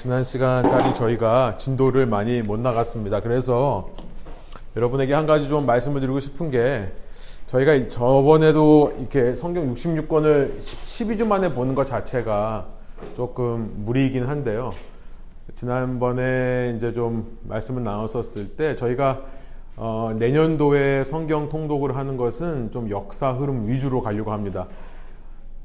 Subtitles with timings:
[0.00, 3.20] 지난 시간까지 저희가 진도를 많이 못 나갔습니다.
[3.20, 3.90] 그래서
[4.74, 6.90] 여러분에게 한 가지 좀 말씀을 드리고 싶은 게
[7.48, 12.66] 저희가 저번에도 이렇게 성경 66권을 12주 만에 보는 것 자체가
[13.14, 14.72] 조금 무리이긴 한데요.
[15.54, 19.20] 지난번에 이제 좀 말씀을 나눴었을 때 저희가
[19.76, 24.66] 어, 내년도에 성경 통독을 하는 것은 좀 역사 흐름 위주로 가려고 합니다.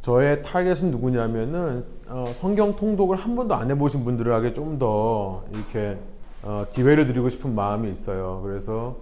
[0.05, 5.97] 저의 타겟은 누구냐면은 어, 성경 통독을 한 번도 안 해보신 분들에게 좀 더 이렇게
[6.43, 8.39] 어, 기회를 드리고 싶은 마음이 있어요.
[8.43, 8.97] 그래서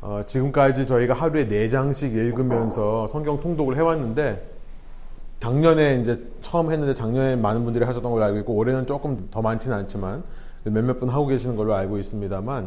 [0.00, 4.48] 어, 지금까지 저희가 하루에 네 장씩 읽으면서 성경 통독을 해왔는데
[5.40, 9.76] 작년에 이제 처음 했는데 작년에 많은 분들이 하셨던 걸로 알고 있고 올해는 조금 더 많지는
[9.76, 10.22] 않지만
[10.64, 12.66] 몇몇 분 하고 계시는 걸로 알고 있습니다만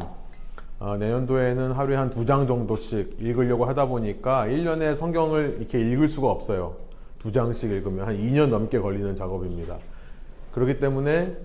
[0.78, 6.28] 어, 내년도에는 하루에 한 두 장 정도씩 읽으려고 하다 보니까 1년에 성경을 이렇게 읽을 수가
[6.30, 6.88] 없어요.
[7.20, 9.78] 두 장씩 읽으면 한 2년 넘게 걸리는 작업입니다.
[10.52, 11.36] 그렇기 때문에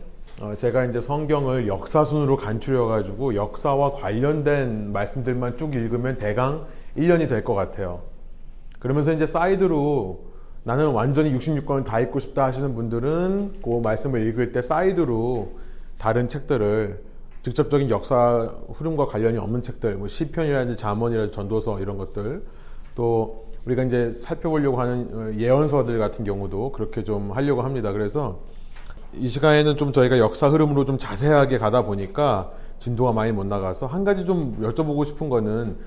[0.42, 6.66] 어, 제가 이제 성경을 역사순으로 간추려 가지고 역사와 관련된 말씀들만 쭉 읽으면 대강
[6.98, 8.02] 1년이 될 것 같아요.
[8.80, 10.26] 그러면서 이제 사이드로
[10.64, 15.52] 나는 완전히 66권을 다 읽고 싶다 하시는 분들은 그 말씀을 읽을 때 사이드로
[16.00, 17.04] 다른 책들을
[17.44, 22.44] 직접적인 역사 흐름과 관련이 없는 책들, 뭐 시편이라든지 잠언이라든지 전도서 이런 것들,
[22.96, 27.92] 또 우리가 이제 살펴보려고 하는 어, 예언서들 같은 경우도 그렇게 좀 하려고 합니다.
[27.92, 28.40] 그래서
[29.14, 34.04] 이 시간에는 좀 저희가 역사 흐름으로 좀 자세하게 가다 보니까 진도가 많이 못 나가서 한
[34.04, 35.78] 가지 좀 여쭤보고 싶은 거는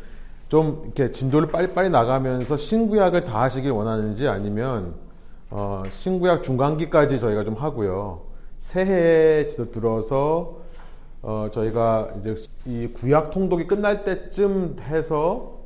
[0.49, 4.95] 좀 이렇게 진도를 빨리빨리 나가면서 신구약을 다 하시길 원하는지 아니면
[5.51, 8.23] 어, 신구약 중간기까지 저희가 좀 하고요.
[8.57, 10.59] 새해에 들어서
[11.23, 15.58] 어, 저희가 이제 이 구약 통독이 끝날 때쯤 해서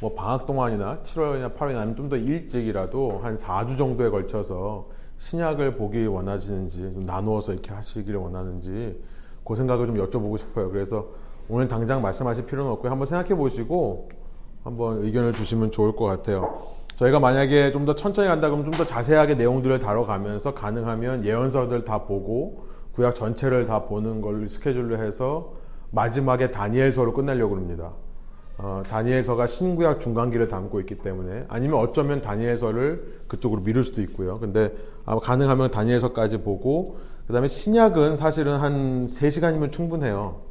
[0.00, 6.06] 뭐 방학 동안이나 7월이나 8월이나 아니면 좀 더 일찍이라도 한 4주 정도에 걸쳐서 신약을 보기
[6.06, 9.00] 원하시는지 좀 나누어서 이렇게 하시기를 원하는지
[9.44, 10.70] 그 생각을 좀 여쭤보고 싶어요.
[10.70, 11.08] 그래서
[11.48, 12.90] 오늘 당장 말씀하실 필요는 없고요.
[12.90, 14.08] 한번 생각해 보시고
[14.64, 16.58] 한번 의견을 주시면 좋을 것 같아요.
[16.96, 22.04] 저희가 만약에 좀 더 천천히 간다 그러면 좀 더 자세하게 내용들을 다뤄가면서 가능하면 예언서들 다
[22.04, 25.52] 보고 구약 전체를 다 보는 걸 스케줄로 해서
[25.90, 27.92] 마지막에 다니엘서로 끝내려고 합니다.
[28.62, 34.38] 어, 다니엘서가 신구약 중간기를 담고 있기 때문에 아니면 어쩌면 다니엘서를 그쪽으로 미룰 수도 있고요.
[34.38, 34.74] 근데
[35.06, 40.42] 아마 가능하면 다니엘서까지 보고 그다음에 신약은 사실은 한 3시간이면 충분해요.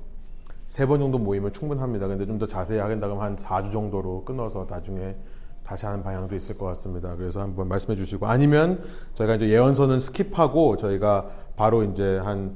[0.68, 2.08] 세 번 정도 모이면 충분합니다.
[2.08, 5.16] 근데 좀 더 자세히 하겠다 그러면 한 4주 정도로 끊어서 나중에
[5.64, 7.16] 다시 하는 방향도 있을 것 같습니다.
[7.16, 8.82] 그래서 한번 말씀해 주시고 아니면
[9.16, 12.56] 저희가 이제 예언서는 skip하고 저희가 바로 이제 한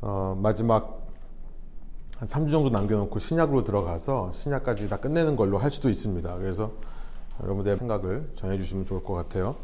[0.00, 1.01] 어, 마지막
[2.22, 6.36] 한 3주 정도 남겨놓고 신약으로 들어가서 신약까지 다 끝내는 걸로 할 수도 있습니다.
[6.36, 6.70] 그래서
[7.42, 9.56] 여러분들의 생각을 전해주시면 좋을 것 같아요.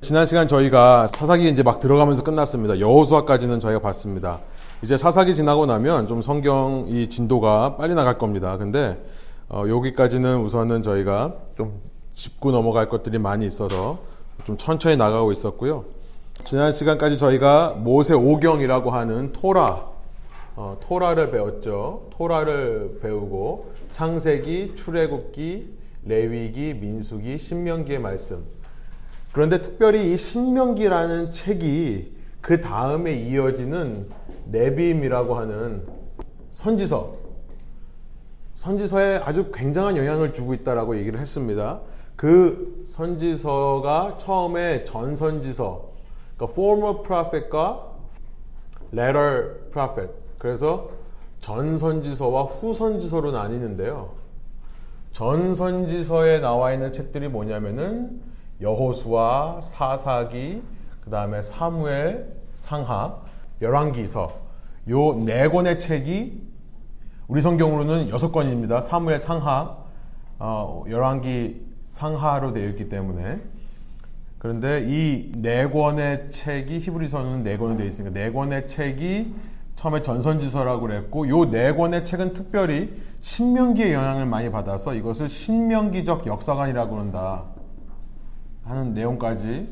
[0.00, 2.80] 지난 시간 저희가 사사기 이제 막 들어가면서 끝났습니다.
[2.80, 4.40] 여호수아까지는 저희가 봤습니다.
[4.82, 8.56] 이제 사사기 지나고 나면 좀 성경 이 진도가 빨리 나갈 겁니다.
[8.56, 9.00] 근데
[9.48, 11.80] 어, 여기까지는 우선은 저희가 좀
[12.14, 14.00] 짚고 넘어갈 것들이 많이 있어서
[14.44, 15.84] 좀 천천히 나가고 있었고요.
[16.42, 19.91] 지난 시간까지 저희가 모세 오경이라고 하는 토라
[20.54, 22.08] 어, 토라를 배웠죠.
[22.10, 28.44] 토라를 배우고 창세기, 출애굽기, 레위기, 민수기, 신명기의 말씀.
[29.32, 34.08] 그런데 특별히 이 신명기라는 책이 그 다음에 이어지는
[34.46, 35.86] 네비임이라고 하는
[36.50, 37.16] 선지서,
[38.54, 41.80] 선지서에 아주 굉장한 영향을 주고 있다라고 얘기를 했습니다.
[42.14, 45.92] 그 선지서가 처음에 전선지서,
[46.36, 47.92] 그러니까 former prophet과
[48.92, 50.90] latter prophet, 그래서
[51.38, 54.10] 전선지서와 후선지서로 나뉘는데요.
[55.12, 58.20] 전선지서에 나와 있는 책들이 뭐냐면은
[58.60, 60.60] 여호수아, 사사기,
[61.00, 62.26] 그 다음에 사무엘,
[62.56, 63.20] 상하,
[63.60, 64.32] 열왕기서
[64.90, 66.42] 요 네 권의 책이
[67.28, 68.80] 우리 성경으로는 여섯 권입니다.
[68.80, 69.76] 사무엘, 상하,
[70.40, 73.40] 어, 열왕기, 상하로 되어 있기 때문에
[74.40, 80.82] 그런데 이 네 권의 책이 히브리서는 네 권이 되어 있으니까 네 권의 책이 처음에 전선지서라고
[80.82, 87.44] 그랬고 요 네 권의 책은 특별히 신명기의 영향을 많이 받아서 이것을 신명기적 역사관이라고 한다
[88.64, 89.68] 하는 내용까지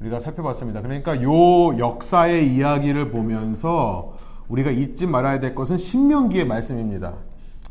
[0.00, 0.82] 우리가 살펴봤습니다.
[0.82, 4.14] 그러니까 요 역사의 이야기를 보면서
[4.48, 7.14] 우리가 잊지 말아야 될 것은 신명기의 말씀입니다.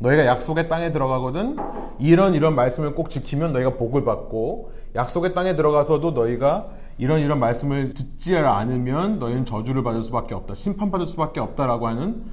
[0.00, 1.56] 너희가 약속의 땅에 들어가거든
[1.98, 6.68] 이런 이런 말씀을 꼭 지키면 너희가 복을 받고 약속의 땅에 들어가서도 너희가
[6.98, 10.54] 이런 이런 말씀을 듣지 않으면 너희는 저주를 받을 수밖에 없다.
[10.54, 12.24] 심판받을 수밖에 없다라고 하는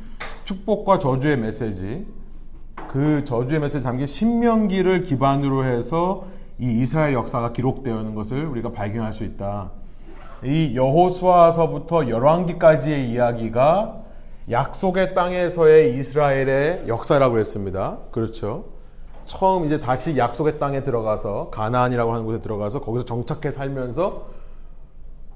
[0.46, 2.06] 축복과 저주의 메시지.
[2.88, 6.26] 그 저주의 메시지 담긴 신명기를 기반으로 해서
[6.60, 9.72] 이 이스라엘 역사가 기록되어 있는 것을 우리가 발견할 수 있다.
[10.44, 14.04] 이 여호수아서부터 열왕기까지의 이야기가
[14.50, 17.98] 약속의 땅에서의 이스라엘의 역사라고 했습니다.
[18.12, 18.66] 그렇죠.
[19.26, 24.43] 처음 이제 다시 약속의 땅에 들어가서 가나안이라고 하는 곳에 들어가서 거기서 정착해 살면서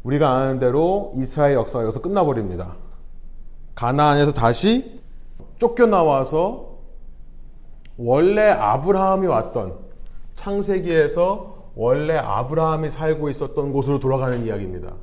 [0.08, 2.76] 우리가 아는 대로 이스라엘 역사가 여기서 끝나버립니다.
[3.76, 5.02] 가나안에서 다시
[5.58, 6.78] 쫓겨나와서
[7.98, 9.78] 원래 아브라함이 왔던
[10.36, 14.94] 창세기에서 원래 아브라함이 살고 있었던 곳으로 돌아가는 이야기입니다.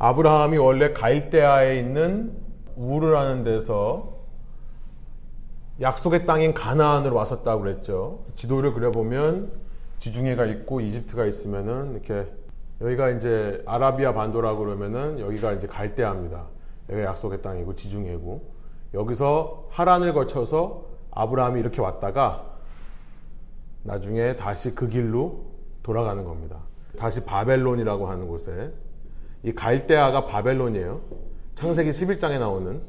[0.00, 2.36] 아브라함이 원래 갈대아에 있는
[2.74, 4.14] 우르라는 데서
[5.80, 8.24] 약속의 땅인 가나안으로 왔었다고 그랬죠.
[8.34, 9.52] 지도를 그려보면
[10.00, 12.26] 지중해가 있고 이집트가 있으면은 이렇게
[12.84, 16.44] 여기가 이제 아라비아 반도라고 그러면은 여기가 이제 갈대아입니다.
[16.90, 18.52] 여기가 약속의 땅이고 지중해고
[18.92, 22.58] 여기서 하란을 거쳐서 아브라함이 이렇게 왔다가
[23.84, 25.46] 나중에 다시 그 길로
[25.82, 26.58] 돌아가는 겁니다.
[26.98, 28.70] 다시 바벨론이라고 하는 곳에
[29.42, 31.00] 이 갈대아가 바벨론이에요.
[31.54, 32.82] 창세기 11장에 나오는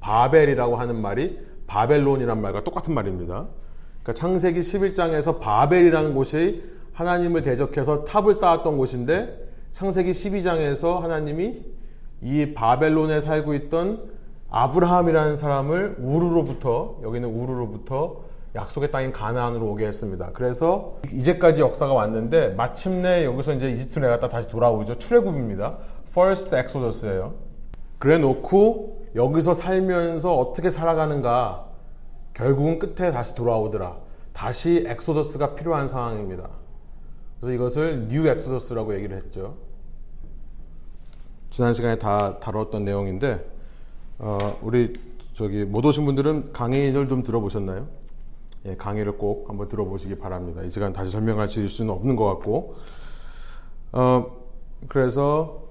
[0.00, 3.46] 바벨이라고 하는 말이 바벨론이란 말과 똑같은 말입니다.
[4.02, 11.62] 그러니까 창세기 11장에서 바벨이라는 곳이 하나님을 대적해서 탑을 쌓았던 곳인데 창세기 12장에서 하나님이
[12.20, 14.10] 이 바벨론에 살고 있던
[14.50, 18.20] 아브라함이라는 사람을 우르로부터 여기는 우르로부터
[18.54, 20.30] 약속의 땅인 가나안으로 오게 했습니다.
[20.34, 24.98] 그래서 이제까지 역사가 왔는데 마침내 여기서 이제 이집트로 내려갔다 다시 돌아오죠.
[24.98, 25.78] 출애굽입니다.
[26.10, 27.32] First Exodus예요.
[27.98, 31.66] 그래 놓고 여기서 살면서 어떻게 살아가는가
[32.34, 33.96] 결국은 끝에 다시 돌아오더라.
[34.34, 36.48] 다시 Exodus가 필요한 상황입니다.
[37.42, 39.56] 그래서 이것을 New Exodus라고 얘기를 했죠.
[41.50, 43.44] 지난 시간에 다 다뤘던 내용인데
[44.20, 44.92] 어, 우리
[45.34, 47.88] 저기 못 오신 분들은 강의를 좀 들어보셨나요?
[48.66, 50.62] 예, 강의를 꼭 한번 들어보시기 바랍니다.
[50.62, 52.76] 이 시간 다시 설명할 수는 없는 것 같고
[53.90, 54.36] 어,
[54.86, 55.61] 그래서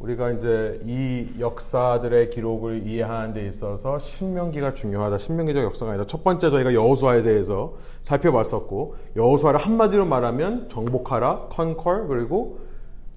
[0.00, 5.18] 우리가 이제 이 역사들의 기록을 이해하는 데 있어서 신명기가 중요하다.
[5.18, 6.06] 신명기적 역사관이다.
[6.06, 12.60] 첫 번째 저희가 여호수아에 대해서 살펴봤었고 여호수아를 한마디로 말하면 정복하라, 컨컬 그리고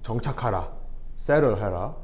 [0.02, 0.68] 정착하라,
[1.14, 1.94] 세를 하라.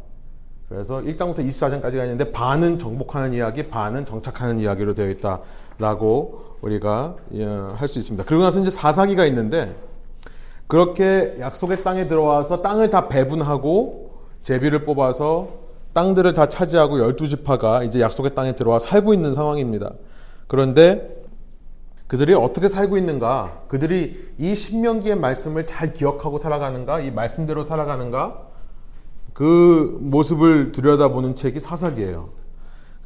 [0.70, 7.98] 그래서 1장부터 24장까지가 있는데 반은 정복하는 이야기, 반은 정착하는 이야기로 되어 있다라고 우리가 예, 할수
[7.98, 8.24] 있습니다.
[8.26, 9.76] 그리고 나서 이제 사사기가 있는데
[10.68, 14.09] 그렇게 약속의 땅에 들어와서 땅을 다 배분하고
[14.42, 15.48] 제비를 뽑아서
[15.92, 19.92] 땅들을 다 차지하고 열두 지파가 이제 약속의 땅에 들어와 살고 있는 상황입니다.
[20.46, 21.20] 그런데
[22.06, 23.62] 그들이 어떻게 살고 있는가?
[23.68, 27.00] 그들이 이 신명기의 말씀을 잘 기억하고 살아가는가?
[27.00, 28.46] 이 말씀대로 살아가는가?
[29.32, 32.30] 그 모습을 들여다보는 책이 사사기예요.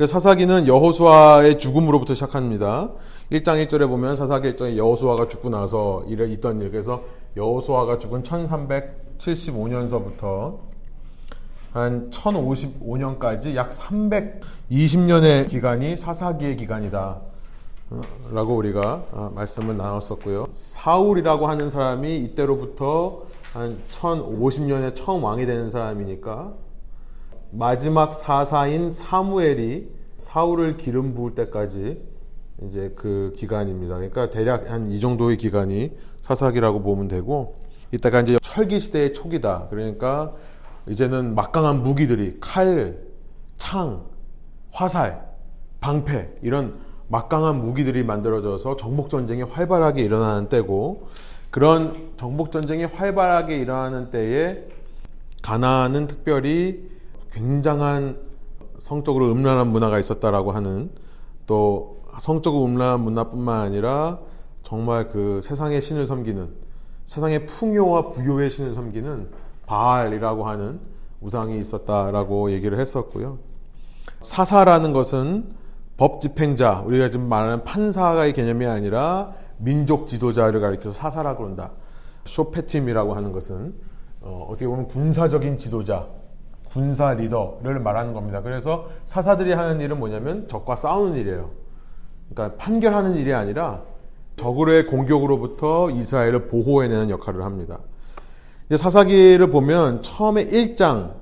[0.07, 2.91] 사사기는 여호수아의 죽음으로부터 시작합니다.
[3.31, 6.71] 1장 1절에 보면 사사기 1장에 여호수아가 죽고 나서 일에 있던 일.
[6.71, 7.03] 그래서
[7.37, 10.61] 여호수아가 죽은 1375년서부터
[11.75, 17.21] 한 1055년까지 약 320년의 기간이 사사기의 기간이다.
[17.91, 18.01] 어,
[18.33, 20.47] 라고 우리가 어, 말씀을 나눴었고요.
[20.53, 26.53] 사울이라고 하는 사람이 이때로부터 한 1050년에 처음 왕이 되는 사람이니까
[27.51, 32.01] 마지막 사사인 사무엘이 사울을 기름 부을 때까지
[32.69, 33.97] 이제 그 기간입니다.
[33.97, 37.57] 그러니까 대략 한 이 정도의 기간이 사사기라고 보면 되고
[37.91, 39.67] 이때가 이제 철기 시대의 초기다.
[39.71, 40.35] 그러니까
[40.89, 42.99] 이제는 막강한 무기들이 칼,
[43.57, 44.05] 창,
[44.71, 45.27] 화살,
[45.81, 51.09] 방패 이런 막강한 무기들이 만들어져서 정복 전쟁이 활발하게 일어나는 때고
[51.51, 54.67] 그런 정복 전쟁이 활발하게 일어나는 때에
[55.43, 56.89] 가나안은 특별히
[57.33, 58.19] 굉장한
[58.79, 60.91] 성적으로 음란한 문화가 있었다라고 하는
[61.47, 64.19] 또 성적으로 음란한 문화뿐만 아니라
[64.63, 66.49] 정말 그 세상의 신을 섬기는
[67.05, 69.31] 세상의 풍요와 부요의 신을 섬기는
[69.67, 70.81] 바알이라고 하는
[71.21, 73.39] 우상이 있었다라고 얘기를 했었고요.
[74.23, 75.55] 사사라는 것은
[75.97, 81.71] 법 집행자, 우리가 지금 말하는 판사의 개념이 아니라 민족 지도자를 가리켜서 사사라고 한다.
[82.27, 83.75] 쇼페팀이라고 하는 것은
[84.21, 86.07] 어, 어떻게 보면 군사적인 지도자,
[86.65, 88.43] 군사 리더를 말하는 겁니다.
[88.43, 91.51] 그래서 사사들이 하는 일은 뭐냐면 적과 싸우는 일이에요.
[92.31, 93.83] 그러니까 판결하는 일이 아니라
[94.37, 97.79] 적으로의 공격으로부터 이스라엘을 보호해내는 역할을 합니다.
[98.71, 101.15] 사사기를 보면 처음에 1장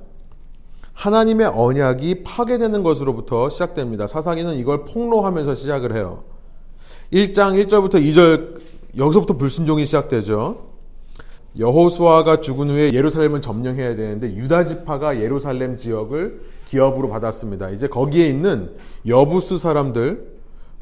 [0.92, 4.06] 하나님의 언약이 파괴되는 것으로부터 시작됩니다.
[4.06, 6.24] 사사기는 이걸 폭로하면서 시작을 해요.
[7.12, 8.60] 1장 1절부터 2절
[8.96, 10.72] 여기서부터 불순종이 시작되죠.
[11.58, 17.70] 여호수아가 죽은 후에 예루살렘을 점령해야 되는데 유다 지파가 예루살렘 지역을 기업으로 받았습니다.
[17.70, 18.74] 이제 거기에 있는
[19.06, 20.31] 여부수 사람들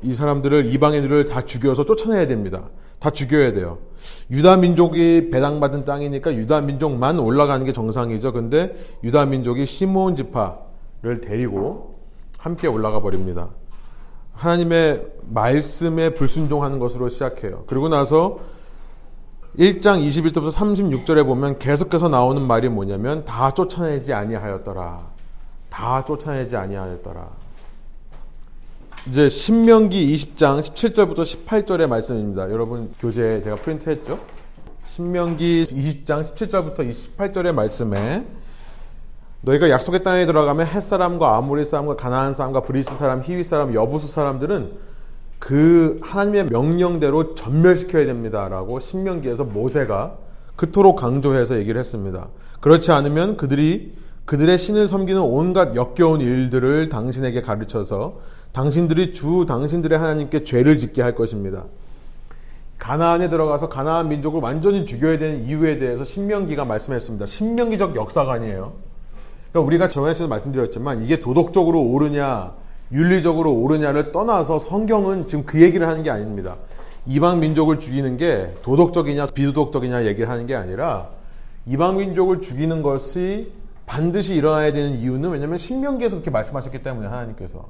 [0.02, 2.69] 이 사람들을 이방인들을 다 죽여서 쫓아내야 됩니다.
[2.99, 3.78] 다 죽여야 돼요.
[4.30, 8.33] 유다 민족이 배당받은 땅이니까 유다 민족만 올라가는 게 정상이죠.
[8.33, 11.99] 근데 유다 민족이 시몬 지파를 데리고
[12.38, 13.49] 함께 올라가 버립니다.
[14.35, 17.64] 하나님의 말씀에 불순종하는 것으로 시작해요.
[17.66, 18.38] 그리고 나서
[19.59, 25.11] 1장 21절부터 36절에 보면 계속해서 나오는 말이 뭐냐면 다 쫓아내지 아니하였더라.
[25.69, 27.28] 다 쫓아내지 아니하였더라.
[29.09, 32.50] 이제 신명기 20장 17절부터 18절의 말씀입니다.
[32.50, 34.19] 여러분 교재 제가 프린트했죠?
[34.85, 38.26] 신명기 20장 17절부터 28절의 말씀에
[39.40, 44.12] 너희가 약속의 땅에 들어가면 햇 사람과 아모리 사람과 가나안 사람과 브리스 사람, 히위 사람, 여부수
[44.12, 44.73] 사람들은
[45.38, 50.19] 그 하나님의 명령대로 전멸시켜야 됩니다라고 신명기에서 모세가
[50.57, 52.28] 그토록 강조해서 얘기를 했습니다.
[52.61, 53.95] 그렇지 않으면 그들이
[54.26, 58.19] 그들의 신을 섬기는 온갖 역겨운 일들을 당신에게 가르쳐서
[58.52, 61.64] 당신들이 주 당신들의 하나님께 죄를 짓게 할 것입니다.
[62.78, 67.26] 가나안에 들어가서 가나안 민족을 완전히 죽여야 되는 이유에 대해서 신명기가 말씀했습니다.
[67.26, 68.73] 신명기적 역사관이에요.
[69.52, 72.54] 그러니까 우리가 저번에 도 말씀드렸지만 이게 도덕적으로 옳으냐,
[72.90, 76.57] 윤리적으로 옳으냐를 떠나서 성경은 지금 그 얘기를 하는 게 아닙니다.
[77.07, 81.09] 이방 민족을 죽이는 게 도덕적이냐 비도덕적이냐 얘기를 하는 게 아니라
[81.66, 83.52] 이방 민족을 죽이는 것이
[83.87, 87.66] 반드시 일어나야 되는 이유는 왜냐하면 신명기에서 그렇게 말씀하셨기 때문에 하나님께서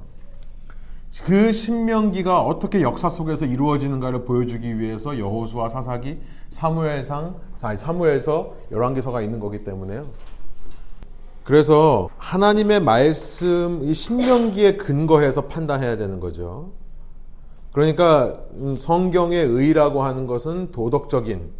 [1.19, 9.63] 그 신명기가 어떻게 역사 속에서 이루어지는가를 보여주기 위해서 여호수아 사사기 사무엘상 사무엘서 열왕기서가 있는 거기
[9.63, 10.05] 때문에요.
[11.43, 16.71] 그래서 하나님의 말씀 이 신명기에 근거해서 판단해야 되는 거죠.
[17.73, 18.39] 그러니까
[18.77, 21.51] 성경의 의라고 하는 것은 도덕적인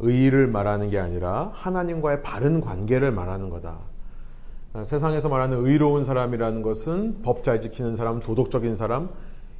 [0.00, 3.78] 의를 말하는 게 아니라 하나님과의 바른 관계를 말하는 거다.
[4.76, 9.08] 아, 세상에서 말하는 의로운 사람이라는 것은 법 잘 지키는 사람, 도덕적인 사람,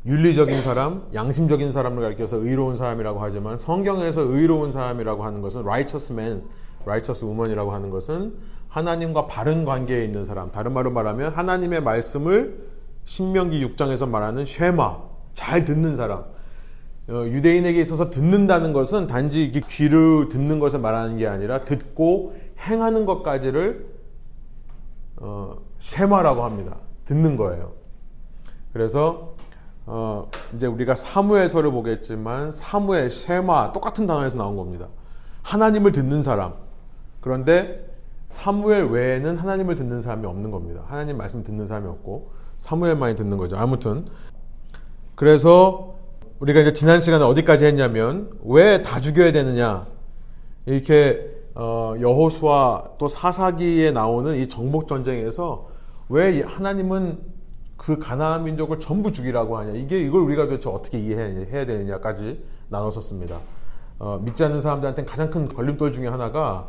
[0.05, 6.43] 윤리적인 사람, 양심적인 사람을 가리켜서 의로운 사람이라고 하지만 성경에서 의로운 사람이라고 하는 것은 righteous man,
[6.83, 8.35] righteous woman이라고 하는 것은
[8.69, 10.51] 하나님과 바른 관계에 있는 사람.
[10.53, 12.67] 다른 말로 말하면 하나님의 말씀을
[13.07, 14.99] 신명기 6장에서 말하는 쉐마,
[15.33, 16.25] 잘 듣는 사람.
[17.09, 22.37] 어, 유대인에게 있어서 듣는다는 것은 단지 귀를 듣는 것을 말하는 게 아니라 듣고
[22.69, 23.96] 행하는 것까지를
[25.17, 26.77] 어, 쉐마라고 합니다.
[27.05, 27.73] 듣는 거예요.
[28.73, 29.35] 그래서
[29.87, 34.89] 어, 이제 우리가 사무엘서를 보겠지만 사무엘, 쉐마 똑같은 단어에서 나온 겁니다.
[35.43, 36.55] 하나님을 듣는 사람.
[37.21, 37.87] 그런데
[38.29, 40.83] 사무엘 외에는 하나님을 듣는 사람이 없는 겁니다.
[40.89, 43.57] 하나님 말씀 듣는 사람이 없고 사무엘만이 듣는 거죠.
[43.57, 44.07] 아무튼
[45.15, 45.95] 그래서
[46.41, 49.87] 우리가 이제 지난 시간에 어디까지 했냐면 왜 다 죽여야 되느냐
[50.67, 55.69] 이렇게 어, 여호수아 또 사사기에 나오는 이 정복 전쟁에서
[56.11, 57.19] 왜 하나님은
[57.79, 63.41] 그 가나안 민족을 전부 죽이라고 하냐 이게 이걸 우리가 도대체 어떻게 이해해야 되느냐까지 나눴었습니다.
[63.99, 66.69] 어, 믿지 않는 사람들한테는 가장 큰 걸림돌 중에 하나가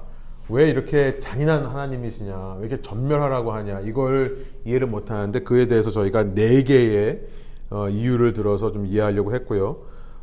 [0.50, 6.34] 왜 이렇게 잔인한 하나님이시냐, 왜 이렇게 전멸하라고 하냐, 이걸 이해를 못 하는데 그에 대해서 저희가
[6.34, 7.22] 네 개의
[7.70, 9.78] 어, 이유를 들어서 좀 이해하려고 했고요.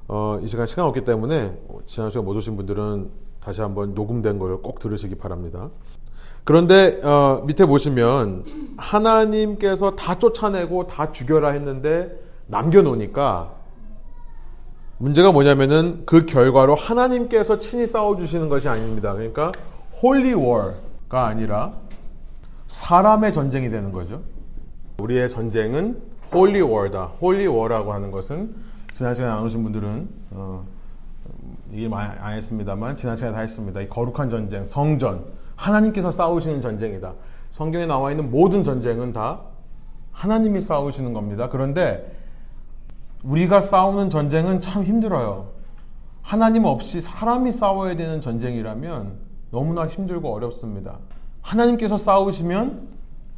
[0.08, 4.58] 어, 이 시간 시간 없기 때문에 지난 시간 못 오신 분들은 다시 한번 녹음된 걸
[4.62, 5.68] 꼭 들으시기 바랍니다.
[6.44, 8.44] 그런데 어, 밑에 보시면
[8.76, 13.52] 하나님께서 다 쫓아내고 다 죽여라 했는데 남겨놓으니까
[14.98, 19.12] 문제가 뭐냐면은 그 결과로 하나님께서 친히 싸워주시는 것이 아닙니다.
[19.12, 19.52] 그러니까
[20.02, 21.72] Holy War가 아니라
[22.66, 24.22] 사람의 전쟁이 되는 거죠.
[24.98, 26.00] 우리의 전쟁은
[26.32, 27.12] Holy War다.
[27.20, 28.54] Holy War라고 하는 것은
[28.94, 30.64] 지난 시간에 안 오신 분들은 어,
[31.74, 33.80] 얘기 많이 안 했습니다만 지난 시간에 다 했습니다.
[33.80, 35.24] 이 거룩한 전쟁, 성전,
[35.56, 37.14] 하나님께서 싸우시는 전쟁이다.
[37.50, 39.40] 성경에 나와 있는 모든 전쟁은 다
[40.12, 41.48] 하나님이 싸우시는 겁니다.
[41.48, 42.16] 그런데
[43.24, 45.48] 우리가 싸우는 전쟁은 참 힘들어요.
[46.22, 49.18] 하나님 없이 사람이 싸워야 되는 전쟁이라면
[49.50, 50.98] 너무나 힘들고 어렵습니다.
[51.42, 52.88] 하나님께서 싸우시면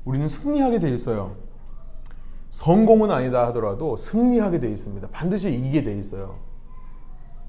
[0.05, 1.37] 우리는 승리하게 돼 있어요.
[2.51, 5.09] 성공은 아니다 하더라도 승리하게 돼 있습니다.
[5.09, 6.46] 반드시 이기게 돼 있어요.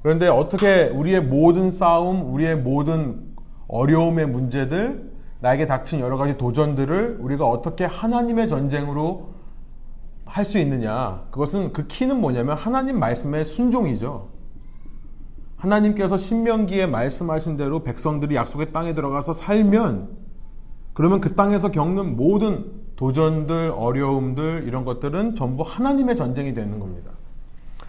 [0.07, 3.35] 그런데 어떻게 우리의 모든 싸움, 우리의 모든
[3.67, 5.11] 어려움의 문제들,
[5.41, 9.33] 나에게 닥친 여러 가지 도전들을 우리가 어떻게 하나님의 전쟁으로
[10.23, 11.25] 할 수 있느냐.
[11.31, 14.29] 그것은 그 키는 뭐냐면 하나님 말씀의 순종이죠.
[15.57, 20.07] 하나님께서 신명기에 말씀하신 대로 백성들이 약속의 땅에 들어가서 살면
[20.93, 27.11] 그러면 그 땅에서 겪는 모든 도전들, 어려움들 이런 것들은 전부 하나님의 전쟁이 되는 겁니다.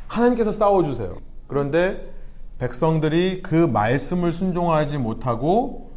[0.09, 1.28] 하나님께서 싸워 주세요.
[1.49, 2.13] 그런데
[2.59, 5.91] 백성들이 그 말씀을 순종하지 못하고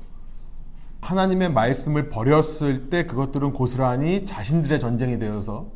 [1.01, 5.67] 하나님의 말씀을 버렸을 때 그것들은 고스란히 자신들의 전쟁이 되어서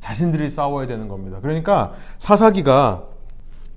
[0.00, 1.38] 자신들이 싸워야 되는 겁니다.
[1.40, 3.08] 그러니까 사사기가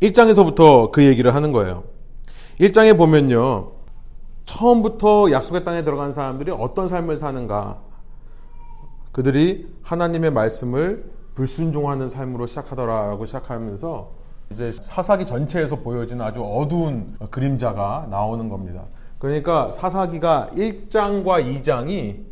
[0.02, 1.84] 1장에서부터 그 얘기를 하는 거예요.
[2.60, 3.72] 1장에 보면요.
[4.46, 7.80] 처음부터 약속의 땅에 들어간 사람들이 어떤 삶을 사는가.
[9.12, 14.17] 그들이 하나님의 말씀을 불순종하는 삶으로 시작하더라라고 시작하면서
[14.52, 18.86] 이제 사사기 전체에서 보여지는 아주 어두운 그림자가 나오는 겁니다.
[19.20, 22.24] 그러니까 사사기가 1장과 2장이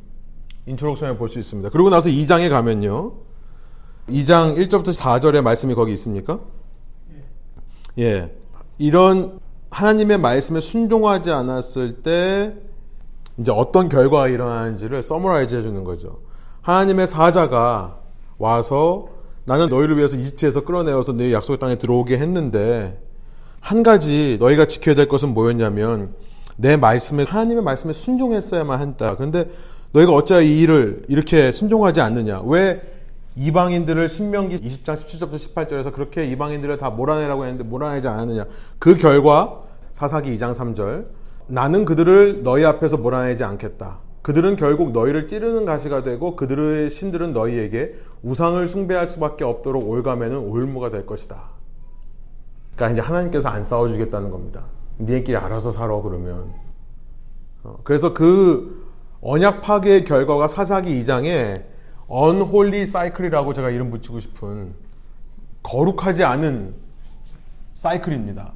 [0.65, 1.69] introduction에 볼 수 있습니다.
[1.69, 3.13] 그리고 나서 2장에 가면요.
[4.09, 6.39] 2장 1절부터 4절의 말씀이 거기 있습니까?
[7.97, 8.31] 예.
[8.77, 9.39] 이런
[9.71, 12.53] 하나님의 말씀에 순종하지 않았을 때
[13.37, 16.19] 이제 어떤 결과가 일어나는지를 summarize 해주는 거죠.
[16.61, 17.99] 하나님의 사자가
[18.37, 19.07] 와서
[19.45, 22.99] 나는 너희를 위해서 이집트에서 끌어내어서 네 약속의 땅에 들어오게 했는데
[23.59, 26.13] 한 가지 너희가 지켜야 될 것은 뭐였냐면
[26.57, 29.15] 내 말씀에 하나님의 말씀에 순종했어야만 한다.
[29.15, 29.49] 그런데
[29.91, 32.41] 너희가 어찌하여 이 일을 이렇게 순종하지 않느냐?
[32.45, 32.81] 왜
[33.35, 38.45] 이방인들을 신명기 20장 17절부터 18절에서 그렇게 이방인들을 다 몰아내라고 했는데 몰아내지 않았느냐?
[38.79, 39.61] 그 결과
[39.93, 41.05] 사사기 2장 3절
[41.47, 43.99] 나는 그들을 너희 앞에서 몰아내지 않겠다.
[44.25, 50.89] 그들은 결국 너희를 찌르는 가시가 되고 그들의 신들은 너희에게 우상을 숭배할 수밖에 없도록 올가매는 올무가
[50.89, 51.43] 될 것이다.
[52.75, 54.63] 그러니까 이제 하나님께서 안 싸워주겠다는 겁니다.
[54.99, 56.51] 니네끼리 알아서 살아 그러면.
[57.61, 58.87] 어, 그래서 그
[59.21, 61.61] 언약 파괴의 결과가 사사기 2장에
[62.07, 64.73] 언홀리 사이클이라고 제가 이름 붙이고 싶은
[65.61, 66.73] 거룩하지 않은
[67.75, 68.53] 사이클입니다.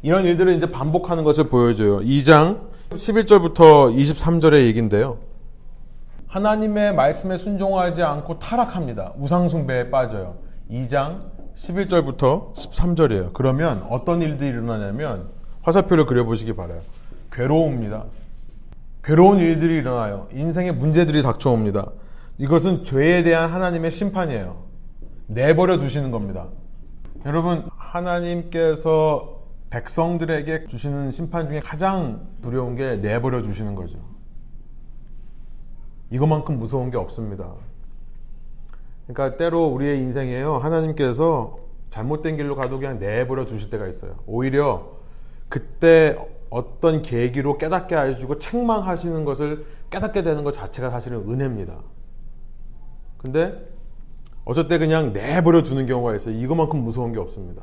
[0.00, 1.98] 이런 일들을 이제 반복하는 것을 보여줘요.
[1.98, 5.18] 2장 11절부터 23절의 얘기인데요.
[6.26, 9.14] 하나님의 말씀에 순종하지 않고 타락합니다.
[9.16, 10.36] 우상숭배에 빠져요.
[10.70, 11.22] 2장
[11.56, 13.32] 11절부터 13절이에요.
[13.32, 15.28] 그러면 어떤 일들이 일어나냐면
[15.62, 16.80] 화살표를 그려보시기 바라요.
[17.32, 18.04] 괴로움입니다.
[19.04, 20.26] 괴로운 일들이 일어나요.
[20.32, 21.90] 인생의 문제들이 닥쳐옵니다.
[22.38, 24.56] 이것은 죄에 대한 하나님의 심판이에요.
[25.26, 26.46] 내버려 두시는 겁니다.
[27.24, 29.39] 여러분, 하나님께서
[29.70, 33.98] 백성들에게 주시는 심판 중에 가장 두려운 게 내버려 주시는 거죠.
[36.10, 37.54] 이것만큼 무서운 게 없습니다.
[39.06, 40.58] 그러니까 때로 우리의 인생에요.
[40.58, 41.58] 하나님께서
[41.90, 44.18] 잘못된 길로 가도 그냥 내버려 두실 때가 있어요.
[44.26, 44.98] 오히려
[45.48, 46.16] 그때
[46.50, 51.78] 어떤 계기로 깨닫게 해주고 책망하시는 것을 깨닫게 되는 것 자체가 사실은 은혜입니다.
[53.18, 53.68] 근데
[54.44, 56.34] 어쩔 때 그냥 내버려 두는 경우가 있어요.
[56.34, 57.62] 이것만큼 무서운 게 없습니다.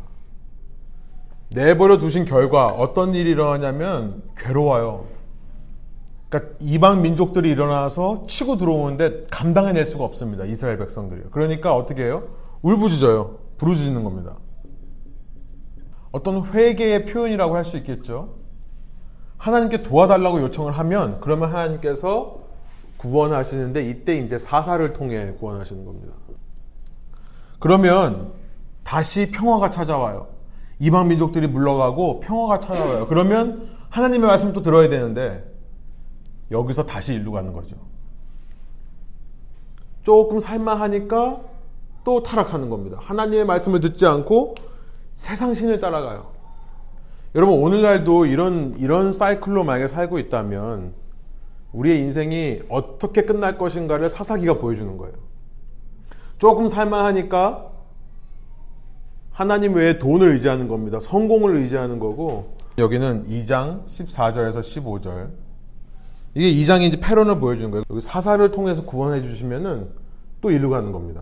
[1.49, 5.05] 내버려 두신 결과 어떤 일이 일어나냐면 괴로워요.
[6.29, 10.43] 그러니까 이방 민족들이 일어나서 치고 들어오는데 감당해낼 수가 없습니다.
[10.43, 11.29] 이스라엘 백성들이요.
[11.31, 12.23] 그러니까 어떻게 해요?
[12.63, 13.37] 울부짖어요.
[13.57, 14.35] 부르짖는 겁니다.
[16.11, 18.35] 어떤 회개의 표현이라고 할 수 있겠죠.
[19.37, 22.39] 하나님께 도와달라고 요청을 하면 그러면 하나님께서
[22.97, 26.13] 구원하시는데 이때 이제 사사를 통해 구원하시는 겁니다.
[27.59, 28.33] 그러면
[28.83, 30.27] 다시 평화가 찾아와요.
[30.79, 33.07] 이방 민족들이 물러가고 평화가 찾아와요.
[33.07, 35.43] 그러면 하나님의 말씀 또 들어야 되는데
[36.51, 37.75] 여기서 다시 일로 가는 거죠.
[40.03, 41.41] 조금 살만하니까
[42.03, 42.99] 또 타락하는 겁니다.
[43.01, 44.55] 하나님의 말씀을 듣지 않고
[45.13, 46.27] 세상 신을 따라가요.
[47.35, 50.93] 여러분 오늘날도 이런 이런 사이클로 만약에 살고 있다면
[51.73, 55.13] 우리의 인생이 어떻게 끝날 것인가를 사사기가 보여주는 거예요.
[56.37, 57.76] 조금 살만하니까
[59.37, 60.99] 하나님 외에 돈을 의지하는 겁니다.
[60.99, 65.29] 성공을 의지하는 거고 여기는 2장 14절에서 15절
[66.33, 67.83] 이게 2장이 이제 패런을 보여주는 거예요.
[67.87, 69.89] 여기 사사를 통해서 구원해 주시면은
[70.41, 71.21] 또 일로 가는 겁니다.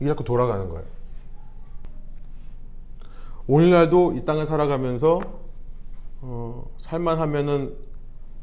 [0.00, 0.84] 이게 자꾸 돌아가는 거예요.
[3.46, 5.20] 오늘날도 이 땅을 살아가면서
[6.22, 7.76] 어, 살만하면은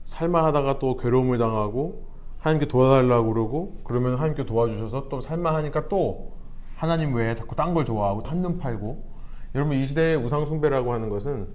[0.03, 2.03] 살만하다가 또 괴로움을 당하고
[2.37, 6.38] 하나님께 도와달라고 그러고 그러면 하나님께 도와주셔서 또 살만하니까 또
[6.79, 9.03] 하나님 외에 자꾸 딴 걸 좋아하고 한눈 팔고
[9.53, 11.47] 여러분 이 시대의 우상 숭배라고 하는 것은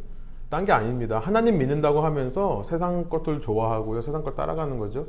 [0.51, 1.19] 딴 게 아닙니다.
[1.19, 4.03] 하나님 믿는다고 하면서 세상 것들 좋아하고요.
[4.03, 5.07] 세상 걸 따라가는 거죠.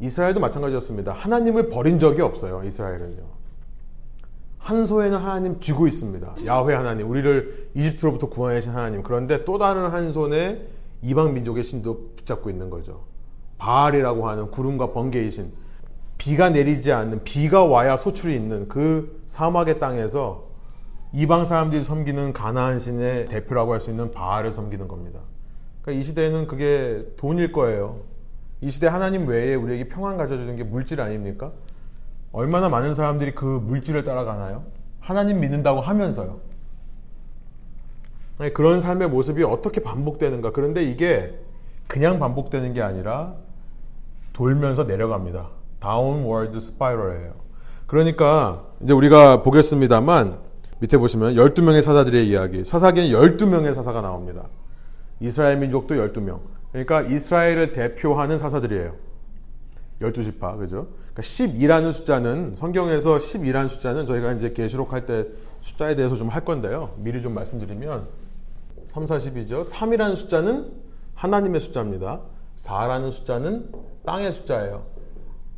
[0.00, 1.12] 이스라엘도 마찬가지였습니다.
[1.12, 2.62] 하나님을 버린 적이 없어요.
[2.64, 3.22] 이스라엘은요.
[4.58, 6.34] 한 소에는 하나님 쥐고 있습니다.
[6.46, 9.02] 야훼 하나님, 우리를 이집트로부터 구원해 주신 하나님.
[9.02, 10.66] 그런데 또 다른 한 손에
[11.02, 13.02] 이방 민족의 신도 붙잡고 있는 거죠.
[13.58, 15.52] 바알이라고 하는 구름과 번개의 신.
[16.22, 20.44] 비가 내리지 않는 비가 와야 소출이 있는 그 사막의 땅에서
[21.12, 25.18] 이방 사람들이 섬기는 가나안 신의 대표라고 할 수 있는 바알을 섬기는 겁니다.
[25.82, 28.02] 그러니까 이 시대는 그게 돈일 거예요.
[28.60, 31.50] 이 시대 하나님 외에 우리에게 평안 가져주는 게 물질 아닙니까?
[32.30, 34.62] 얼마나 많은 사람들이 그 물질을 따라가나요?
[35.00, 36.38] 하나님 믿는다고 하면서요.
[38.54, 40.52] 그런 삶의 모습이 어떻게 반복되는가.
[40.52, 41.36] 그런데 이게
[41.88, 43.34] 그냥 반복되는 게 아니라
[44.32, 45.61] 돌면서 내려갑니다.
[45.82, 47.32] downward spiral이에요.
[47.86, 50.38] 그러니까 이제 우리가 보겠습니다만
[50.78, 52.64] 밑에 보시면 12명의 사사들의 이야기.
[52.64, 54.44] 사사기는 12명의 사사가 나옵니다.
[55.20, 56.38] 이스라엘 민족도 12명.
[56.70, 58.94] 그러니까 이스라엘을 대표하는 사사들이에요.
[60.00, 60.58] 12지파.
[60.58, 60.88] 그죠?
[61.12, 65.26] 그러니까 12라는 숫자는 성경에서 12라는 숫자는 저희가 이제 계시록 할 때
[65.60, 66.94] 숫자에 대해서 좀 할 건데요.
[66.96, 68.06] 미리 좀 말씀드리면
[68.92, 69.64] 3, 40이죠.
[69.64, 70.72] 3이라는 숫자는
[71.14, 72.20] 하나님의 숫자입니다.
[72.56, 73.70] 4라는 숫자는
[74.04, 74.91] 땅의 숫자예요.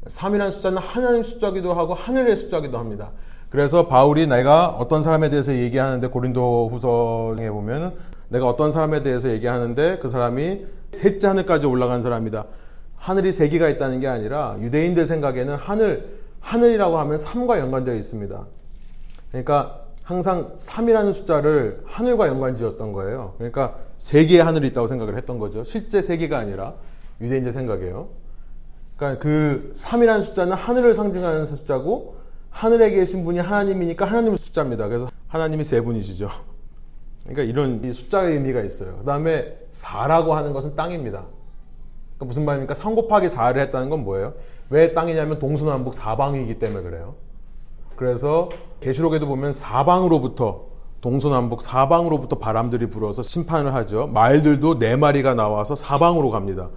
[0.07, 3.11] 3이라는 숫자는 하나님 숫자기도 하고 하늘의 숫자기도 합니다.
[3.51, 7.95] 그래서 바울이 내가 어떤 사람에 대해서 얘기하는데 고린도 후서에 보면
[8.29, 12.47] 내가 어떤 사람에 대해서 얘기하는데 그 사람이 셋째 하늘까지 올라간 사람이다.
[12.97, 18.47] 하늘이 세 개가 있다는 게 아니라 유대인들 생각에는 하늘, 하늘이라고 하면 삶과 연관되어 있습니다.
[19.31, 23.35] 그러니까 항상 3이라는 숫자를 하늘과 연관 지었던 거예요.
[23.38, 25.64] 그러니까 세 개의 하늘이 있다고 생각을 했던 거죠.
[25.64, 26.75] 실제 세 개가 아니라
[27.21, 28.09] 유대인들 생각이에요.
[28.96, 32.16] 그러니까 그 3이라는 숫자는 하늘을 상징하는 숫자고
[32.50, 34.88] 하늘에 계신 분이 하나님이니까 하나님의 숫자입니다.
[34.88, 36.30] 그래서 하나님이 세 분이시죠.
[37.24, 38.96] 그러니까 이런 숫자의 의미가 있어요.
[38.98, 41.24] 그 다음에 4라고 하는 것은 땅입니다.
[42.16, 42.74] 그러니까 무슨 말입니까?
[42.74, 44.35] 3 곱하기 4를 했다는 건 뭐예요?
[44.70, 47.14] 왜 땅이냐면 동서남북 사방이기 때문에 그래요.
[47.96, 48.48] 그래서
[48.80, 50.66] 계시록에도 보면 사방으로부터
[51.00, 54.07] 동서남북 사방으로부터 바람들이 불어서 심판을 하죠.
[54.07, 56.70] 말들도 네 마리가 나와서 사방으로 갑니다.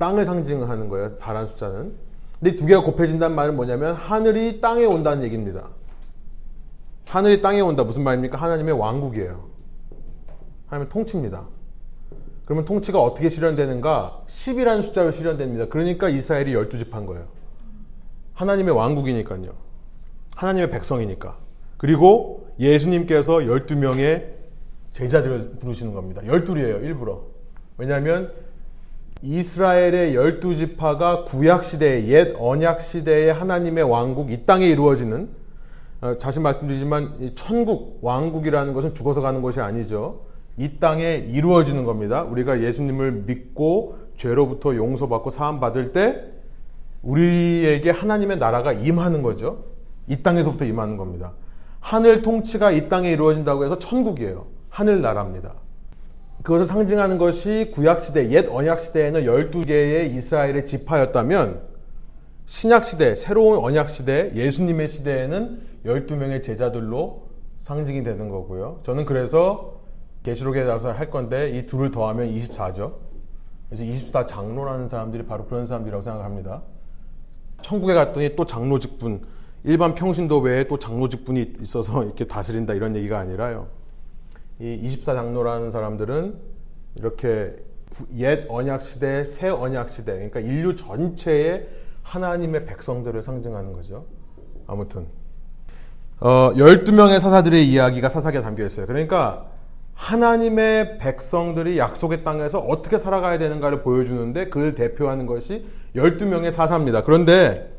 [0.00, 1.08] 땅을 상징하는 거예요.
[1.08, 1.92] 4라는 숫자는.
[2.40, 5.68] 근데 두 개가 곱해진다는 말은 뭐냐면 하늘이 땅에 온다는 얘기입니다.
[7.06, 8.38] 하늘이 땅에 온다 무슨 말입니까?
[8.38, 9.48] 하나님의 왕국이에요.
[10.68, 11.46] 하나님의 통치입니다.
[12.46, 14.22] 그러면 통치가 어떻게 실현되는가?
[14.26, 15.66] 10이라는 숫자로 실현됩니다.
[15.66, 17.26] 그러니까 이스라엘이 12집한 거예요.
[18.32, 19.52] 하나님의 왕국이니까요.
[20.34, 21.36] 하나님의 백성이니까.
[21.76, 24.30] 그리고 예수님께서 12명의
[24.94, 26.22] 제자들을 부르시는 겁니다.
[26.22, 27.22] 12이에요, 일부러.
[27.76, 28.32] 왜냐하면
[29.22, 35.28] 이스라엘의 12지파가 구약 시대의 옛 언약 시대의 하나님의 왕국, 이 땅에 이루어지는,
[36.00, 40.22] 어, 다시 말씀드리지만, 천국, 왕국이라는 것은 죽어서 가는 것이 아니죠.
[40.56, 42.22] 이 땅에 이루어지는 겁니다.
[42.22, 46.24] 우리가 예수님을 믿고 죄로부터 용서받고 사함 받을 때
[47.02, 49.64] 우리에게 하나님의 나라가 임하는 거죠.
[50.06, 51.32] 이 땅에서부터 임하는 겁니다.
[51.80, 54.46] 하늘 통치가 이 땅에 이루어진다고 해서 천국이에요.
[54.68, 55.54] 하늘 나라입니다.
[56.42, 61.60] 그것을 상징하는 것이 구약시대, 옛 언약시대에는 12개의 이스라엘의 지파였다면
[62.46, 67.28] 신약시대, 새로운 언약시대, 예수님의 시대에는 12명의 제자들로
[67.60, 68.80] 상징이 되는 거고요.
[68.82, 69.80] 저는 그래서
[70.22, 72.94] 계시록에 나서 할 건데 이 둘을 더하면 24죠.
[73.68, 76.62] 그래서 24 장로라는 사람들이 바로 그런 사람들이라고 생각합니다.
[77.62, 79.22] 천국에 갔더니 또 장로 직분,
[79.62, 83.68] 일반 평신도 외에 또 장로 직분이 있어서 이렇게 다스린다 이런 얘기가 아니라요.
[84.60, 86.34] 이 24장로라는 사람들은
[86.96, 87.56] 이렇게
[88.16, 91.66] 옛 언약 시대, 새 언약 시대, 그러니까 인류 전체의
[92.02, 94.04] 하나님의 백성들을 상징하는 거죠.
[94.66, 95.06] 아무튼
[96.20, 98.86] 어, 12명의 사사들의 이야기가 사사기에 담겨 있어요.
[98.86, 99.46] 그러니까
[99.94, 107.02] 하나님의 백성들이 약속의 땅에서 어떻게 살아가야 되는가를 보여주는데 그를 대표하는 것이 12명의 사사입니다.
[107.04, 107.74] 그런데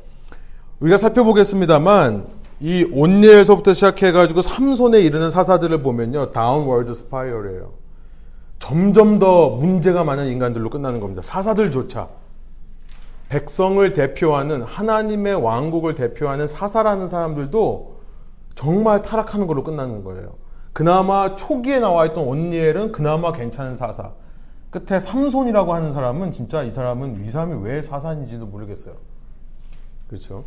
[0.79, 6.29] 우리가 살펴보겠습니다만 이 옷니엘서부터 시작해가지고 삼손에 이르는 사사들을 보면요.
[6.29, 7.71] downward spiral이에요.
[8.59, 11.23] 점점 더 문제가 많은 인간들로 끝나는 겁니다.
[11.23, 12.07] 사사들조차.
[13.29, 17.95] 백성을 대표하는 하나님의 왕국을 대표하는 사사라는 사람들도
[18.53, 20.35] 정말 타락하는 걸로 끝나는 거예요.
[20.71, 24.11] 그나마 초기에 나와 있던 온니엘은 그나마 괜찮은 사사.
[24.69, 28.93] 끝에 삼손이라고 하는 사람은 진짜 이 사람은 이 사람이 왜 사사인지도 모르겠어요.
[30.07, 30.43] 그렇죠?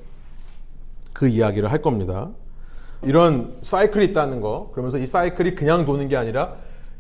[1.15, 2.29] 그 이야기를 할 겁니다.
[3.03, 4.69] 이런 사이클이 있다는 거.
[4.73, 6.57] 그러면서 이 사이클이 그냥 도는 게 아니라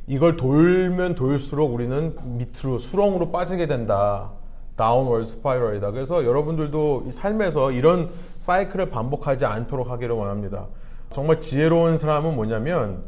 [0.07, 4.31] 이걸 돌면 돌수록 우리는 밑으로 수렁으로 빠지게 된다.
[4.77, 5.91] downward spiral이다.
[5.93, 10.67] 그래서 여러분들도 이 삶에서 이런 사이클을 반복하지 않도록 하기를 원합니다.
[11.11, 13.05] 정말 지혜로운 사람은 뭐냐면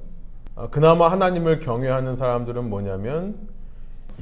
[0.54, 3.36] 어, 그나마 하나님을 경외하는 사람들은 뭐냐면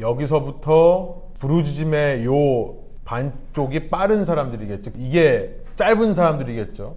[0.00, 4.92] 여기서부터 부르짖음의 요 반쪽이 빠른 사람들이겠죠.
[4.96, 6.96] 이게 짧은 사람들이겠죠.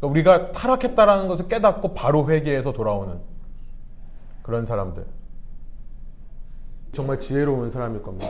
[0.00, 3.20] 그러니까 우리가 타락했다라는 것을 깨닫고 바로 회개해서 돌아오는
[4.42, 5.06] 그런 사람들.
[6.92, 8.26] 정말 지혜로운 사람일 겁니다.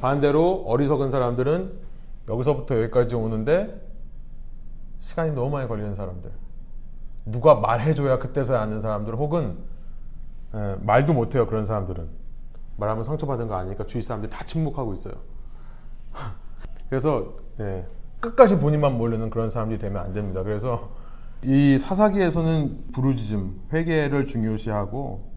[0.00, 1.72] 반대로 어리석은 사람들은
[2.28, 3.80] 여기서부터 여기까지 오는데
[5.00, 6.30] 시간이 너무 많이 걸리는 사람들.
[7.26, 9.58] 누가 말해줘야 그때서야 아는 사람들 혹은
[10.54, 12.08] 에, 말도 못해요 그런 사람들은
[12.78, 15.14] 말하면 상처받은 거 아니니까 주위 사람들이 다 침묵하고 있어요.
[16.88, 17.86] 그래서 예,
[18.20, 20.42] 끝까지 본인만 모르는 그런 사람들이 되면 안 됩니다.
[20.42, 20.90] 그래서
[21.44, 25.28] 이 사사기에서는 부르짖음, 회개를 중요시하고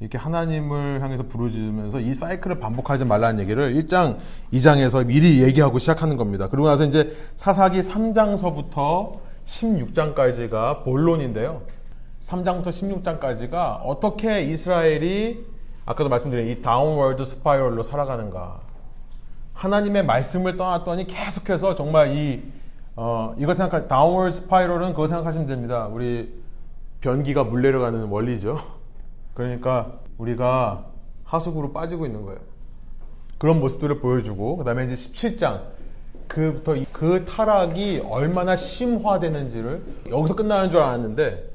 [0.00, 4.18] 이렇게 하나님을 향해서 부르짖으면서 이 사이클을 반복하지 말라는 얘기를 1장,
[4.52, 6.48] 2장에서 미리 얘기하고 시작하는 겁니다.
[6.48, 11.62] 그리고 나서 이제 사사기 3장서부터 16장까지가 본론인데요.
[12.22, 15.44] 3장부터 16장까지가 어떻게 이스라엘이
[15.86, 18.69] 아까도 말씀드린 이 downward spiral로 살아가는가.
[19.60, 22.42] 하나님의 말씀을 떠났더니 계속해서 정말 이,
[22.96, 25.86] 어, 이걸 생각하, downward spiral은 그거 생각하시면 됩니다.
[25.86, 26.32] 우리
[27.02, 28.58] 변기가 물 내려가는 원리죠.
[29.34, 30.86] 그러니까 우리가
[31.24, 32.40] 하수구로 빠지고 있는 거예요.
[33.36, 35.60] 그런 모습들을 보여주고, 그 다음에 이제 17장.
[36.26, 41.50] 그부터 그 타락이 얼마나 심화되는지를 여기서 끝나는 줄 알았는데,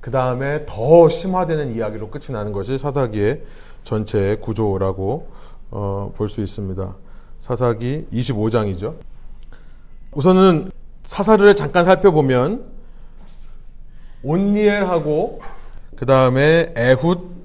[0.00, 3.42] 그 다음에 더 심화되는 이야기로 끝이 나는 것이 사사기의
[3.82, 5.28] 전체 구조라고
[5.72, 6.94] 어, 볼 수 있습니다.
[7.38, 8.96] 사사기 25장이죠.
[10.12, 10.70] 우선은
[11.04, 12.64] 사사를 잠깐 살펴보면
[14.22, 15.40] 온니엘하고
[15.96, 17.36] 그 다음에 에훗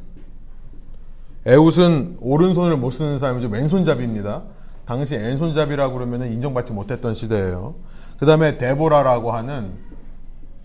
[1.46, 3.48] 에훗은 오른손을 못 쓰는 사람이죠.
[3.50, 4.44] 왼손잡이입니다.
[4.86, 7.76] 당시 왼손잡이라고 그러면 인정받지 못했던 시대예요.
[8.20, 9.74] 그 다음에 데보라라고 하는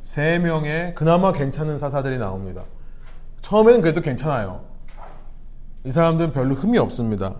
[0.02, 2.62] 세 명의 그나마 괜찮은 사사들이 나옵니다.
[3.40, 4.62] 처음에는 그래도 괜찮아요.
[5.84, 7.36] 이 사람들은 별로 흠이 없습니다.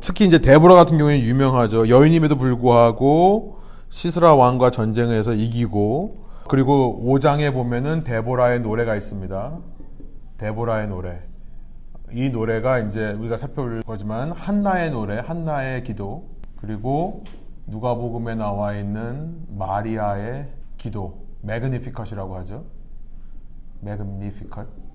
[0.00, 1.88] 특히 이제 데보라 같은 경우에 유명하죠.
[1.88, 3.58] 여인임에도 불구하고
[3.90, 9.58] 시스라 왕과 전쟁에서 이기고 그리고 5장에 보면은 데보라의 노래가 있습니다.
[10.38, 11.20] 데보라의 노래.
[12.12, 17.22] 이 노래가 이제 우리가 살펴볼 거지만 한나의 노래, 한나의 기도 그리고
[17.66, 21.26] 누가복음에 나와 있는 마리아의 기도.
[21.42, 22.64] Magnificat이라고 하죠.
[23.80, 24.89] Magnificat.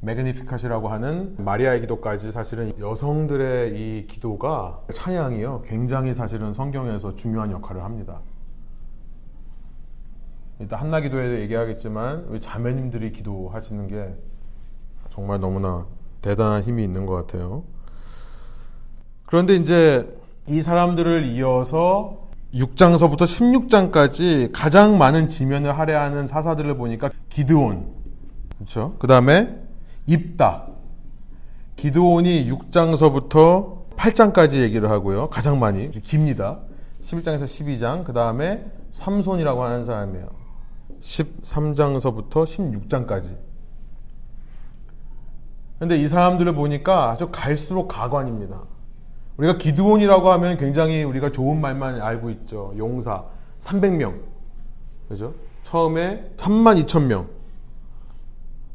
[0.00, 5.62] Magnificat이라고 하는 마리아의 기도까지 사실은 여성들의 이 기도가 찬양이요.
[5.66, 8.20] 굉장히 사실은 성경에서 중요한 역할을 합니다.
[10.60, 14.14] 일단 한나 기도에도 얘기하겠지만 우리 자매님들이 기도하시는 게
[15.10, 15.86] 정말 너무나
[16.22, 17.64] 대단한 힘이 있는 것 같아요.
[19.26, 27.92] 그런데 이제 이 사람들을 이어서 6장서부터 16장까지 가장 많은 지면을 할애하는 사사들을 보니까 기드온,
[28.56, 28.96] 그렇죠?
[28.98, 29.67] 그 다음에
[30.08, 30.66] 입다.
[31.76, 35.28] 기드온이 6장서부터 8장까지 얘기를 하고요.
[35.28, 36.58] 가장 많이 깁니다.
[37.02, 40.28] 11장에서 12장, 그 다음에 삼손이라고 하는 사람이에요.
[41.00, 43.36] 13장서부터 16장까지.
[45.78, 48.62] 근데 이 사람들을 보니까 아주 갈수록 가관입니다.
[49.36, 52.74] 우리가 기드온이라고 하면 굉장히 우리가 좋은 말만 알고 있죠.
[52.76, 53.24] 용사
[53.60, 54.20] 300명.
[55.08, 55.34] 그죠?
[55.62, 57.28] 처음에 3만 2천 명.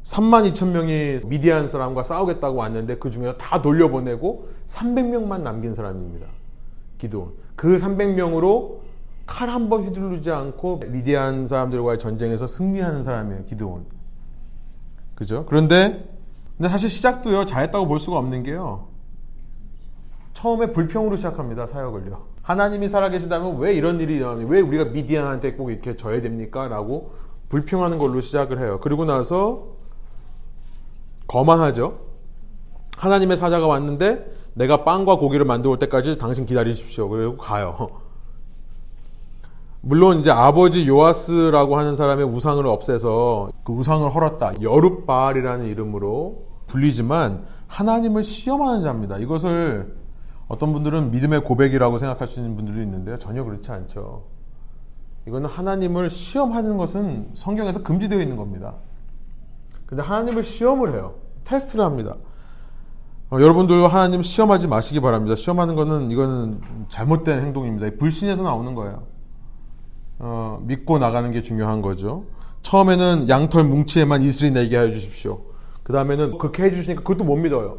[0.04, 6.26] 3만 2천 명이 미디안 사람과 싸우겠다고 왔는데 그 중에 다 돌려보내고 300명만 남긴 사람입니다.
[6.98, 7.32] 기드온.
[7.56, 8.80] 그 300명으로
[9.26, 13.44] 칼 한 번 휘두르지 않고 미디안 사람들과의 전쟁에서 승리하는 사람이에요.
[13.44, 13.86] 기드온.
[15.14, 15.46] 그죠?
[15.48, 16.06] 그런데
[16.58, 18.88] 근데 사실 시작도요 잘했다고 볼 수가 없는 게요.
[20.34, 21.66] 처음에 불평으로 시작합니다.
[21.66, 22.26] 사역을요.
[22.42, 24.44] 하나님이 살아계시다면 왜 이런 일이 일어나니?
[24.44, 26.68] 왜 우리가 미디안한테 꼭 이렇게 져야 됩니까?
[26.68, 27.12] 라고
[27.48, 28.78] 불평하는 걸로 시작을 해요.
[28.82, 29.73] 그리고 나서
[31.26, 31.98] 거만하죠.
[32.96, 37.08] 하나님의 사자가 왔는데 내가 빵과 고기를 만들어 올 때까지 당신 기다리십시오.
[37.08, 37.90] 그리고 가요.
[39.80, 44.62] 물론 이제 아버지 요아스라고 하는 사람의 우상을 없애서 그 우상을 헐었다.
[44.62, 49.18] 여룻바알이라는 이름으로 불리지만 하나님을 시험하는 자입니다.
[49.18, 49.94] 이것을
[50.48, 53.18] 어떤 분들은 믿음의 고백이라고 생각할 수 있는 분들도 있는데요.
[53.18, 54.24] 전혀 그렇지 않죠.
[55.26, 58.74] 이거는 하나님을 시험하는 것은 성경에서 금지되어 있는 겁니다.
[59.86, 61.14] 근데 하나님을 시험을 해요.
[61.44, 62.16] 테스트를 합니다.
[63.30, 65.34] 어, 여러분들 하나님 시험하지 마시기 바랍니다.
[65.34, 67.88] 시험하는 것은 이거는 잘못된 행동입니다.
[67.98, 69.02] 불신에서 나오는 거예요.
[70.18, 72.24] 어, 믿고 나가는 게 중요한 거죠.
[72.62, 75.40] 처음에는 양털 뭉치에만 이슬이 내게 하여 주십시오.
[75.82, 77.78] 그 다음에는 그렇게 해주시니까 그것도 못 믿어요.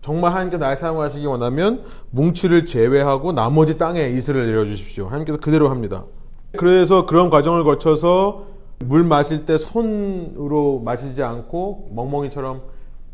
[0.00, 5.06] 정말 하나님께서 날 사용하시기 원하면 뭉치를 제외하고 나머지 땅에 이슬을 내려주십시오.
[5.06, 6.04] 하나님께서 그대로 합니다.
[6.56, 8.46] 그래서 그런 과정을 거쳐서
[8.80, 12.62] 물 마실 때 손으로 마시지 않고 멍멍이처럼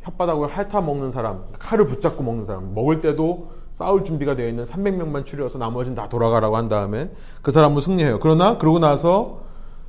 [0.04, 5.24] 혓바닥으로 핥아 먹는 사람, 칼을 붙잡고 먹는 사람, 먹을 때도 싸울 준비가 되어 있는 300명만
[5.24, 7.10] 추려서 나머지는 다 돌아가라고 한 다음에
[7.42, 8.18] 그 사람은 승리해요.
[8.20, 9.40] 그러나 그러고 나서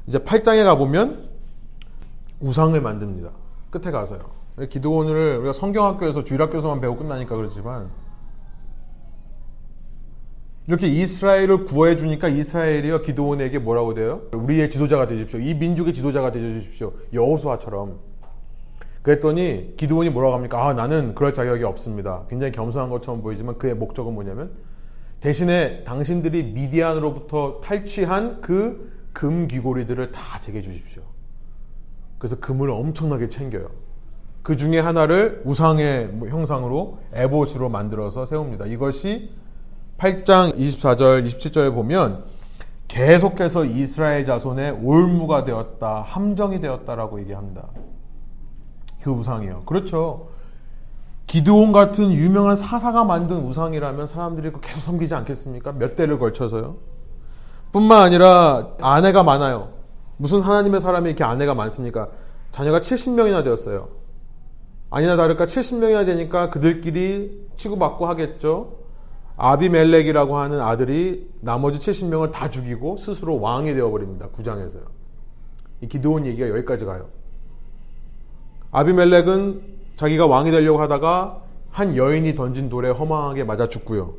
[0.08, 1.30] 이제 8장에 가보면
[2.42, 3.30] 우상을 만듭니다.
[3.70, 4.20] 끝에 가서요.
[4.70, 7.90] 기도원을 우리가 성경학교에서 주일학교에서만 배우고 끝나니까 그렇지만
[10.68, 14.24] 이렇게 이스라엘을 구해 주니까 이스라엘이요 기도원에게 뭐라고 돼요?
[14.34, 15.40] 우리의 지도자가 되십시오.
[15.40, 16.94] 이 민족의 지도자가 되어 주십시오.
[17.14, 18.00] 여호수아처럼.
[19.02, 20.68] 그랬더니 기도원이 뭐라고 합니까?
[20.68, 22.26] 아 나는 그럴 자격이 없습니다.
[22.30, 24.52] 굉장히 겸손한 것처럼 보이지만 그의 목적은 뭐냐면
[25.20, 31.04] 대신에 당신들이 미디안으로부터 탈취한 그 금 귀고리들을 다 제게 주십시오.
[32.18, 33.70] 그래서 금을 엄청나게 챙겨요.
[34.44, 38.66] 그 중에 하나를 우상의 뭐 형상으로 에보스로 만들어서 세웁니다.
[38.66, 39.32] 이것이
[40.02, 42.24] 8장 24절, 27절에 보면
[42.88, 47.68] 계속해서 이스라엘 자손의 올무가 되었다, 함정이 되었다라고 얘기합니다.
[49.04, 49.62] 그 우상이요.
[49.68, 50.30] 그렇죠.
[51.28, 55.74] 기드온 같은 유명한 사사가 만든 우상이라면 사람들이 계속 섬기지 않겠습니까?
[55.74, 56.78] 몇 대를 걸쳐서요.
[57.72, 59.70] 뿐만 아니라 아내가 많아요.
[60.18, 62.10] 무슨 하나님의 사람이 이렇게 아내가 많습니까?
[62.50, 63.90] 자녀가 70명이나 되었어요.
[64.90, 68.81] 아니나 다를까 70명이나 되니까 그들끼리 치고받고 하겠죠.
[69.42, 74.28] 아비멜렉이라고 하는 아들이 나머지 70명을 다 죽이고 스스로 왕이 되어버립니다.
[74.28, 74.84] 구장에서요.
[75.82, 77.08] 이 기도원 얘기가 여기까지 가요.
[78.70, 79.62] 아비멜렉은
[79.96, 84.14] 자기가 왕이 되려고 하다가 한 여인이 던진 돌에 허망하게 맞아 죽고요.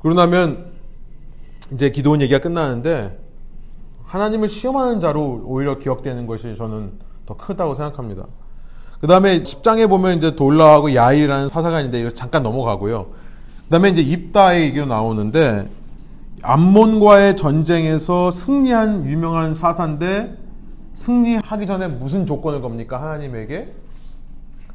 [0.00, 0.72] 그러고 나면
[1.72, 3.16] 이제 기도원 얘기가 끝나는데
[4.02, 8.26] 하나님을 시험하는 자로 오히려 기억되는 것이 저는 더 크다고 생각합니다.
[9.00, 13.27] 그 다음에 10장에 보면 이제 돌라하고 야일이라는 사사가 있는데 이거 잠깐 넘어가고요.
[13.68, 15.68] 그 다음에 이제 입다의 얘기가 나오는데
[16.42, 20.38] 암몬과의 전쟁에서 승리한 유명한 사사인데
[20.94, 22.98] 승리하기 전에 무슨 조건을 겁니까?
[23.02, 23.74] 하나님에게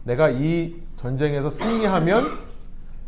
[0.04, 2.38] 내가 이 전쟁에서 승리하면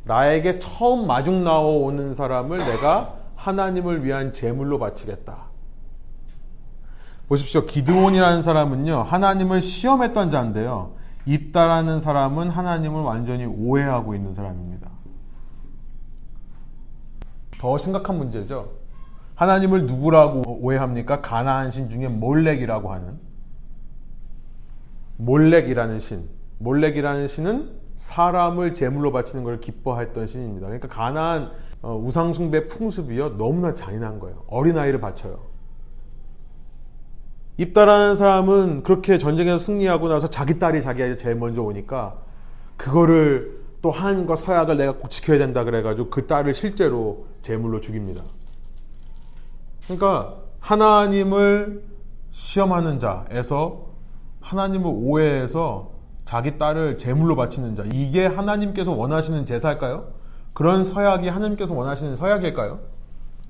[0.05, 5.37] 나에게 처음 마중 나오는 사람을 내가 하나님을 위한 제물로 바치겠다.
[7.27, 7.67] 보십시오.
[7.67, 10.93] 기드온이라는 사람은요, 하나님을 시험했던 자인데요.
[11.27, 14.94] 입다라는 사람은 하나님을 완전히 오해하고 있는 사람입니다.
[17.65, 18.73] 더 심각한 문제죠.
[19.33, 21.21] 하나님을 누구라고 오해합니까?
[21.21, 23.19] 가나안 신 중에 몰렉이라고 하는
[25.17, 26.29] 몰렉이라는 신.
[26.59, 30.67] 몰렉이라는 신은 사람을 제물로 바치는 걸 기뻐했던 신입니다.
[30.67, 34.43] 그러니까 가나안 어, 우상숭배 풍습이요 너무나 잔인한 거예요.
[34.45, 35.39] 어린 아이를 바쳐요.
[37.57, 42.15] 입다라는 사람은 그렇게 전쟁에서 승리하고 나서 자기 딸이 자기가 제일 먼저 오니까
[42.77, 48.23] 그거를 또 한과 서약을 내가 꼭 지켜야 된다 그래가지고 그 딸을 실제로 제물로 죽입니다.
[49.83, 51.83] 그러니까 하나님을
[52.31, 53.85] 시험하는 자에서
[54.41, 55.91] 하나님을 오해해서
[56.25, 60.07] 자기 딸을 제물로 바치는 자 이게 하나님께서 원하시는 제사일까요?
[60.53, 62.79] 그런 서약이 하나님께서 원하시는 서약일까요?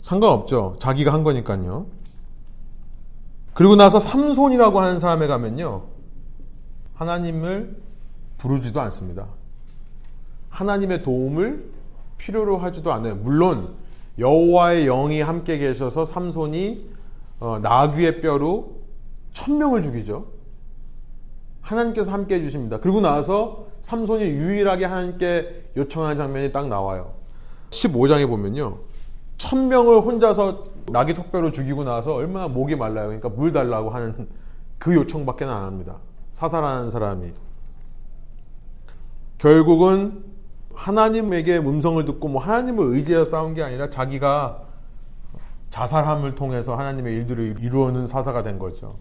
[0.02, 0.76] 상관없죠.
[0.80, 1.86] 자기가 한 거니까요.
[3.54, 5.84] 그리고 나서 삼손이라고 하는 사람에 가면요.
[6.96, 7.78] 하나님을
[8.38, 9.28] 부르지도 않습니다.
[10.56, 11.66] 하나님의 도움을
[12.18, 13.16] 필요로 하지도 않아요.
[13.16, 13.76] 물론
[14.18, 16.90] 여호와의 영이 함께 계셔서 삼손이
[17.42, 18.78] 어, 나귀의 뼈로
[19.34, 20.28] 천명을 죽이죠.
[21.60, 22.80] 하나님께서 함께 해주십니다.
[22.80, 27.14] 그리고 나서 삼손이 유일하게 하나님께 요청하는 장면이 딱 나와요.
[27.72, 28.78] 15장에 보면요.
[29.38, 33.08] 천명을 혼자서 낙이 턱뼈로 죽이고 나서 얼마나 목이 말라요.
[33.08, 34.30] 그러니까 물 달라고 하는
[34.78, 35.98] 그 요청밖에 안 합니다.
[36.32, 37.34] 사살하는 사람이.
[39.38, 40.35] 결국은
[40.76, 44.62] 하나님에게 음성을 듣고 뭐 하나님을 의지해서 싸운 게 아니라 자기가
[45.70, 48.96] 자살함을 통해서 하나님의 일들을 이루어는 사사가 된 거죠.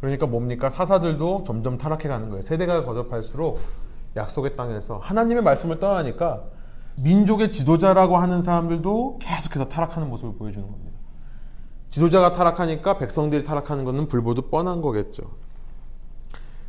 [0.00, 0.68] 그러니까 뭡니까?
[0.68, 2.42] 사사들도 점점 타락해 가는 거예요.
[2.42, 3.60] 세대가 거듭할수록
[4.16, 6.42] 약속의 땅에서 하나님의 말씀을 떠나니까
[6.96, 10.92] 민족의 지도자라고 하는 사람들도 계속해서 타락하는 모습을 보여주는 겁니다.
[11.90, 15.22] 지도자가 타락하니까 백성들이 타락하는 것은 불보듯 뻔한 거겠죠.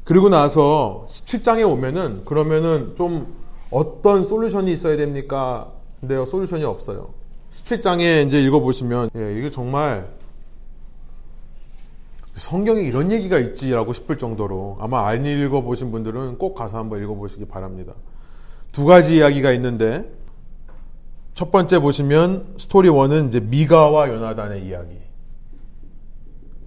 [0.03, 3.33] 그리고 나서 17장에 오면은 그러면은 좀
[3.73, 5.71] 어떤 솔루션이 있어야 됩니까?
[5.99, 7.09] 근데요, 솔루션이 없어요.
[7.51, 10.07] 17장에 이제 읽어보시면, 예, 이게 정말
[12.35, 17.93] 성경에 이런 얘기가 있지라고 싶을 정도로 아마 안 읽어보신 분들은 꼭 가서 한번 읽어보시기 바랍니다.
[18.71, 20.11] 두 가지 이야기가 있는데
[21.35, 24.97] 첫 번째 보시면 스토리 1은 이제 미가와 요나단의 이야기.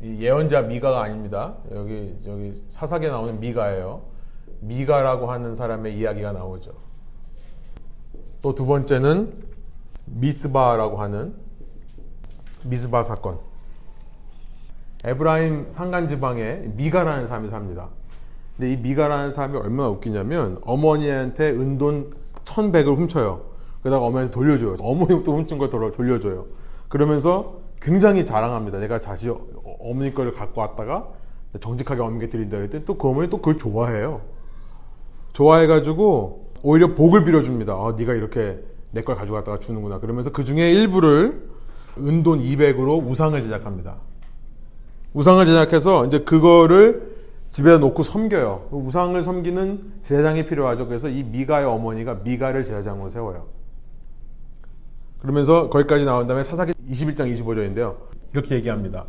[0.02, 1.54] 예언자 미가가 아닙니다.
[1.72, 4.02] 여기 여기 사사기에 나오는 미가예요.
[4.60, 6.72] 미가라고 하는 사람의 이야기가 나오죠.
[8.46, 9.32] 또 두 번째는
[10.04, 11.34] 미스바라고 하는
[12.62, 13.40] 미스바 사건.
[15.02, 17.88] 에브라임 산간 지방에 미가라는 사람이 삽니다.
[18.56, 22.12] 근데 이 미가라는 사람이 얼마나 웃기냐면 어머니한테 은돈
[22.44, 23.46] 천백을 훔쳐요.
[23.80, 24.76] 그러다가 어머니한테 돌려줘요.
[24.78, 26.46] 어머니부터 훔친 걸 돌려줘요.
[26.88, 28.78] 그러면서 굉장히 자랑합니다.
[28.78, 29.34] 내가 자식
[29.80, 31.08] 어머니 거를 갖고 왔다가
[31.58, 34.20] 정직하게 어머니께 드린다 했더니 또 그 어머니 또 그걸 좋아해요.
[35.32, 37.72] 좋아해가지고 오히려 복을 빌어줍니다.
[37.72, 38.58] 아, 네가 이렇게
[38.92, 39.98] 내 걸 가져갔다가 주는구나.
[39.98, 41.42] 그러면서 그 중에 일부를
[41.98, 43.96] 은돈 200으로 우상을 제작합니다.
[45.12, 47.14] 우상을 제작해서 이제 그거를
[47.52, 48.68] 집에 놓고 섬겨요.
[48.70, 50.86] 우상을 섬기는 제사장이 필요하죠.
[50.86, 53.46] 그래서 이 미가의 어머니가 미가를 제사장으로 세워요.
[55.20, 57.96] 그러면서 거기까지 나온 다음에 사사기 21장 25절인데요.
[58.32, 59.04] 이렇게 얘기합니다.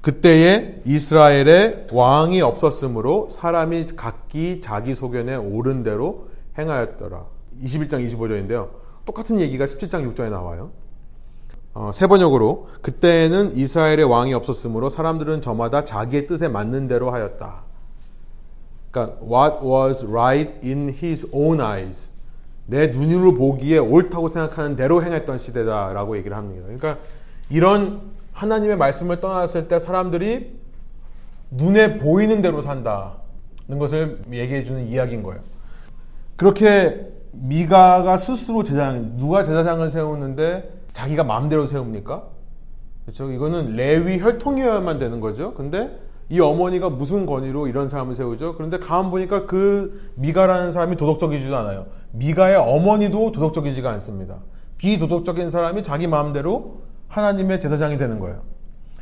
[0.00, 6.28] 그때에 이스라엘에 왕이 없었으므로 사람이 각기 자기 소견에 옳은 대로
[6.58, 7.24] 행하였더라.
[7.62, 8.68] 21장 25절인데요.
[9.04, 10.70] 똑같은 얘기가 17장 6절에 나와요.
[11.74, 17.62] 어, 세 번역으로 그때에는 이스라엘의 왕이 없었으므로 사람들은 저마다 자기의 뜻에 맞는 대로 하였다.
[18.90, 22.10] 그러니까 what was right in his own eyes.
[22.66, 26.64] 내 눈으로 보기에 옳다고 생각하는 대로 행했던 시대다라고 얘기를 합니다.
[26.64, 26.98] 그러니까
[27.48, 30.58] 이런 하나님의 말씀을 떠났을 때 사람들이
[31.50, 35.40] 눈에 보이는 대로 산다는 것을 얘기해 주는 이야기인 거예요.
[36.36, 42.22] 그렇게 미가가 스스로 제사장, 누가 제사장을 세우는데 자기가 마음대로 세웁니까?
[43.04, 43.30] 그렇죠?
[43.30, 45.54] 이거는 레위 혈통이어야만 되는 거죠.
[45.54, 48.54] 근데 이 어머니가 무슨 권위로 이런 사람을 세우죠?
[48.54, 51.86] 그런데 가만 보니까 그 미가라는 사람이 도덕적이지도 않아요.
[52.12, 54.36] 미가의 어머니도 도덕적이지가 않습니다.
[54.78, 58.42] 비도덕적인 사람이 자기 마음대로 하나님의 제사장이 되는 거예요.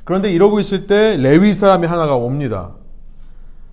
[0.05, 2.75] 그런데 이러고 있을 때 레위 사람이 하나가 옵니다.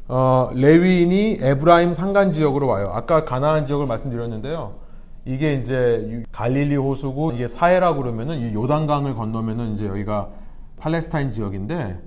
[0.09, 2.91] 어, 레위인이 에브라임 산간 지역으로 와요.
[2.93, 4.75] 아까 가나안 지역을 말씀드렸는데요.
[5.25, 10.29] 이게 이제 갈릴리 호수고 이게 사해라고 그러면은 이 요단강을 건너면은 이제 여기가
[10.77, 11.99] 팔레스타인 지역인데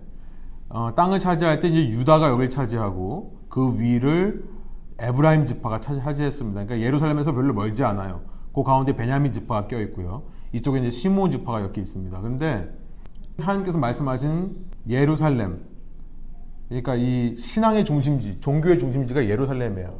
[0.71, 4.45] 어, 땅을 차지할 때 이제 유다가 여기를 차지하고 그 위를
[4.99, 6.65] 에브라임 지파가 차지했습니다.
[6.65, 8.23] 그러니까 예루살렘에서 별로 멀지 않아요.
[8.55, 10.23] 그 가운데 베냐민 지파가 껴 있고요.
[10.53, 12.19] 이쪽에 이제 시몬 지파가 엮여 있습니다.
[12.21, 12.71] 그런데
[13.39, 14.57] 하나님께서 말씀하신
[14.89, 15.70] 예루살렘
[16.71, 19.99] 그러니까 이 신앙의 중심지, 종교의 중심지가 예루살렘이에요.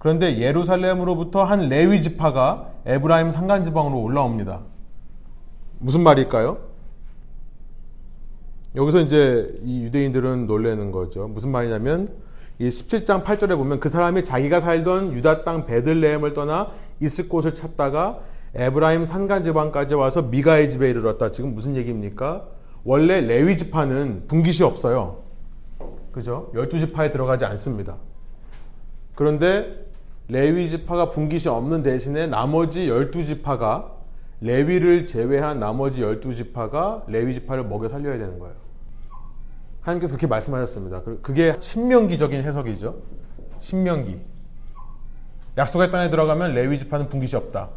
[0.00, 4.60] 그런데 예루살렘으로부터 한 레위 지파가 에브라임 산간 지방으로 올라옵니다.
[5.80, 6.58] 무슨 말일까요?
[8.76, 11.26] 여기서 이제 이 유대인들은 놀래는 거죠.
[11.26, 12.08] 무슨 말이냐면
[12.60, 16.70] 이 17장 8절에 보면 그 사람이 자기가 살던 유다 땅 베들레헴을 떠나
[17.00, 18.20] 있을 곳을 찾다가
[18.54, 21.32] 에브라임 산간 지방까지 와서 미가의 집에 이르렀다.
[21.32, 22.46] 지금 무슨 얘기입니까?
[22.84, 25.23] 원래 레위 지파는 분깃이 없어요.
[26.14, 26.52] 그죠?
[26.54, 27.96] 12지파에 들어가지 않습니다.
[29.16, 29.84] 그런데
[30.28, 33.90] 레위 지파가 분깃이 없는 대신에 나머지 12지파가
[34.40, 38.54] 레위를 제외한 나머지 12지파가 레위 지파를 먹여 살려야 되는 거예요.
[39.80, 41.02] 하나님께서 그렇게 말씀하셨습니다.
[41.20, 42.94] 그게 신명기적인 해석이죠.
[43.58, 44.20] 신명기.
[45.58, 47.70] 약속의 땅에 들어가면 레위 지파는 분깃이 없다.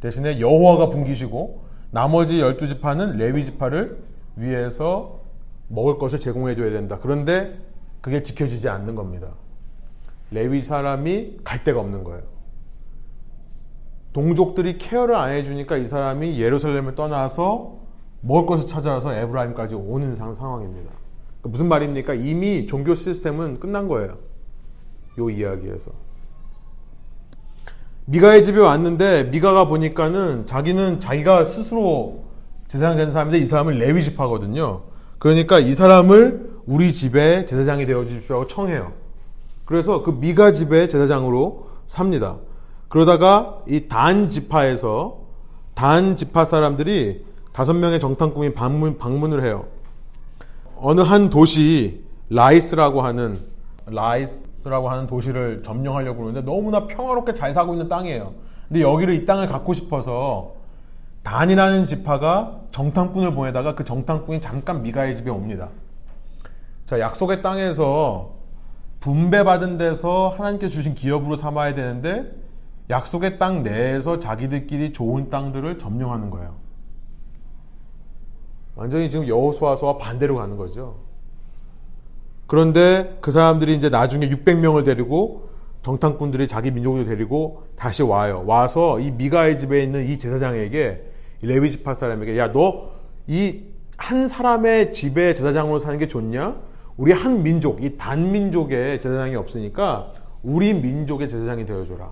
[0.00, 4.02] 대신에 여호와가 분깃이고 나머지 12지파는 레위 지파를
[4.36, 5.20] 위해서
[5.68, 6.98] 먹을 것을 제공해 줘야 된다.
[7.00, 7.58] 그런데
[8.02, 9.28] 그게 지켜지지 않는 겁니다.
[10.30, 12.22] 레위 사람이 갈 데가 없는 거예요.
[14.12, 17.78] 동족들이 케어를 안 해주니까 이 사람이 예루살렘을 떠나서
[18.20, 20.90] 먹을 것을 찾아서 에브라임까지 오는 상황입니다.
[20.90, 22.14] 그러니까 무슨 말입니까?
[22.14, 24.18] 이미 종교 시스템은 끝난 거예요.
[25.18, 25.92] 요 이야기에서.
[28.06, 32.24] 미가의 집에 왔는데 미가가 보니까는 자기는 자기가 스스로
[32.68, 34.82] 제사장 된 사람인데 이 사람은 레위 지파거든요.
[35.18, 38.92] 그러니까 이 사람을 우리 집에 제사장이 되어 주십시오 하고 청해요.
[39.64, 42.36] 그래서 그 미가 집의 제사장으로 삽니다.
[42.88, 45.18] 그러다가 이 단 지파에서
[45.74, 49.66] 단 지파 사람들이 다섯 명의 정탐꾼이 방문, 방문을 해요.
[50.76, 53.36] 어느 한 도시 라이스라고 하는
[53.86, 58.32] 라이스라고 하는 도시를 점령하려고 그러는데 너무나 평화롭게 잘 사고 있는 땅이에요.
[58.68, 60.52] 근데 여기를 이 땅을 갖고 싶어서
[61.22, 65.68] 단이라는 지파가 정탐꾼을 보내다가 그 정탐꾼이 잠깐 미가의 집에 옵니다.
[66.92, 68.34] 자, 약속의 땅에서
[69.00, 72.30] 분배받은 데서 하나님께 주신 기업으로 삼아야 되는데
[72.90, 76.54] 약속의 땅 내에서 자기들끼리 좋은 땅들을 점령하는 거예요.
[78.74, 80.98] 완전히 지금 여호수아서와 반대로 가는 거죠.
[82.46, 85.48] 그런데 그 사람들이 이제 나중에 600명을 데리고
[85.80, 88.44] 정탐꾼들이 자기 민족을 데리고 다시 와요.
[88.46, 92.92] 와서 이 미가의 집에 있는 이 제사장에게 레위 지파 사람에게 야 너
[93.28, 93.72] 이
[94.02, 96.56] 한 사람의 집에 제사장으로 사는 게 좋냐?
[96.96, 100.12] 우리 한 민족, 이 단민족의 제사장이 없으니까
[100.42, 102.10] 우리 민족의 제사장이 되어줘라.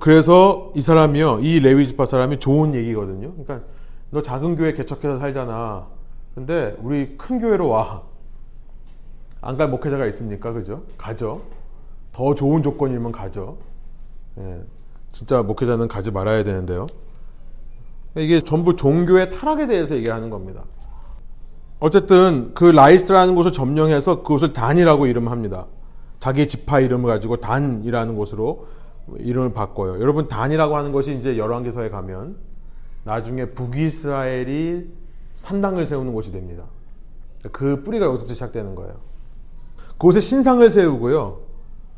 [0.00, 3.32] 그래서 이 사람이요, 이 레위 지파 사람이 좋은 얘기거든요.
[3.32, 3.60] 그러니까
[4.10, 5.86] 너 작은 교회 개척해서 살잖아.
[6.34, 8.02] 근데 우리 큰 교회로 와.
[9.40, 10.52] 안 갈 목회자가 있습니까?
[10.52, 10.82] 그죠?
[10.96, 11.42] 가죠.
[12.12, 13.58] 더 좋은 조건이면 가죠.
[14.38, 14.60] 예,
[15.12, 16.86] 진짜 목회자는 가지 말아야 되는데요.
[18.16, 20.64] 이게 전부 종교의 타락에 대해서 얘기하는 겁니다.
[21.80, 25.66] 어쨌든 그 라이스라는 곳을 점령해서 그곳을 단이라고 이름합니다.
[26.18, 28.66] 자기 지파 이름을 가지고 단이라는 곳으로
[29.18, 30.00] 이름을 바꿔요.
[30.00, 32.36] 여러분 단이라고 하는 것이 이제 열왕기서에 가면
[33.04, 34.86] 나중에 북이스라엘이
[35.34, 36.64] 산당을 세우는 곳이 됩니다.
[37.52, 38.96] 그 뿌리가 여기서부터 시작되는 거예요.
[39.92, 41.40] 그곳에 신상을 세우고요.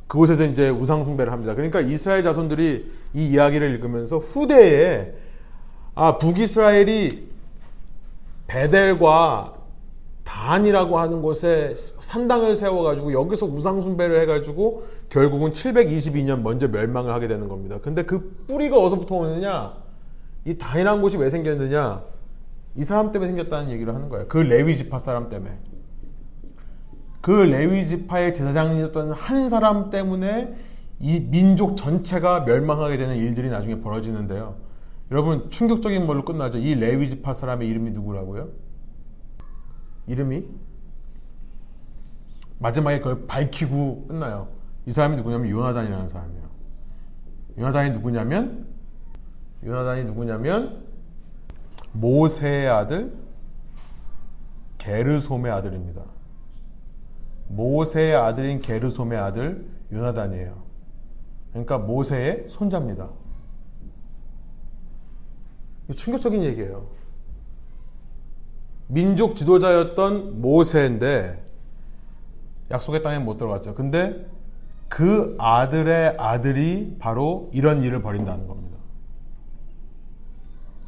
[0.07, 1.55] 그곳에서 이제 우상 숭배를 합니다.
[1.55, 5.15] 그러니까 이스라엘 자손들이 이 이야기를 읽으면서 후대에
[5.95, 7.29] 아 북이스라엘이
[8.47, 9.60] 베델과
[10.31, 17.79] 단이라고 하는 곳에 산당을 세워가지고 여기서 우상숭배를 해가지고 결국은 722년 먼저 멸망을 하게 되는 겁니다.
[17.83, 19.75] 근데 그 뿌리가 어디서부터 오느냐?
[20.45, 22.05] 이 단이라는 곳이 왜 생겼느냐?
[22.77, 24.29] 이 사람 때문에 생겼다는 얘기를 하는 거예요.
[24.29, 25.59] 그 레위 지파 사람 때문에.
[27.21, 30.55] 그 레위 지파의 제사장이었던 한 사람 때문에
[31.01, 34.55] 이 민족 전체가 멸망하게 되는 일들이 나중에 벌어지는데요.
[35.11, 36.59] 여러분 충격적인 걸로 끝나죠.
[36.59, 38.70] 이 레위 지파 사람의 이름이 누구라고요?
[40.11, 40.45] 이름이
[42.59, 44.49] 마지막에 그걸 밝히고 끝나요.
[44.87, 46.51] 이 사람이 누구냐면 요나단이라는 사람이에요.
[47.59, 48.67] 요나단이 누구냐면
[49.65, 50.85] 요나단이 누구냐면
[51.93, 53.17] 모세의 아들
[54.79, 56.03] 게르솜의 아들입니다.
[57.49, 60.63] 모세의 아들인 게르솜의 아들 요나단이에요.
[61.51, 63.11] 그러니까 모세의 손자입니다.
[65.95, 67.00] 충격적인 얘기예요.
[68.91, 71.43] 민족 지도자였던 모세인데
[72.71, 73.75] 약속의 땅에 못 들어갔죠.
[73.75, 74.27] 근데
[74.89, 78.77] 그 아들의 아들이 바로 이런 일을 벌인다는 겁니다.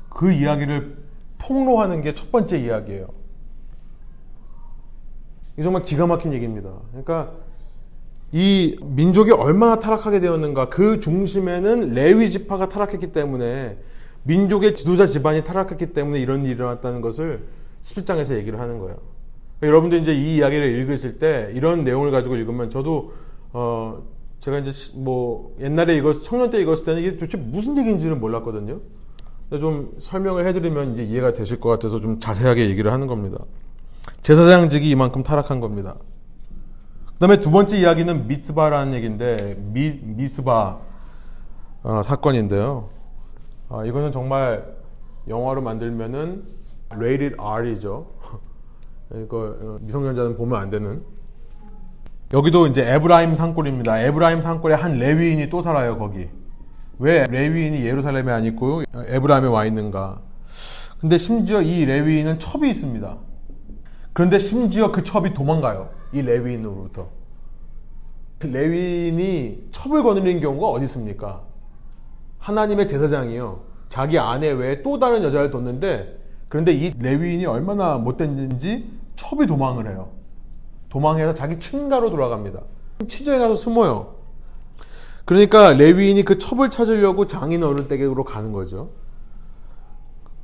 [0.09, 0.97] 그 이야기를
[1.39, 3.09] 폭로하는 게 첫 번째 이야기예요.
[5.59, 6.71] 이 정말 기가 막힌 얘기입니다.
[6.91, 7.33] 그러니까
[8.33, 13.77] 이 민족이 얼마나 타락하게 되었는가 그 중심에는 레위 지파가 타락했기 때문에
[14.25, 17.45] 민족의 지도자 집안이 타락했기 때문에 이런 일이 일어났다는 것을
[17.83, 18.97] 17장에서 얘기를 하는 거예요.
[19.59, 23.13] 그러니까 여러분들 이제 이 이야기를 읽으실 때 이런 내용을 가지고 읽으면 저도
[23.53, 24.03] 어
[24.41, 28.81] 제가 이제 뭐 옛날에 읽었 청년 때 읽었을 때는 이게 도대체 무슨 얘기인지는 몰랐거든요.
[29.61, 33.39] 좀 설명을 해드리면 이제 이해가 되실 것 같아서 좀 자세하게 얘기를 하는 겁니다.
[34.23, 35.97] 제사장직이 이만큼 타락한 겁니다.
[37.07, 40.81] 그 다음에 두 번째 이야기는 미스바라는 얘기인데, 미, 미스바
[41.85, 42.89] 어, 사건인데요.
[43.69, 44.75] 어, 이거는 정말
[45.29, 46.45] 영화로 만들면은
[46.97, 48.07] rated R이죠.
[49.15, 51.03] 이거 어, 미성년자는 보면 안 되는.
[52.33, 54.01] 여기도 이제 에브라임 산골입니다.
[54.01, 56.31] 에브라임 산골에 한 레위인이 또 살아요, 거기.
[56.99, 60.21] 왜 레위인이 예루살렘에 안 있고 에브라임에 와 있는가?
[60.99, 63.19] 근데 심지어 이 레위인은 첩이 있습니다.
[64.13, 65.91] 그런데 심지어 그 첩이 도망가요.
[66.13, 67.09] 이 레위인으로부터.
[68.39, 71.43] 그 레위인이 첩을 거느리는 경우가 어디 있습니까?
[72.39, 73.61] 하나님의 제사장이요.
[73.89, 76.22] 자기 아내 외에 또 다른 여자를 뒀는데
[76.53, 78.85] 그런데 이 레위인이 얼마나 못됐는지
[79.17, 80.11] 첩이 도망을 해요.
[80.91, 82.61] 도망해서 자기 친가로 돌아갑니다.
[83.09, 84.17] 친정에 가서 숨어요.
[85.25, 88.91] 그러니까 레위인이 그 첩을 찾으려고 장인 어른 댁으로 가는 거죠.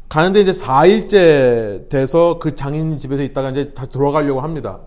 [0.09, 4.79] 가는데 이제 4일째 돼서 그 장인 집에서 있다가 이제 다 들어가려고 합니다.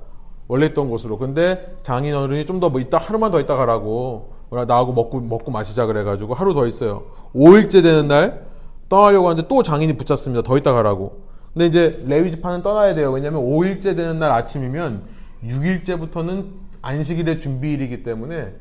[0.47, 1.19] 원래 있던 곳으로.
[1.19, 4.33] 근데 장인 어른이 좀 더 뭐 있다, 하루만 더 있다 가라고.
[4.49, 7.03] 나하고 먹고, 먹고 마시자 그래가지고 하루 더 있어요.
[7.35, 8.49] 5일째 되는 날
[8.91, 10.43] 떠나려고 하는데 또 장인이 붙였습니다.
[10.43, 11.21] 더 있다 가라고.
[11.53, 13.09] 근데 이제 레위 지파는 떠나야 돼요.
[13.11, 15.03] 왜냐면 5일째 되는 날 아침이면
[15.45, 16.47] 6일째부터는
[16.81, 18.53] 안식일의 준비일이기 때문에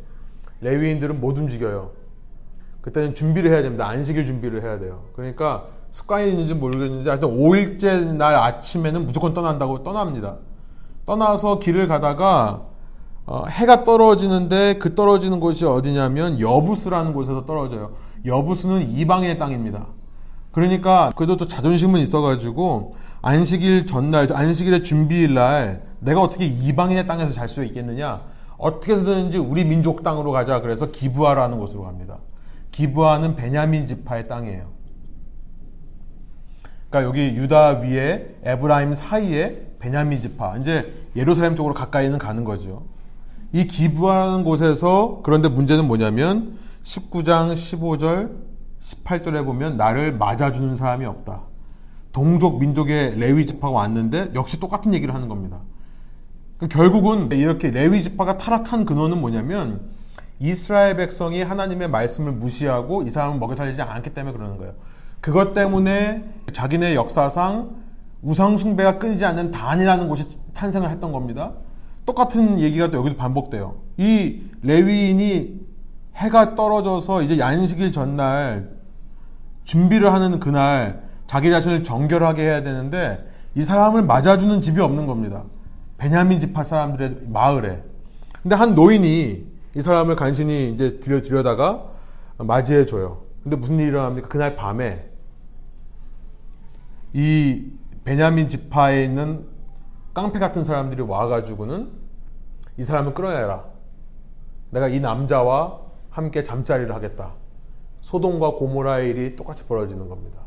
[0.60, 1.90] 레위인들은 못 움직여요.
[2.80, 3.88] 그때는 준비를 해야 됩니다.
[3.88, 5.02] 안식일 준비를 해야 돼요.
[5.14, 10.36] 그러니까 습관이 있는지 모르겠는지 하여튼 5일째 날 아침에는 무조건 떠난다고 떠납니다.
[11.06, 12.66] 떠나서 길을 가다가
[13.26, 17.92] 어, 해가 떨어지는데 그 떨어지는 곳이 어디냐면 여부스라는 곳에서 떨어져요.
[18.24, 19.86] 여부스는 이방인의 땅입니다.
[20.52, 27.48] 그러니까 그래도 또 자존심은 있어가지고 안식일 전날, 안식일의 준비일 날 내가 어떻게 이방인의 땅에서 잘
[27.48, 28.22] 수 있겠느냐?
[28.56, 30.60] 어떻게 해서든지 우리 민족 땅으로 가자.
[30.60, 32.18] 그래서 기부하라는 곳으로 갑니다.
[32.72, 34.80] 기부하는 베냐민 지파의 땅이에요.
[36.88, 40.58] 그러니까 여기 유다 위에 에브라임 사이에 베냐민 지파.
[40.58, 42.84] 이제 예루살렘 쪽으로 가까이는 가는 거죠.
[43.52, 48.49] 이 기부하는 곳에서 그런데 문제는 뭐냐면 19장 15절
[48.82, 51.42] 18절에 보면 나를 맞아주는 사람이 없다.
[52.12, 55.58] 동족 민족의 레위 지파가 왔는데 역시 똑같은 얘기를 하는 겁니다.
[56.58, 59.80] 그 결국은 이렇게 레위 지파가 타락한 근원은 뭐냐면
[60.38, 64.74] 이스라엘 백성이 하나님의 말씀을 무시하고 이 사람을 먹여 살리지 않기 때문에 그러는 거예요.
[65.20, 67.76] 그것 때문에 자기네 역사상
[68.22, 71.52] 우상 숭배가 끊이지 않는 단이라는 곳이 탄생을 했던 겁니다.
[72.04, 73.76] 똑같은 얘기가 또 여기도 반복돼요.
[73.96, 75.60] 이 레위인이
[76.20, 78.70] 해가 떨어져서 이제 양식일 전날
[79.64, 85.44] 준비를 하는 그날 자기 자신을 정결하게 해야 되는데 이 사람을 맞아주는 집이 없는 겁니다.
[85.96, 87.82] 베냐민 지파 사람들의 마을에.
[88.42, 89.46] 근데 한 노인이
[89.76, 91.84] 이 사람을 간신히 이제 들여 들여다가
[92.38, 93.22] 맞이해 줘요.
[93.42, 94.28] 근데 무슨 일이 일어납니까?
[94.28, 95.08] 그날 밤에
[97.12, 97.64] 이
[98.04, 99.46] 베냐민 지파에 있는
[100.12, 101.90] 깡패 같은 사람들이 와가지고는
[102.78, 103.64] 이 사람을 끌어내라.
[104.70, 107.32] 내가 이 남자와 함께 잠자리를 하겠다.
[108.00, 110.40] 소돔과 고모라의 일이 똑같이 벌어지는 겁니다.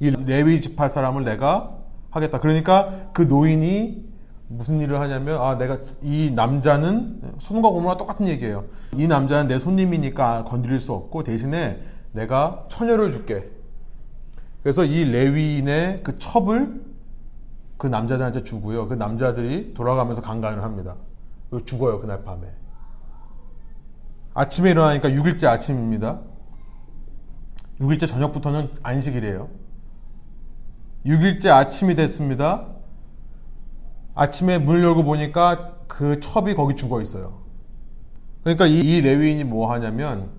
[0.00, 1.76] 이 레위 지파 사람을 내가
[2.10, 2.40] 하겠다.
[2.40, 4.04] 그러니까 그 노인이
[4.48, 8.64] 무슨 일을 하냐면 아 내가 이 남자는 소돔과 고모라 똑같은 얘기예요.
[8.94, 11.80] 이 남자는 내 손님이니까 건드릴 수 없고 대신에
[12.12, 13.50] 내가 처녀를 줄게.
[14.62, 16.80] 그래서 이 레위인의 그 첩을
[17.76, 18.88] 그 남자들한테 주고요.
[18.88, 20.94] 그 남자들이 돌아가면서 강간을 합니다.
[21.66, 22.46] 죽어요 그날 밤에.
[24.34, 26.20] 아침에 일어나니까 6일째 아침입니다.
[27.80, 29.48] 6일째 저녁부터는 안식이래요.
[31.06, 32.66] 6일째 아침이 됐습니다.
[34.14, 37.42] 아침에 문을 열고 보니까 그 첩이 거기 죽어 있어요.
[38.42, 40.30] 그러니까 이, 이 레위인이 뭐 하냐면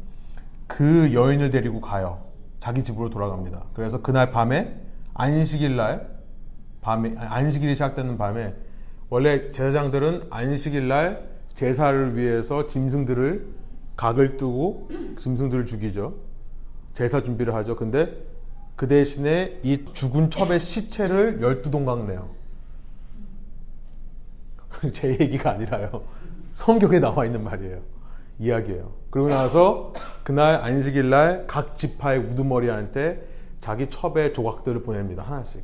[0.67, 2.25] 그 여인을 데리고 가요.
[2.59, 3.63] 자기 집으로 돌아갑니다.
[3.73, 4.75] 그래서 그날 밤에
[5.13, 6.15] 안식일 날
[6.81, 8.53] 밤에 안식일이 시작되는 밤에
[9.09, 13.64] 원래 제사장들은 안식일 날 제사를 위해서 짐승들을
[13.95, 14.89] 각을 뜨고
[15.19, 16.15] 짐승들을 죽이죠.
[16.93, 17.75] 제사 준비를 하죠.
[17.75, 18.15] 근데
[18.75, 22.29] 그 대신에 이 죽은 첩의 시체를 12동강 내요.
[24.93, 26.03] 제 얘기가 아니라요.
[26.51, 27.81] 성경에 나와 있는 말이에요.
[28.39, 28.91] 이야기예요.
[29.09, 29.93] 그러고 나서
[30.23, 33.25] 그날 안식일 날 각 지파의 우두머리한테
[33.61, 35.23] 자기 첩의 조각들을 보냅니다.
[35.23, 35.63] 하나씩.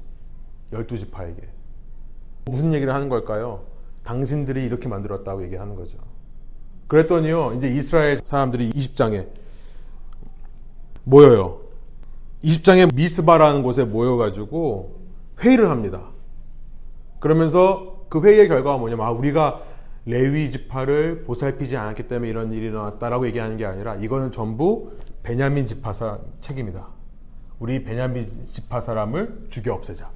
[0.71, 1.41] 12지파에게.
[2.45, 3.65] 무슨 얘기를 하는 걸까요?
[4.03, 5.97] 당신들이 이렇게 만들었다고 얘기하는 거죠.
[6.91, 9.25] 그랬더니요, 이제 이스라엘 사람들이 20장에
[11.05, 11.61] 모여요.
[12.43, 14.99] 20장에 미스바라는 곳에 모여가지고
[15.39, 16.09] 회의를 합니다.
[17.21, 19.61] 그러면서 그 회의의 결과가 뭐냐면, 아, 우리가
[20.05, 24.91] 레위 지파를 보살피지 않았기 때문에 이런 일이 일어났다라고 얘기하는 게 아니라 이거는 전부
[25.23, 26.85] 베냐민 지파 사 책임이다.
[27.59, 30.09] 우리 베냐민 지파 사람을 죽여 없애자.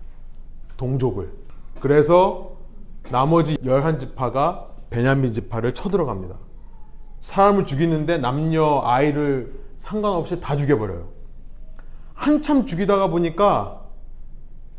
[0.76, 1.32] 동족을.
[1.80, 2.58] 그래서
[3.10, 6.45] 나머지 11지파가 베냐민 지파를 쳐들어갑니다.
[7.26, 11.08] 사람을 죽이는데 남녀, 아이를 상관없이 다 죽여버려요.
[12.14, 13.82] 한참 죽이다가 보니까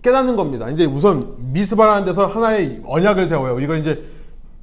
[0.01, 0.69] 깨닫는 겁니다.
[0.71, 3.59] 이제 우선 미스바라는 데서 하나의 언약을 세워요.
[3.59, 4.05] 이걸 이제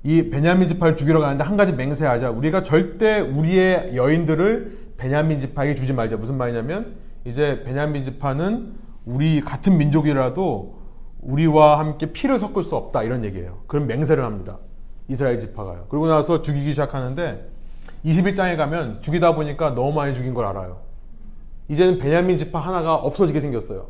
[0.04, 2.32] 이 베냐민 지파를 죽이러 가는데 한 가지 맹세하자.
[2.32, 6.16] 우리가 절대 우리의 여인들을 베냐민 지파에게 주지 말자.
[6.16, 8.76] 무슨 말이냐면 이제 베냐민 지파는
[9.06, 10.80] 우리 같은 민족이라도
[11.20, 13.64] 우리와 함께 피를 섞을 수 없다 이런 얘기예요.
[13.68, 14.60] 그런 맹세를 합니다.
[15.10, 15.88] 이스라엘 지파가요.
[15.90, 17.53] 그리고 나서 죽이기 시작하는데
[18.06, 20.82] 21장에 가면 죽이다 보니까 너무 많이 죽인 걸 알아요.
[21.70, 23.88] 이제는 베냐민 지파 하나가 없어지게 생겼어요.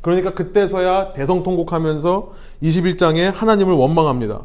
[0.00, 2.32] 그러니까 그때서야 대성통곡하면서
[2.62, 4.42] 21장에 하나님을 원망합니다.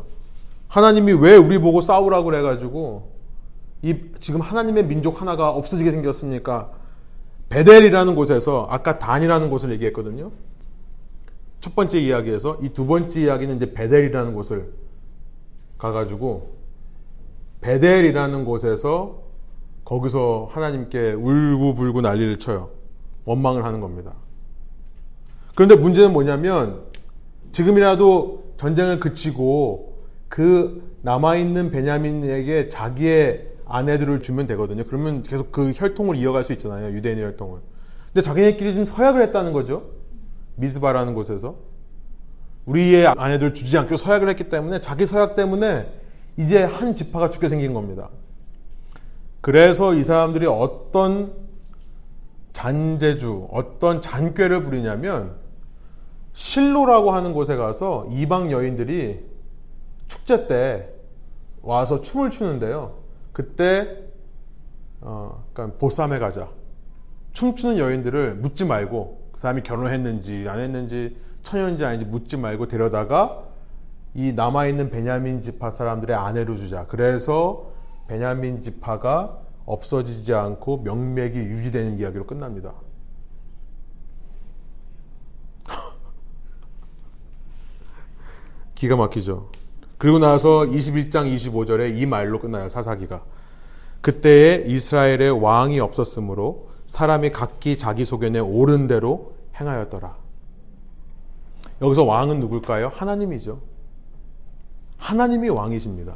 [0.67, 3.11] 하나님이 왜 우리 보고 싸우라고 그래가지고
[3.81, 6.71] 이 지금 하나님의 민족 하나가 없어지게 생겼습니까?
[7.49, 10.31] 베델이라는 곳에서 아까 단이라는 곳을 얘기했거든요.
[11.61, 14.73] 첫 번째 이야기에서 이 두 번째 이야기는 이제 베델이라는 곳을
[15.77, 16.56] 가가지고
[17.61, 19.23] 베델이라는 곳에서
[19.83, 22.69] 거기서 하나님께 울고불고 난리를 쳐요.
[23.25, 24.13] 원망을 하는 겁니다.
[25.55, 26.83] 그런데 문제는 뭐냐면
[27.51, 29.97] 지금이라도 전쟁을 그치고
[30.29, 34.83] 그 남아있는 베냐민에게 자기의 아내들을 주면 되거든요.
[34.85, 36.93] 그러면 계속 그 혈통을 이어갈 수 있잖아요.
[36.93, 37.59] 유대인의 혈통을.
[38.07, 39.91] 근데 자기네끼리 지금 서약을 했다는 거죠.
[40.55, 41.55] 미스바라는 곳에서.
[42.65, 45.87] 우리의 아내들 주지 않기로 서약을 했기 때문에 자기 서약 때문에
[46.37, 48.09] 이제 한 지파가 죽게 생긴 겁니다.
[49.41, 51.33] 그래서 이 사람들이 어떤
[52.53, 55.35] 잔재주, 어떤 잔꾀를 부리냐면
[56.33, 59.25] 실로라고 하는 곳에 가서 이방 여인들이
[60.07, 60.89] 축제 때
[61.61, 62.99] 와서 춤을 추는데요.
[63.33, 64.05] 그때
[65.01, 66.49] 어, 그러니까 보쌈에 가자.
[67.33, 73.46] 춤추는 여인들을 묻지 말고 그 사람이 결혼했는지 안 했는지 처녀인지 아닌지 묻지 말고 데려다가
[74.17, 76.87] 이 남아있는 베냐민 지파 사람들의 아내로 주자.
[76.87, 77.67] 그래서
[78.07, 79.37] 베냐민 지파가
[79.67, 82.73] 없어지지 않고 명맥이 유지되는 이야기로 끝납니다.
[88.73, 89.51] 기가 막히죠.
[89.99, 92.69] 그리고 나서 21장 25절에 이 말로 끝나요.
[92.69, 93.21] 사사기가.
[94.01, 100.15] 그때에 이스라엘의 왕이 없었으므로 사람이 각기 자기 소견에 옳은 대로 행하였더라.
[101.83, 102.91] 여기서 왕은 누굴까요?
[102.95, 103.66] 하나님이죠.
[104.97, 106.15] 하나님이 왕이십니다.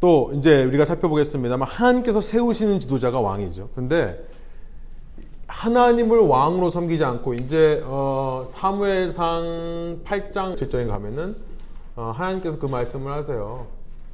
[0.00, 3.70] 또 이제 우리가 살펴보겠습니다만 하나님께서 세우시는 지도자가 왕이죠.
[3.74, 4.24] 근데
[5.48, 11.36] 하나님을 왕으로 섬기지 않고 이제 어, 사무엘상 8장 7절에 가면은
[11.96, 13.66] 어, 하나님께서 그 말씀을 하세요.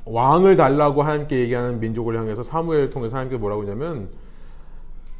[0.07, 4.09] 왕을 달라고 하나님께 얘기하는 민족을 향해서 사무엘을 통해서 하나님께 뭐라고 하냐면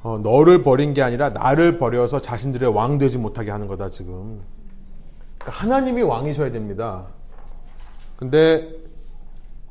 [0.03, 4.41] 어, 너를 버린 게 아니라 나를 버려서 자신들의 왕 되지 못하게 하는 거다 지금.
[5.39, 7.07] 그러니까 하나님이 왕이셔야 됩니다.
[8.17, 8.75] 근데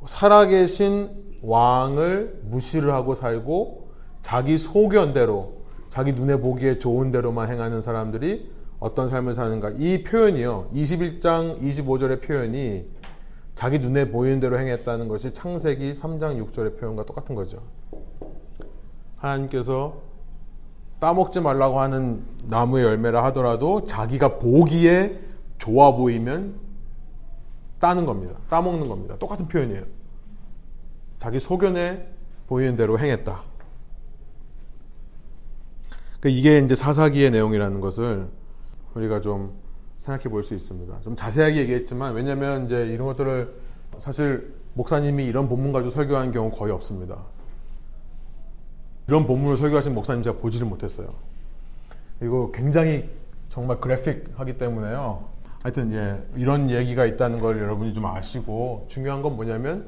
[0.06, 3.88] 살아계신 왕을 무시를 하고 살고
[4.22, 9.70] 자기 소견대로 자기 눈에 보기에 좋은 대로만 행하는 사람들이 어떤 삶을 사는가.
[9.78, 10.70] 이 표현이요.
[10.74, 12.84] 21장 25절의 표현이
[13.54, 17.62] 자기 눈에 보이는 대로 행했다는 것이 창세기 3장 6절의 표현과 똑같은 거죠.
[19.16, 20.02] 하나님께서
[20.98, 25.20] 따먹지 말라고 하는 나무의 열매라 하더라도 자기가 보기에
[25.58, 26.63] 좋아 보이면
[27.84, 28.34] 따는 겁니다.
[28.48, 29.14] 따먹는 겁니다.
[29.18, 29.82] 똑같은 표현이에요.
[31.18, 32.08] 자기 소견에
[32.46, 33.42] 보이는 대로 행했다.
[36.18, 38.26] 그러니까 이게 이제 사사기의 내용이라는 것을
[38.94, 39.52] 우리가 좀
[39.98, 41.00] 생각해 볼 수 있습니다.
[41.02, 43.54] 좀 자세하게 얘기했지만 왜냐하면 이제 이런 것들을
[43.98, 47.18] 사실 목사님이 이런 본문 가지고 설교하는 경우 거의 없습니다.
[49.08, 51.12] 이런 본문을 설교하신 목사님 제가 보지를 못했어요.
[52.22, 53.10] 이거 굉장히
[53.50, 55.33] 정말 그래픽하기 때문에요.
[55.64, 59.86] 하여튼 예, 이런 얘기가 있다는 걸 여러분이 좀 아시고 중요한 건 뭐냐면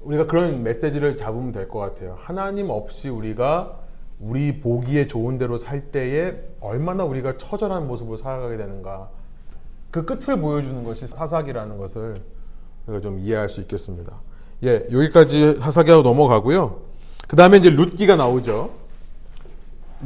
[0.00, 2.16] 우리가 그런 메시지를 잡으면 될 것 같아요.
[2.20, 3.80] 하나님 없이 우리가
[4.20, 9.10] 우리 보기에 좋은 대로 살 때에 얼마나 우리가 처절한 모습으로 살아가게 되는가.
[9.90, 12.22] 그 끝을 보여주는 것이 사사기라는 것을
[12.86, 14.12] 우리가 좀 이해할 수 있겠습니다.
[14.62, 16.80] 예, 여기까지 사사기하고 넘어가고요.
[17.26, 18.70] 그 다음에 이제 룻기가 나오죠.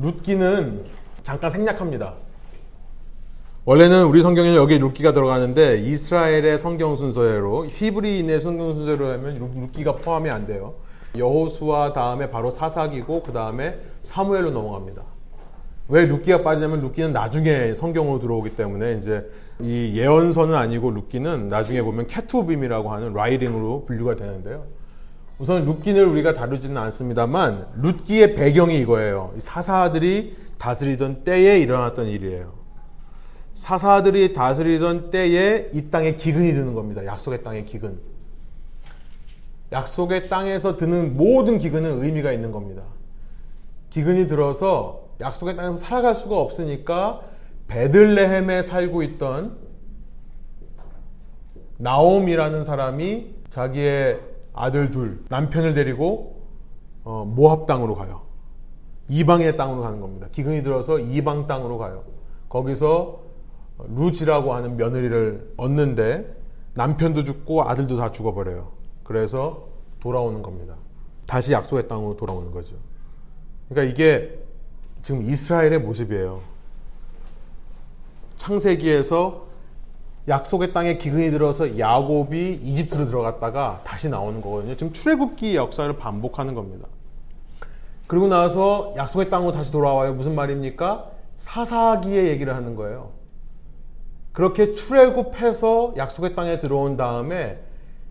[0.01, 0.87] 룻기는
[1.23, 2.15] 잠깐 생략합니다.
[3.69, 10.31] 원래는 우리 성경에는 여기 룻기가 들어가는데 이스라엘의 성경 순서로 히브리인의 성경 순서로 하면 룻기가 포함이
[10.31, 10.75] 안 돼요.
[11.19, 15.03] 여호수아 다음에 바로 사사기고 그 다음에 사무엘로 넘어갑니다.
[15.89, 22.07] 왜 룻기가 빠지냐면 룻기는 나중에 성경으로 들어오기 때문에 이제 이 예언서는 아니고 룻기는 나중에 보면
[22.07, 24.63] 캐투빔이라고 하는 라이링으로 분류가 되는데요.
[25.41, 29.33] 우선 룻기를 우리가 다루지는 않습니다만 룻기의 배경이 이거예요.
[29.39, 32.66] 사사들이 다스리던 때에 일어났던 일이에요.
[33.57, 37.05] 사사들이 다스리던 때에 이 땅에 기근이 드는 겁니다.
[37.07, 37.99] 약속의 땅의 기근.
[39.73, 42.83] 약속의 땅에서 드는 모든 기근은 의미가 있는 겁니다.
[43.89, 47.23] 기근이 들어서 약속의 땅에서 살아갈 수가 없으니까
[47.69, 49.57] 베들레헴에 살고 있던
[51.79, 54.21] 나옴이라는 사람이 자기의
[54.53, 56.43] 아들 둘, 남편을 데리고
[57.05, 58.21] 어, 모압 땅으로 가요.
[59.09, 60.27] 이방의 땅으로 가는 겁니다.
[60.31, 62.05] 기근이 들어서 이방 땅으로 가요.
[62.51, 63.26] 거기서
[63.79, 66.35] 루지라고 하는 며느리를 얻는데
[66.75, 68.73] 남편도 죽고 아들도 다 죽어버려요.
[69.03, 69.69] 그래서
[70.01, 70.75] 돌아오는 겁니다.
[71.27, 72.77] 다시 약속의 땅으로 돌아오는 거죠.
[73.69, 74.39] 그러니까 이게
[75.03, 76.41] 지금 이스라엘의 모습이에요.
[78.37, 79.47] 창세기에서
[80.29, 84.77] 약속의 땅에 기근이 들어서 야곱이 이집트로 들어갔다가 다시 나오는 거거든요.
[84.77, 86.89] 지금 출애굽기 역사를 반복하는 겁니다.
[88.07, 90.15] 그리고 나서 약속의 땅으로 다시 돌아와요.
[90.15, 91.11] 무슨 말입니까?
[91.37, 93.16] 사사기의 얘기를 하는 거예요.
[94.37, 97.59] 그렇게 출애굽해서 약속의 땅에 들어온 다음에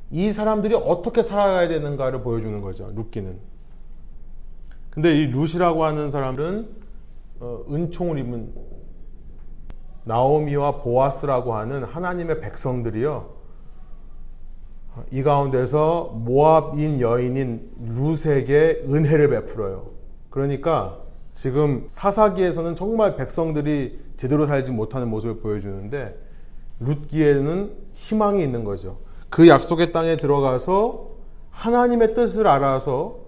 [0.10, 2.92] 이 사람들이 어떻게 살아가야 되는가를 보여주는 거죠.
[2.96, 3.38] 룻기는.
[4.90, 6.68] 근데 이 룻이라고 하는 사람은
[7.42, 8.52] 어, 은총을 입은
[10.06, 13.30] 나오미와 보아스라고 하는 하나님의 백성들이요.
[15.12, 19.92] 이 가운데서 모압인 여인인 룻에게 은혜를 베풀어요.
[20.32, 21.05] 그러니까
[21.36, 26.18] 지금 사사기에서는 정말 백성들이 제대로 살지 못하는 모습을 보여주는데
[26.80, 29.00] 룻기에는 희망이 있는 거죠.
[29.30, 31.10] 그 약속의 땅에 들어가서
[31.52, 33.20] 하나님의 뜻을 알아서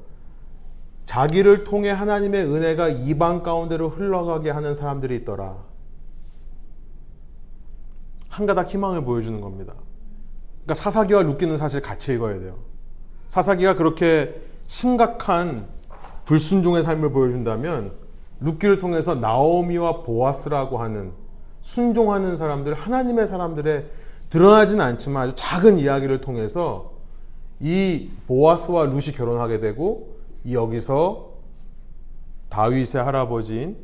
[1.06, 5.58] 자기를 통해 하나님의 은혜가 이방 가운데로 흘러가게 하는 사람들이 있더라.
[8.30, 9.74] 한 가닥 희망을 보여주는 겁니다.
[10.64, 12.56] 그러니까 사사기와 룻기는 사실 같이 읽어야 돼요.
[13.28, 15.68] 사사기가 그렇게 심각한
[16.28, 17.94] 불순종의 삶을 보여준다면
[18.42, 21.14] 룻기를 통해서 나오미와 보아스라고 하는
[21.62, 23.86] 순종하는 사람들, 하나님의 사람들의
[24.30, 26.92] 드러나지는 않지만 아주 작은 이야기를 통해서
[27.62, 30.18] 이 보아스와 룻이 결혼하게 되고
[30.52, 31.32] 여기서
[32.50, 33.78] 다윗의 할아버지인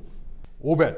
[0.61, 0.95] 오벳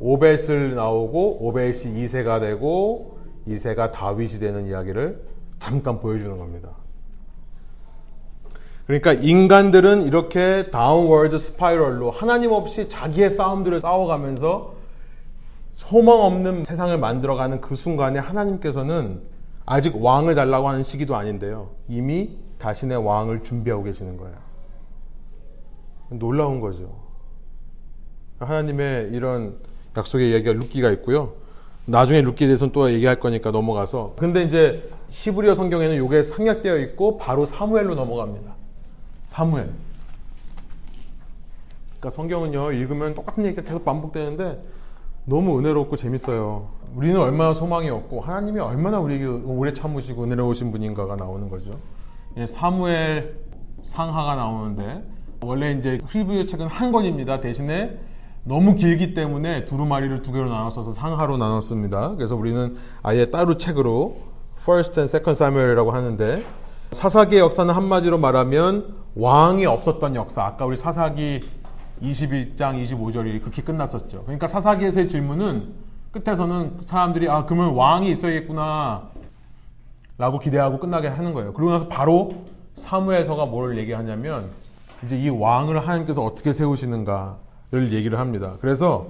[0.00, 1.72] 오벳을 나오고 오벳이
[2.04, 5.22] 이새가 되고 이새가 다윗이 되는 이야기를
[5.58, 6.70] 잠깐 보여주는 겁니다.
[8.88, 14.76] 그러니까 인간들은 이렇게 downward spiral로 하나님 없이 자기의 싸움들을 싸워가면서
[15.74, 19.20] 소망 없는 세상을 만들어가는 그 순간에 하나님께서는
[19.66, 21.68] 아직 왕을 달라고 하는 시기도 아닌데요.
[21.86, 24.36] 이미 자신의 왕을 준비하고 계시는 거예요.
[26.08, 26.90] 놀라운 거죠.
[28.38, 29.58] 하나님의 이런
[29.98, 31.34] 약속의 얘기가 룻기가 있고요.
[31.84, 34.14] 나중에 룻기에 대해서는 또 얘기할 거니까 넘어가서.
[34.16, 38.57] 근데 이제 히브리어 성경에는 이게 상약되어 있고 바로 사무엘로 넘어갑니다.
[39.28, 39.70] 사무엘.
[41.98, 44.64] 그러니까 성경은요 읽으면 똑같은 얘기가 계속 반복되는데
[45.26, 46.68] 너무 은혜롭고 재밌어요.
[46.96, 51.78] 우리는 얼마나 소망이 없고 하나님이 얼마나 우리에게 오래 참으시고 은혜로우신 분인가가 나오는 거죠.
[52.38, 53.38] 예, 사무엘
[53.82, 55.04] 상하가 나오는데
[55.42, 57.40] 원래 이제 히브리 책은 한 권입니다.
[57.40, 57.98] 대신에
[58.44, 62.14] 너무 길기 때문에 두루마리를 두 개로 나눠서 상하로 나눴습니다.
[62.14, 64.16] 그래서 우리는 아예 따로 책으로
[64.58, 66.46] First and Second Samuel이라고 하는데
[66.92, 70.44] 사사기의 역사는 한마디로 말하면 왕이 없었던 역사.
[70.44, 71.40] 아까 우리 사사기
[72.00, 74.22] 21장 25절이 그렇게 끝났었죠.
[74.22, 75.74] 그러니까 사사기에서의 질문은
[76.12, 79.08] 끝에서는 사람들이 아 그러면 왕이 있어야겠구나
[80.16, 81.52] 라고 기대하고 끝나게 하는 거예요.
[81.52, 82.44] 그러고 나서 바로
[82.74, 84.50] 사무에서가 뭘 얘기하냐면
[85.04, 88.56] 이제 이 왕을 하나님께서 어떻게 세우시는가를 얘기를 합니다.
[88.60, 89.08] 그래서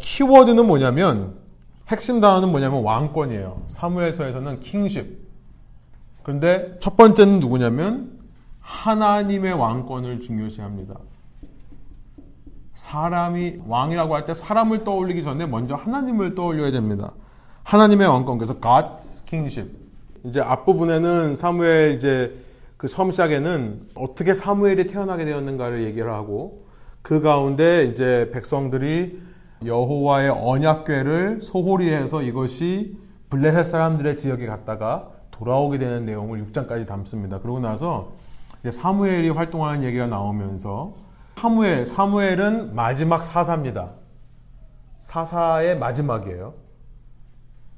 [0.00, 1.34] 키워드는 뭐냐면
[1.88, 3.62] 핵심 단어는 뭐냐면 왕권이에요.
[3.68, 5.26] 사무엘서에서는 킹십.
[6.22, 8.15] 그런데 첫 번째는 누구냐면
[8.66, 10.96] 하나님의 왕권을 중요시합니다.
[12.74, 17.12] 사람이 왕이라고 할 때 사람을 떠올리기 전에 먼저 하나님을 떠올려야 됩니다.
[17.62, 19.72] 하나님의 왕권 그래서 God's kingship.
[20.24, 22.36] 이제 앞부분에는 사무엘 이제
[22.76, 26.66] 그 처음 시작에는 어떻게 사무엘이 태어나게 되었는가를 얘기를 하고
[27.02, 29.22] 그 가운데 이제 백성들이
[29.64, 32.98] 여호와의 언약궤를 소홀히 해서 이것이
[33.30, 37.38] 블레셋 사람들의 지역에 갔다가 돌아오게 되는 내용을 6장까지 담습니다.
[37.38, 38.12] 그러고 나서
[38.70, 40.94] 사무엘이 활동하는 얘기가 나오면서
[41.36, 43.90] 사무엘, 사무엘은 마지막 사사입니다.
[45.00, 46.54] 사사의 마지막이에요.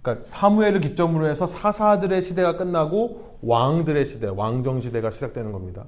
[0.00, 5.84] 그러니까 사무엘을 기점으로 해서 사사들의 시대가 끝나고 왕들의 시대, 왕정 시대가 시작되는 겁니다.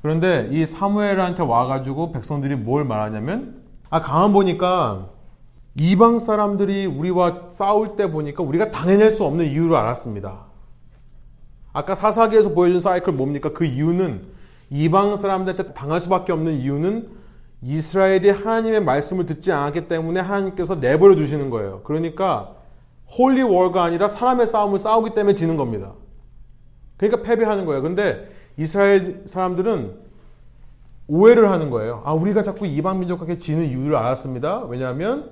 [0.00, 5.10] 그런데 이 사무엘한테 와가지고 백성들이 뭘 말하냐면 아 가만 보니까
[5.76, 10.51] 이방 사람들이 우리와 싸울 때 보니까 우리가 당해낼 수 없는 이유를 알았습니다.
[11.72, 13.52] 아까 사사기에서 보여준 사이클 뭡니까?
[13.52, 14.22] 그 이유는
[14.70, 17.08] 이방 사람들한테 당할 수밖에 없는 이유는
[17.62, 21.80] 이스라엘이 하나님의 말씀을 듣지 않았기 때문에 하나님께서 내버려 두시는 거예요.
[21.84, 22.54] 그러니까
[23.18, 25.92] holy war가 아니라 사람의 싸움을 싸우기 때문에 지는 겁니다.
[26.96, 27.82] 그러니까 패배하는 거예요.
[27.82, 30.12] 근데 이스라엘 사람들은
[31.08, 32.02] 오해를 하는 거예요.
[32.04, 34.64] 아, 우리가 자꾸 이방 민족에게 지는 이유를 알았습니다.
[34.64, 35.30] 왜냐하면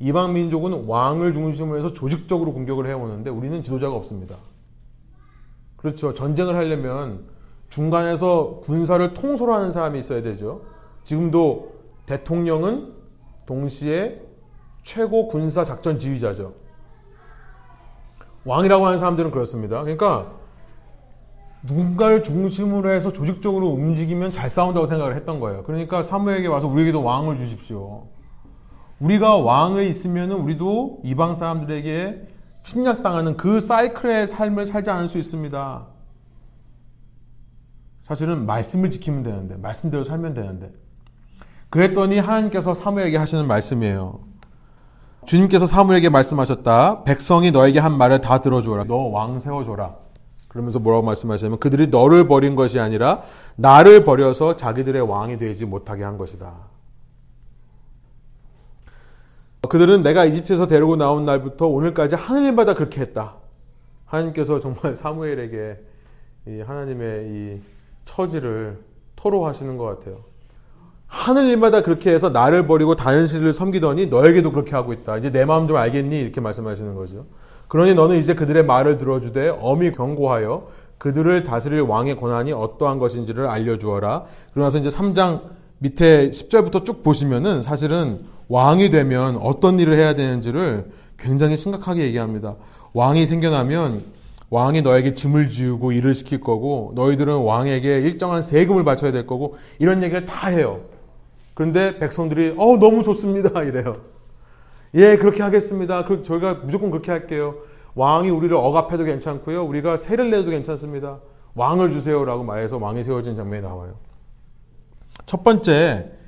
[0.00, 4.36] 이방 민족은 왕을 중심으로 해서 조직적으로 공격을 해오는데 우리는 지도자가 없습니다.
[5.82, 6.14] 그렇죠.
[6.14, 7.24] 전쟁을 하려면
[7.68, 10.62] 중간에서 군사를 통솔하는 사람이 있어야 되죠.
[11.04, 11.72] 지금도
[12.06, 12.92] 대통령은
[13.46, 14.22] 동시에
[14.84, 16.54] 최고 군사 작전 지휘자죠.
[18.44, 19.82] 왕이라고 하는 사람들은 그렇습니다.
[19.82, 20.32] 그러니까
[21.64, 25.62] 누군가를 중심으로 해서 조직적으로 움직이면 잘 싸운다고 생각을 했던 거예요.
[25.62, 28.06] 그러니까 사무에게 와서 우리에게도 왕을 주십시오.
[29.00, 32.28] 우리가 왕을 있으면 우리도 이방 사람들에게
[32.62, 35.86] 침략당하는 그 사이클의 삶을 살지 않을 수 있습니다.
[38.02, 40.72] 사실은 말씀을 지키면 되는데, 말씀대로 살면 되는데.
[41.70, 44.20] 그랬더니 하나님께서 사무에게 하시는 말씀이에요.
[45.24, 47.04] 주님께서 사무에게 말씀하셨다.
[47.04, 48.84] 백성이 너에게 한 말을 다 들어줘라.
[48.84, 49.96] 너 왕 세워줘라.
[50.48, 53.22] 그러면서 뭐라고 말씀하시냐면 그들이 너를 버린 것이 아니라
[53.56, 56.52] 나를 버려서 자기들의 왕이 되지 못하게 한 것이다.
[59.68, 63.36] 그들은 내가 이집트에서 데리고 나온 날부터 오늘까지 하늘마다 그렇게 했다.
[64.06, 65.78] 하나님께서 정말 사무엘에게
[66.48, 67.60] 이 하나님의 이
[68.04, 68.78] 처지를
[69.16, 70.32] 토로하시는 것 같아요.
[71.06, 75.18] 하늘 일마다 그렇게 해서 나를 버리고 다른 신을 섬기더니 너에게도 그렇게 하고 있다.
[75.18, 76.18] 이제 내 마음 좀 알겠니?
[76.18, 77.26] 이렇게 말씀하시는 거죠.
[77.68, 84.24] 그러니 너는 이제 그들의 말을 들어주되 엄히 경고하여 그들을 다스릴 왕의 권한이 어떠한 것인지를 알려주어라.
[84.54, 85.42] 그러나서 이제 3장
[85.78, 92.56] 밑에 10절부터 쭉 보시면은 사실은 왕이 되면 어떤 일을 해야 되는지를 굉장히 심각하게 얘기합니다.
[92.92, 94.02] 왕이 생겨나면
[94.50, 100.02] 왕이 너에게 짐을 지우고 일을 시킬 거고 너희들은 왕에게 일정한 세금을 바쳐야 될 거고 이런
[100.02, 100.82] 얘기를 다 해요.
[101.54, 104.02] 그런데 백성들이 어 너무 좋습니다 이래요.
[104.96, 106.04] 예 그렇게 하겠습니다.
[106.04, 107.54] 그 저희가 무조건 그렇게 할게요.
[107.94, 109.64] 왕이 우리를 억압해도 괜찮고요.
[109.64, 111.20] 우리가 세를 내도 괜찮습니다.
[111.54, 113.94] 왕을 주세요라고 말해서 왕이 세워진 장면이 나와요.
[115.24, 116.21] 첫 번째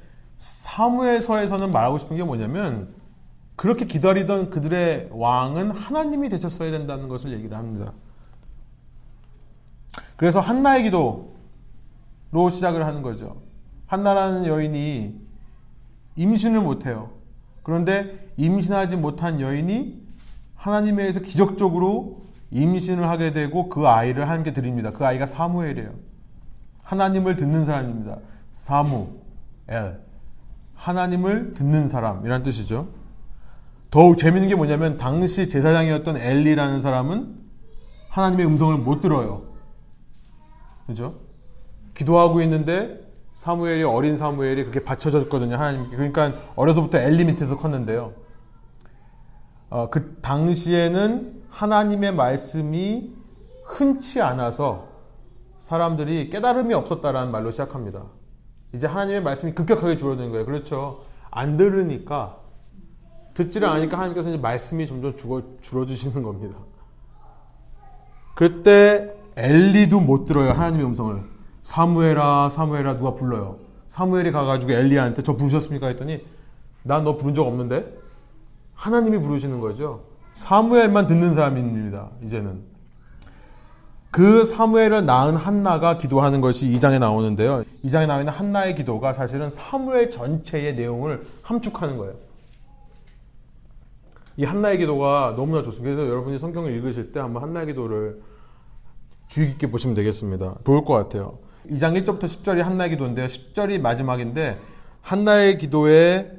[0.44, 2.88] 사무엘서에서는 말하고 싶은 게 뭐냐면
[3.56, 7.92] 그렇게 기다리던 그들의 왕은 하나님이 되셨어야 된다는 것을 얘기를 합니다.
[10.16, 11.30] 그래서 한나의 기도로
[12.50, 13.40] 시작을 하는 거죠.
[13.86, 15.18] 한나라는 여인이
[16.16, 17.12] 임신을 못해요.
[17.62, 20.04] 그런데 임신하지 못한 여인이
[20.56, 24.90] 하나님에 의해서 기적적으로 임신을 하게 되고 그 아이를 하나님께 드립니다.
[24.90, 25.90] 그 아이가 사무엘이에요.
[26.82, 28.18] 하나님을 듣는 사람입니다.
[28.52, 30.04] 사무엘.
[30.84, 32.88] 하나님을 듣는 사람이란 뜻이죠.
[33.90, 37.36] 더욱 재밌는 게 뭐냐면 당시 제사장이었던 엘리라는 사람은
[38.10, 39.44] 하나님의 음성을 못 들어요.
[40.86, 41.14] 그죠?
[41.94, 43.00] 기도하고 있는데
[43.34, 45.56] 사무엘이 어린 사무엘이 그렇게 받쳐졌거든요.
[45.56, 45.96] 하나님께.
[45.96, 48.12] 그러니까 어려서부터 엘리 밑에서 컸는데요.
[49.70, 53.10] 어, 그 당시에는 하나님의 말씀이
[53.64, 54.88] 흔치 않아서
[55.58, 58.04] 사람들이 깨달음이 없었다라는 말로 시작합니다.
[58.74, 60.44] 이제 하나님의 말씀이 급격하게 줄어드는 거예요.
[60.44, 61.02] 그렇죠.
[61.30, 62.38] 안 들으니까
[63.34, 66.58] 듣지를 않으니까 하나님께서 이제 말씀이 점점 죽어, 줄어드시는 겁니다.
[68.34, 71.22] 그때 엘리도 못 들어요 하나님의 음성을
[71.62, 73.58] 사무엘아 사무엘아 누가 불러요
[73.88, 76.24] 사무엘이 가가지고 엘리한테 저 부르셨습니까 했더니
[76.82, 77.96] 난 너 부른 적 없는데
[78.74, 80.02] 하나님이 부르시는 거죠
[80.34, 82.62] 사무엘만 듣는 사람입니다 이제는
[84.14, 90.12] 그 사무엘을 낳은 한나가 기도하는 것이 2장에 나오는데요 2장에 나와 있는 한나의 기도가 사실은 사무엘
[90.12, 92.14] 전체의 내용을 함축하는 거예요
[94.36, 95.96] 이 한나의 기도가 너무나 좋습니다.
[95.96, 98.20] 그래서 여러분이 성경을 읽으실 때 한번 한나의 기도를
[99.28, 100.56] 주의 깊게 보시면 되겠습니다.
[100.64, 101.38] 좋을 것 같아요.
[101.70, 103.26] 2장 1절부터 10절이 한나의 기도인데요.
[103.26, 104.58] 10절이 마지막인데
[105.02, 106.32] 한나의 기도에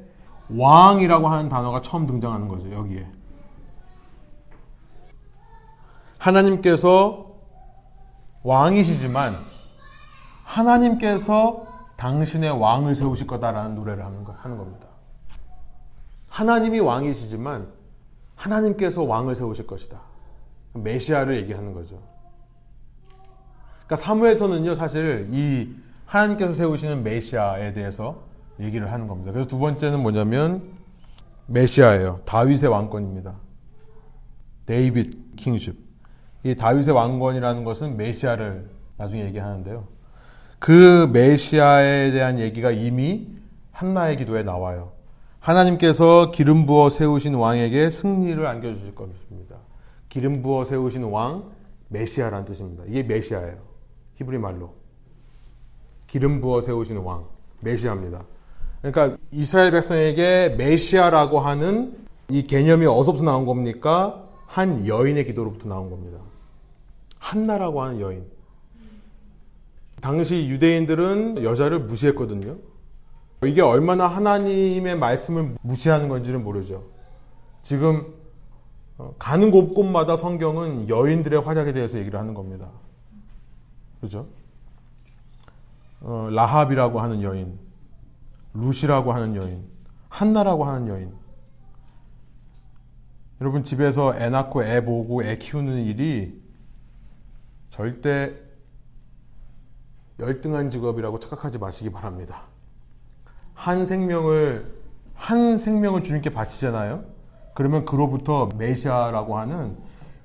[0.50, 2.70] 왕이라고 하는 단어가 처음 등장하는 거죠.
[2.70, 3.08] 여기에.
[6.18, 7.25] 하나님께서
[8.46, 9.38] 왕이시지만
[10.44, 11.66] 하나님께서
[11.98, 14.88] 당신의 왕을 세우실 거다라는 노래를 하는 겁니다.
[16.30, 17.68] 하나님이 왕이시지만
[18.36, 20.00] 하나님께서 왕을 세우실 것이다.
[20.74, 22.00] 메시아를 얘기하는 거죠.
[23.86, 25.74] 그러니까 사무에서는요, 사실 이
[26.06, 28.24] 하나님께서 세우시는 메시아에 대해서
[28.60, 29.32] 얘기를 하는 겁니다.
[29.32, 30.74] 그래서 두 번째는 뭐냐면
[31.48, 32.22] 메시아예요.
[32.26, 33.34] 다윗의 왕권입니다.
[34.66, 35.85] 데이빗 킹십.
[36.46, 39.88] 이 다윗의 왕권이라는 것은 메시아를 나중에 얘기하는데요.
[40.60, 43.30] 그 메시아에 대한 얘기가 이미
[43.72, 44.92] 한나의 기도에 나와요.
[45.40, 49.56] 하나님께서 기름 부어 세우신 왕에게 승리를 안겨주실 것입니다.
[50.08, 51.46] 기름 부어 세우신 왕,
[51.90, 52.84] 메시아라는 뜻입니다.
[52.88, 53.58] 이게 메시아예요.
[54.18, 54.76] 히브리 말로.
[56.06, 57.26] 기름 부어 세우신 왕,
[57.62, 58.22] 메시아입니다.
[58.84, 61.98] 그러니까 이스라엘 백성에게 메시아라고 하는
[62.30, 64.22] 이 개념이 어디서부터 나온 겁니까?
[64.46, 66.20] 한 여인의 기도로부터 나온 겁니다.
[67.20, 68.26] 한나라고 하는 여인.
[70.02, 72.58] 당시 유대인들은 여자를 무시했거든요.
[73.44, 76.84] 이게 얼마나 하나님의 말씀을 무시하는 건지는 모르죠.
[77.64, 78.14] 지금
[78.98, 82.70] 어, 가는 곳곳마다 성경은 여인들의 활약에 대해서 얘기를 하는 겁니다.
[84.00, 84.28] 그죠?
[86.02, 87.60] 어, 라합이라고 하는 여인,
[88.54, 89.66] 루시라고 하는 여인,
[90.10, 91.14] 한나라고 하는 여인.
[93.42, 96.45] 여러분 집에서 애 낳고 애 보고 애 키우는 일이
[97.76, 98.34] 절대
[100.18, 102.44] 열등한 직업이라고 착각하지 마시기 바랍니다.
[103.54, 104.74] 한 생명을
[105.14, 107.04] 한 생명을 주님께 바치잖아요.
[107.54, 109.76] 그러면 그로부터 메시아라고 하는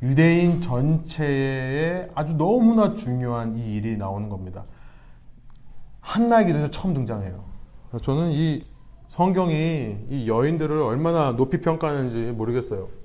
[0.00, 4.64] 유대인 전체에 아주 너무나 중요한 이 일이 나오는 겁니다.
[6.02, 7.42] 한나의 기도에서 처음 등장해요.
[8.00, 8.64] 저는 이
[9.08, 12.99] 성경이 이 여인들을 얼마나 높이 평가하는지 모르겠어요.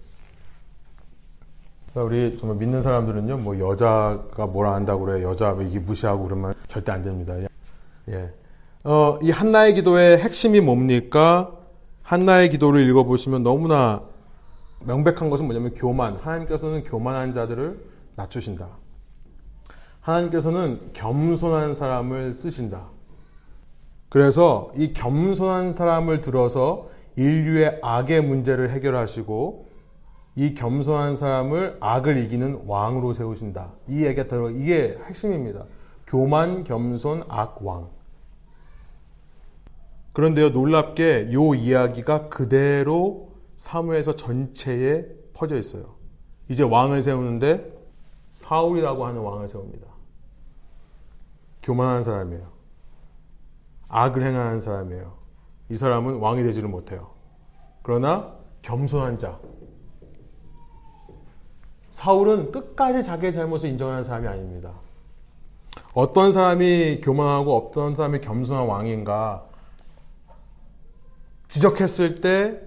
[2.02, 6.92] 우리 정말 믿는 사람들은요, 뭐 여자가 뭘 안다고 그래, 여자 뭐 이게 무시하고 그러면 절대
[6.92, 7.36] 안 됩니다.
[8.10, 8.34] 예.
[8.84, 11.54] 어, 이 한나의 기도의 핵심이 뭡니까?
[12.04, 14.04] 한나의 기도를 읽어보시면 너무나
[14.82, 16.18] 명백한 것은 뭐냐면 교만.
[16.18, 17.80] 하나님께서는 교만한 자들을
[18.16, 18.68] 낮추신다.
[20.02, 22.90] 하나님께서는 겸손한 사람을 쓰신다.
[24.10, 29.65] 그래서 이 겸손한 사람을 들어서 인류의 악의 문제를 해결하시고
[30.36, 33.72] 이 겸손한 사람을 악을 이기는 왕으로 세우신다.
[33.88, 35.66] 이 얘기가 들어 이게 핵심입니다.
[36.06, 37.90] 교만, 겸손, 악, 왕.
[40.14, 45.96] 그런데요, 놀랍게 요 이야기가 그대로 사무에서 전체에 퍼져 있어요.
[46.50, 47.74] 이제 왕을 세우는데
[48.32, 49.88] 사울이라고 하는 왕을 세웁니다.
[51.64, 52.48] 교만한 사람이에요.
[53.88, 55.14] 악을 행하는 사람이에요.
[55.70, 57.12] 이 사람은 왕이 되지를 못해요.
[57.82, 59.40] 그러나 겸손한 자.
[61.96, 64.74] 사울은 끝까지 자기의 잘못을 인정하는 사람이 아닙니다.
[65.94, 69.46] 어떤 사람이 교만하고 어떤 사람이 겸손한 왕인가
[71.48, 72.60] 지적했을 때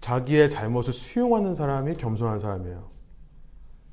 [0.00, 2.82] 자기의 잘못을 수용하는 사람이 겸손한 사람이에요.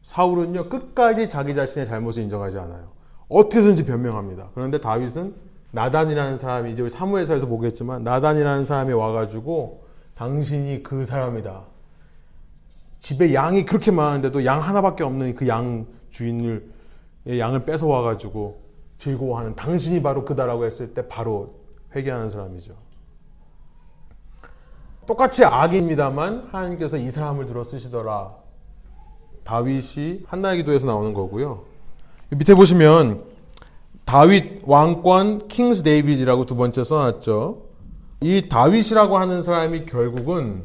[0.02, 2.88] 사울은요, 끝까지 자기 자신의 잘못을 인정하지 않아요.
[3.30, 4.50] 어떻게든지 변명합니다.
[4.56, 5.36] 그런데 다윗은
[5.74, 9.86] 나단이라는 사람이 이제 사무엘서에서 보겠지만 나단이라는 사람이 와가지고
[10.16, 11.75] 당신이 그 사람이다.
[13.06, 16.72] 집에 양이 그렇게 많은데도 양 하나밖에 없는 그 양 주인을
[17.28, 18.60] 양을 뺏어 와가지고
[18.98, 21.54] 즐거워하는 당신이 바로 그다라고 했을 때 바로
[21.96, 22.74] 회개하는 사람이죠.
[25.06, 28.34] 똑같이 악입니다만 하나님께서 이 사람을 들어 쓰시더라.
[29.44, 31.64] 다윗이 한나의 기도에서 나오는 거고요.
[32.30, 33.24] 밑에 보시면
[34.06, 37.66] 다윗 왕권 King's David이라고 두 번째 써놨죠.
[38.22, 40.64] 이 다윗이라고 하는 사람이 결국은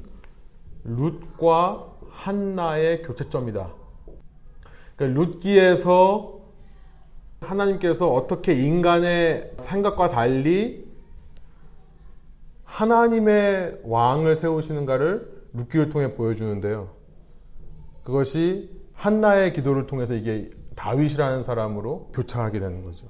[0.85, 1.90] 룻과
[2.21, 3.71] 한나의 교체점이다.
[4.97, 6.39] 그러니까 룻기에서
[7.41, 10.87] 하나님께서 어떻게 인간의 생각과 달리
[12.65, 16.91] 하나님의 왕을 세우시는가를 룻기를 통해 보여주는데요.
[18.05, 23.07] 그것이 한나의 기도를 통해서 이게 다윗이라는 사람으로 교차하게 되는 거죠.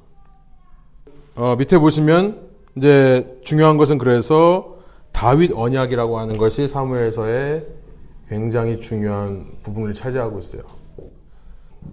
[1.34, 4.78] 어, 밑에 보시면 이제 중요한 것은 그래서
[5.12, 7.79] 다윗 언약이라고 하는 것이 사무엘서의
[8.30, 10.62] 굉장히 중요한 부분을 차지하고 있어요.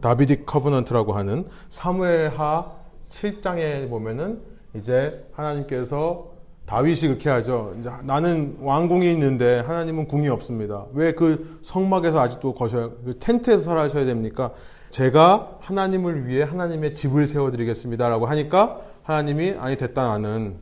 [0.01, 2.71] 다비딕 커브넌트라고 하는 사무엘하
[3.09, 4.41] 7장에 보면은
[4.75, 7.73] 이제 하나님께서 다윗이 그렇게 하죠.
[7.79, 10.85] 이제 나는 왕궁이 있는데 하나님은 궁이 없습니다.
[10.93, 14.51] 왜 그 성막에서 아직도 거셔야 그 텐트에서 살아셔야 됩니까?
[14.91, 20.59] 제가 하나님을 위해 하나님의 집을 세워드리겠습니다라고 하니까 하나님이 아니 됐다 나는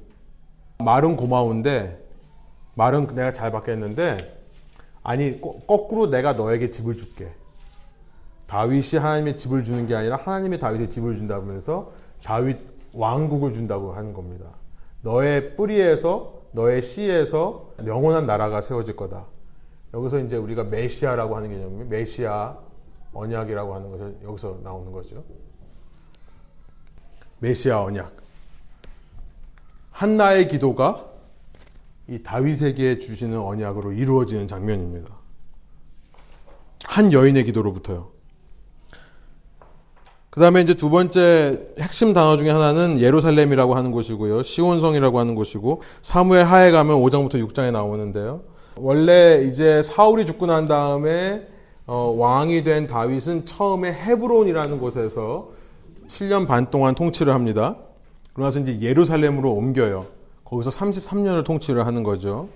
[0.78, 2.01] 말은 고마운데
[2.76, 4.45] 말은 내가 잘 받겠는데
[5.06, 7.32] 아니 거 꾸로 내가 너에게 집을 줄게.
[8.47, 11.91] 다윗이 하나님의 집을 주는 게 아니라 하나님이 다윗의 집을 준다면서
[12.24, 12.58] 다윗
[12.91, 14.47] 왕국을 준다고 하는 겁니다.
[15.03, 19.26] 너의 뿌리에서 너의 씨에서 영원한 나라가 세워질 거다.
[19.93, 22.58] 여기서 이제 우리가 메시아라고 하는 개념이 메시아
[23.14, 25.24] 언약이라고 하는 것을 여기서 나오는 거죠.
[27.39, 28.12] 메시아 언약.
[29.91, 31.06] 한나의 기도가
[32.08, 35.14] 이 다윗에게 주시는 언약으로 이루어지는 장면입니다.
[36.86, 38.12] 한 여인의 기도로부터요.
[40.30, 44.43] 그 다음에 이제 두 번째 핵심 단어 중에 하나는 예루살렘이라고 하는 곳이고요.
[44.43, 48.41] 시온성이라고 하는 곳이고, 사무엘 하에 가면 5장부터 6장에 나오는데요.
[48.76, 51.47] 원래 이제 사울이 죽고 난 다음에
[51.88, 55.51] 어, 왕이 된 다윗은 처음에 헤브론이라는 곳에서
[56.08, 57.78] 7년 반 동안 통치를 합니다.
[58.34, 60.08] 그러나서 이제 예루살렘으로 옮겨요.
[60.46, 62.48] 거기서 33년을 통치를 하는 거죠.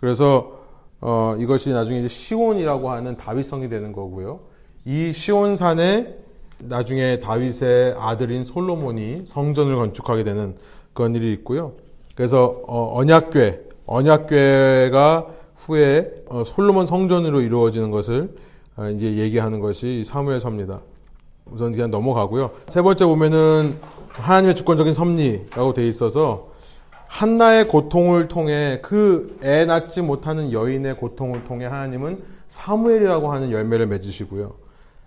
[0.00, 0.60] 그래서
[1.00, 4.40] 어, 이것이 나중에 이제 시온이라고 하는 다윗성이 되는 거고요.
[4.84, 6.16] 이 시온산에
[6.58, 10.56] 나중에 다윗의 아들인 솔로몬이 성전을 건축하게 되는
[10.94, 11.72] 그런 일이 있고요.
[12.14, 18.34] 그래서 어, 언약궤, 언약궤가 후에 어, 솔로몬 성전으로 이루어지는 것을
[18.76, 20.80] 어, 이제 얘기하는 것이 사무엘서입니다.
[21.46, 22.52] 우선 그냥 넘어가고요.
[22.68, 23.78] 세 번째 보면은
[24.10, 26.55] 하나님의 주권적인 섭리라고 돼 있어서
[27.08, 34.54] 한나의 고통을 통해 그 애 낳지 못하는 여인의 고통을 통해 하나님은 사무엘이라고 하는 열매를 맺으시고요.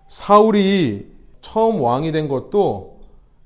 [0.08, 3.00] 사울이 처음 왕이 된 것도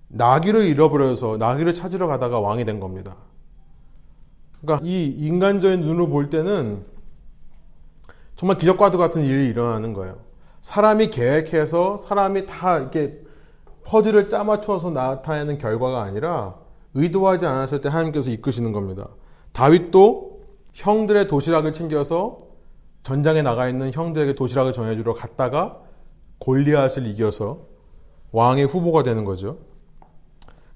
[0.07, 3.15] 나귀를 잃어버려서 나귀를 찾으러 가다가 왕이 된 겁니다.
[4.61, 6.85] 그러니까 이 인간적인 눈으로 볼 때는
[8.35, 10.17] 정말 기적과도 같은 일이 일어나는 거예요.
[10.61, 13.19] 사람이 계획해서 사람이 다 이렇게
[13.85, 16.55] 퍼즐을 짜맞춰서 나타내는 결과가 아니라
[16.95, 19.09] 의도하지 않았을 때 하나님께서 이끄시는 겁니다.
[19.51, 20.41] 다윗도
[20.73, 22.43] 형들의 도시락을 챙겨서
[23.03, 25.79] 전장에 나가 있는 형들에게 도시락을 전해주러 갔다가
[26.39, 27.65] 골리앗을 이겨서
[28.31, 29.57] 왕의 후보가 되는 거죠.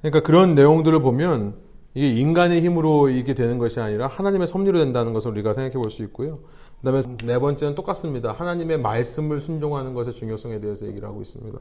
[0.02, 1.56] 그러니까 그런 내용들을 보면
[1.94, 6.04] 이게 인간의 힘으로 이게 되는 것이 아니라 하나님의 섭리로 된다는 것을 우리가 생각해 볼 수
[6.04, 6.40] 있고요.
[6.80, 8.34] 그 다음에 네 번째는 똑같습니다.
[8.34, 11.58] 하나님의 말씀을 순종하는 것의 중요성에 대해서 얘기를 하고 있습니다.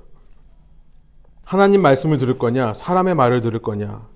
[1.43, 4.07] 하나님 말씀을 들을 거냐, 사람의 말을 들을 거냐.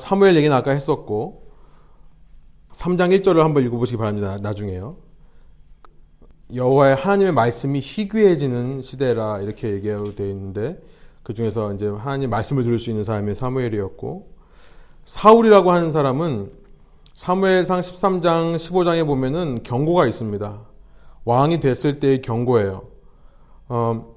[0.00, 1.50] 사무엘 얘기는 아까 했었고,
[2.72, 4.38] 3장 1절을 한번 읽어보시기 바랍니다.
[4.40, 4.96] 나중에요.
[6.54, 10.80] 여호와의 하나님의 말씀이 희귀해지는 시대라 이렇게 얘기하고 되어 있는데
[11.22, 14.34] 그 중에서 이제 하나님 말씀을 들을 수 있는 사람이 사무엘이었고
[15.04, 16.50] 사울이라고 하는 사람은
[17.14, 20.60] 사무엘상 13장 15장에 보면은 경고가 있습니다.
[21.24, 22.82] 왕이 됐을 때의 경고예요.
[23.68, 24.16] 어,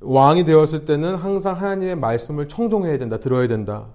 [0.00, 3.86] 왕이 되었을 때는 항상 하나님의 말씀을 청종해야 된다, 들어야 된다.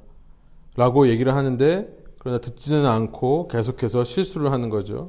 [0.78, 1.88] 라고 얘기를 하는데,
[2.20, 5.08] 그러나 듣지는 않고 계속해서 실수를 하는 거죠.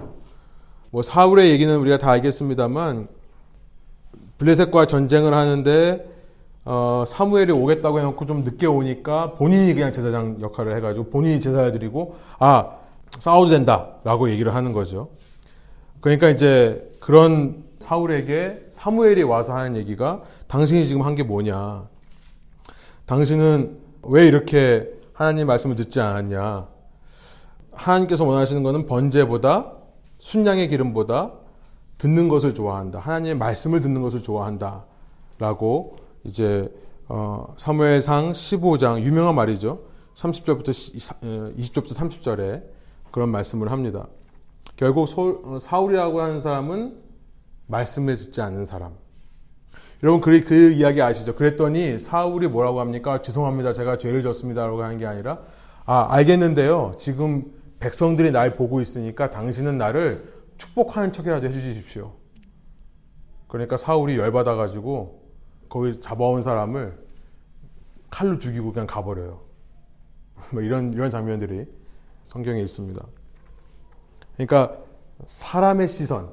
[0.90, 3.08] 뭐 사울의 얘기는 우리가 다 알겠습니다만,
[4.38, 6.10] 블레셋과 전쟁을 하는데
[6.64, 12.16] 어, 사무엘이 오겠다고 해놓고 좀 늦게 오니까 본인이 그냥 제사장 역할을 해가지고 본인이 제사를 드리고
[12.38, 12.76] 아
[13.18, 15.10] 싸워도 된다라고 얘기를 하는 거죠.
[16.00, 21.84] 그러니까 이제 그런 사울에게 사무엘이 와서 하는 얘기가 당신이 지금 한 게 뭐냐?
[23.06, 24.88] 당신은 왜 이렇게
[25.22, 26.66] 하나님 말씀을 듣지 않았냐?
[27.72, 29.72] 하나님께서 원하시는 것은 번제보다
[30.18, 31.30] 순양의 기름보다
[31.98, 32.98] 듣는 것을 좋아한다.
[32.98, 34.84] 하나님의 말씀을 듣는 것을 좋아한다.
[35.38, 35.94] 라고
[36.24, 36.68] 이제
[37.08, 39.82] 어, 사무엘상 15장 유명한 말이죠.
[40.14, 40.70] 30절부터
[41.56, 42.64] 20절부터 30절에
[43.12, 44.08] 그런 말씀을 합니다.
[44.74, 47.00] 결국 어, 사울이라고 하는 사람은
[47.68, 48.94] 말씀을 듣지 않는 사람.
[50.02, 51.34] 여러분 그, 그 이야기 아시죠?
[51.36, 53.22] 그랬더니 사울이 뭐라고 합니까?
[53.22, 53.72] 죄송합니다.
[53.72, 55.38] 제가 죄를 졌습니다 라고 하는 게 아니라
[55.84, 56.96] 아 알겠는데요.
[56.98, 57.44] 지금
[57.78, 62.12] 백성들이 날 보고 있으니까 당신은 나를 축복하는 척이라도 해주십시오.
[63.46, 65.22] 그러니까 사울이 열받아가지고
[65.68, 66.98] 거기 잡아온 사람을
[68.10, 69.40] 칼로 죽이고 그냥 가버려요.
[70.50, 71.66] 뭐 이런 이런 장면들이
[72.24, 73.06] 성경에 있습니다.
[74.34, 74.78] 그러니까
[75.26, 76.30] 사람의 시선,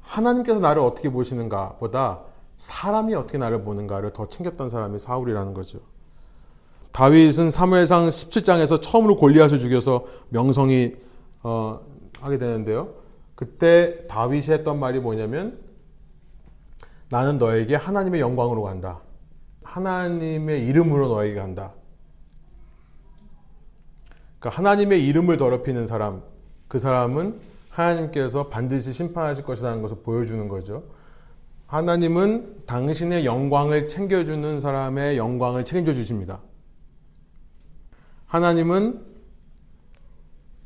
[0.00, 5.80] 하나님께서 나를 어떻게 보시는가 보다 사람이 어떻게 나를 보는가를 더 챙겼던 사람이 사울이라는 거죠.
[6.92, 10.94] 다윗은 사무엘상 17장에서 처음으로 골리앗을 죽여서 명성이
[11.42, 11.80] 어,
[12.20, 12.94] 하게 되는데요.
[13.34, 15.58] 그때 다윗이 했던 말이 뭐냐면
[17.08, 19.00] 나는 너에게 하나님의 영광으로 간다.
[19.64, 21.72] 하나님의 이름으로 너에게 간다.
[24.38, 26.22] 그러니까 하나님의 이름을 더럽히는 사람,
[26.68, 30.84] 그 사람은 하나님께서 반드시 심판하실 것이라는 것을 보여주는 거죠.
[31.72, 36.40] 하나님은 당신의 영광을 챙겨주는 사람의 영광을 책임져 주십니다.
[38.26, 39.00] 하나님은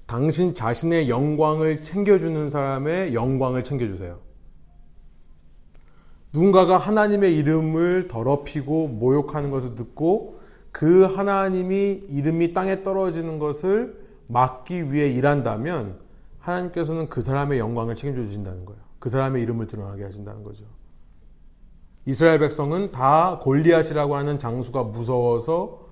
[0.07, 4.19] 당신 자신의 영광을 챙겨주는 사람의 영광을 챙겨주세요.
[6.33, 10.41] 누군가가 하나님의 이름을 더럽히고 모욕하는 것을 듣고
[10.73, 13.97] 그 하나님이 이름이 땅에 떨어지는 것을
[14.27, 16.01] 막기 위해 일한다면
[16.41, 18.83] 하나님께서는 그 사람의 영광을 책임져 주신다는 거예요.
[18.99, 20.65] 그 사람의 이름을 드러나게 하신다는 거죠.
[22.07, 25.87] 이스라엘 백성은 다 골리앗이라고 하는 장수가 무서워서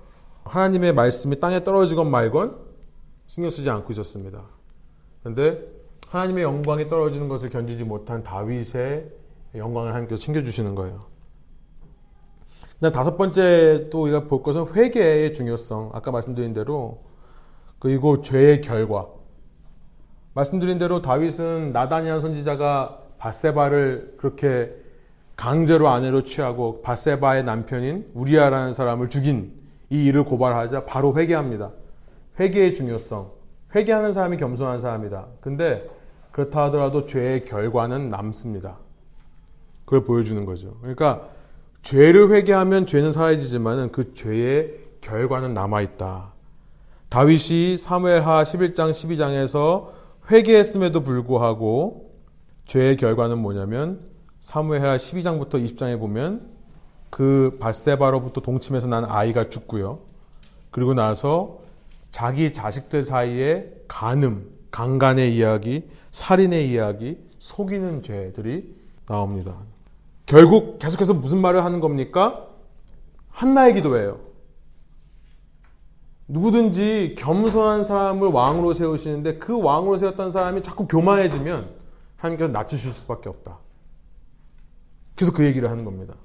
[0.45, 2.57] 하나님의 말씀이 땅에 떨어지건 말건
[3.27, 4.43] 신경 쓰지 않고 있었습니다.
[5.21, 5.61] 그런데
[6.07, 9.11] 하나님의 영광이 떨어지는 것을 견디지 못한 다윗의
[9.55, 10.99] 영광을 하나님께서 챙겨주시는 거예요.
[12.75, 15.91] 그다음 다섯 번째 또 우리가 볼 것은 회개의 중요성.
[15.93, 17.03] 아까 말씀드린 대로
[17.79, 19.07] 그리고 죄의 결과.
[20.33, 24.84] 말씀드린 대로 다윗은 나단이라는 선지자가 바세바를 그렇게
[25.35, 29.53] 강제로 아내로 취하고 바세바의 남편인 우리아라는 사람을 죽인
[29.89, 31.71] 이 일을 고발하자 바로 회개합니다.
[32.39, 33.31] 회개의 중요성.
[33.75, 35.27] 회개하는 사람이 겸손한 사람이다.
[35.41, 35.87] 근데
[36.31, 38.77] 그렇다 하더라도 죄의 결과는 남습니다.
[39.85, 40.77] 그걸 보여주는 거죠.
[40.79, 41.29] 그러니까
[41.81, 46.33] 죄를 회개하면 죄는 사라지지만 그 죄의 결과는 남아있다.
[47.09, 49.89] 다윗이 사무엘하 11장 12장에서
[50.31, 52.11] 회개했음에도 불구하고
[52.65, 54.14] 죄의 결과는 뭐냐면
[54.45, 56.45] 사무엘하 12장부터 20장에 보면
[57.09, 60.01] 그 바세바로부터 동침해서 난 아이가 죽고요.
[60.69, 61.61] 그리고 나서
[62.11, 68.75] 자기 자식들 사이에 간음, 강간의 이야기, 살인의 이야기, 속이는 죄들이
[69.07, 69.55] 나옵니다.
[70.27, 72.45] 결국 계속해서 무슨 말을 하는 겁니까?
[73.31, 74.19] 한나의 기도예요.
[76.27, 81.67] 누구든지 겸손한 사람을 왕으로 세우시는데 그 왕으로 세웠던 사람이 자꾸 교만해지면
[82.17, 83.64] 하나님께서 낮추실 수밖에 없다.
[85.15, 86.15] 그래서 그 얘기를 하는 겁니다.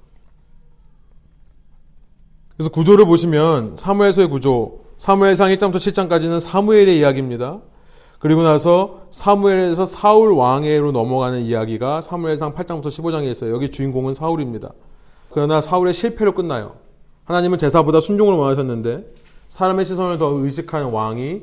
[2.55, 7.59] 그래서 구조를 보시면 사무엘서의 구조, 사무엘상 1장부터 7장까지는 사무엘의 이야기입니다.
[8.19, 13.51] 그리고 나서 사무엘에서 사울 왕에로 넘어가는 이야기가 사무엘상 8장부터 15장에 있어요.
[13.51, 14.71] 여기 주인공은 사울입니다.
[15.31, 16.75] 그러나 사울의 실패로 끝나요.
[17.23, 19.11] 하나님은 제사보다 순종을 원하셨는데
[19.47, 21.41] 사람의 시선을 더 의식하는 왕이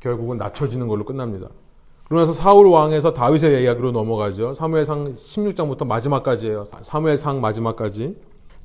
[0.00, 1.48] 결국은 낮춰지는 걸로 끝납니다.
[2.04, 4.54] 그러면서 사울 왕에서 다윗의 이야기로 넘어가죠.
[4.54, 6.64] 사무엘상 16장부터 마지막까지예요.
[6.82, 8.16] 사무엘상 마지막까지.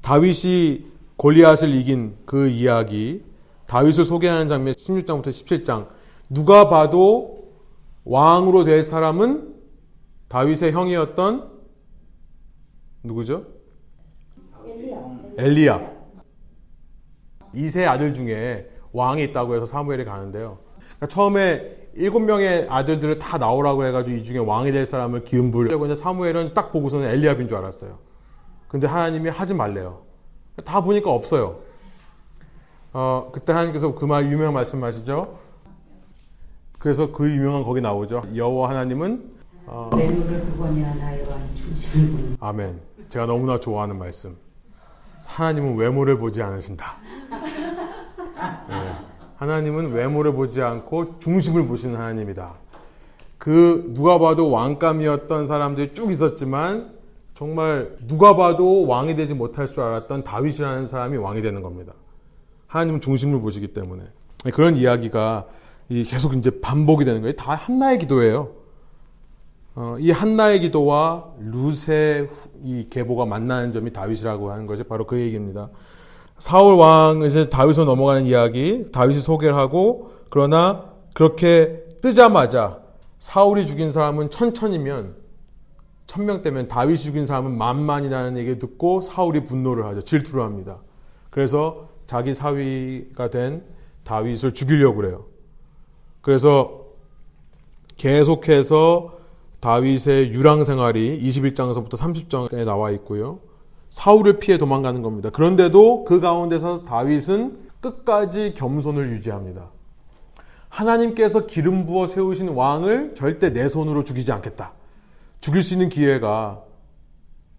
[0.01, 0.85] 다윗이
[1.15, 3.23] 골리앗을 이긴 그 이야기,
[3.67, 5.87] 다윗을 소개하는 장면 16장부터 17장.
[6.29, 7.49] 누가 봐도
[8.03, 9.55] 왕으로 될 사람은
[10.27, 11.49] 다윗의 형이었던
[13.03, 13.45] 누구죠?
[15.37, 15.91] 엘리야.
[17.53, 20.59] 이세 아들 중에 왕이 있다고 해서 사무엘이 가는데요.
[20.77, 25.85] 그러니까 처음에 일곱 명의 아들들을 다 나오라고 해가지고 이 중에 왕이 될 사람을 기운 부려고
[25.85, 27.97] 이제 사무엘은 딱 보고서는 엘리압인 줄 알았어요.
[28.69, 29.99] 근데 하나님이 하지 말래요.
[30.63, 31.57] 다 보니까 없어요.
[32.93, 35.39] 어, 그때 하나님께서 그 말 유명한 말씀 하시죠.
[36.79, 38.23] 그래서 그 유명한 거기 나오죠.
[38.33, 39.31] 여호와 하나님은
[39.65, 39.89] 어,
[42.39, 42.79] 아멘.
[43.09, 44.37] 제가 너무나 좋아하는 말씀.
[45.27, 46.95] 하나님은 외모를 보지 않으신다.
[49.39, 49.45] 네.
[49.45, 52.53] 하나님은 외모를 보지 않고 중심을 보시는 하나님이다.
[53.37, 56.91] 그 누가 봐도 왕감이었던 사람들이 쭉 있었지만
[57.35, 61.93] 정말 누가 봐도 왕이 되지 못할 줄 알았던 다윗이라는 사람이 왕이 되는 겁니다.
[62.67, 64.03] 하나님은 중심을 보시기 때문에
[64.53, 65.47] 그런 이야기가
[66.07, 67.35] 계속 이제 반복이 되는 거예요.
[67.35, 68.49] 다 한나의 기도예요.
[69.75, 72.27] 어, 이 한나의 기도와 룻의
[72.63, 75.69] 이 계보가 만나는 점이 다윗이라고 하는 것이 바로 그 얘기입니다.
[76.39, 82.79] 사울 왕 이제 다윗으로 넘어가는 이야기, 다윗이 소개를 하고 그러나 그렇게 뜨자마자
[83.19, 85.15] 사울이 죽인 사람은 천천이면
[86.07, 90.01] 천명 때면 다윗이 죽인 사람은 만만이라는 얘기를 듣고 사울이 분노를 하죠.
[90.01, 90.77] 질투를 합니다.
[91.29, 93.63] 그래서 자기 사위가 된
[94.05, 95.25] 다윗을 죽이려고 그래요.
[96.21, 96.85] 그래서
[97.97, 99.19] 계속해서
[99.59, 103.39] 다윗의 유랑 생활이 21장에서부터 30장에 나와 있고요.
[103.89, 105.29] 사울을 피해 도망가는 겁니다.
[105.29, 109.69] 그런데도 그 가운데서 다윗은 끝까지 겸손을 유지합니다.
[110.69, 114.73] 하나님께서 기름 부어 세우신 왕을 절대 내 손으로 죽이지 않겠다.
[115.41, 116.61] 죽일 수 있는 기회가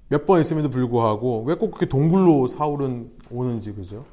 [0.08, 4.04] 몇 번 있음에도 불구하고 왜 꼭 그렇게 동굴로 사울은 오는지 그죠?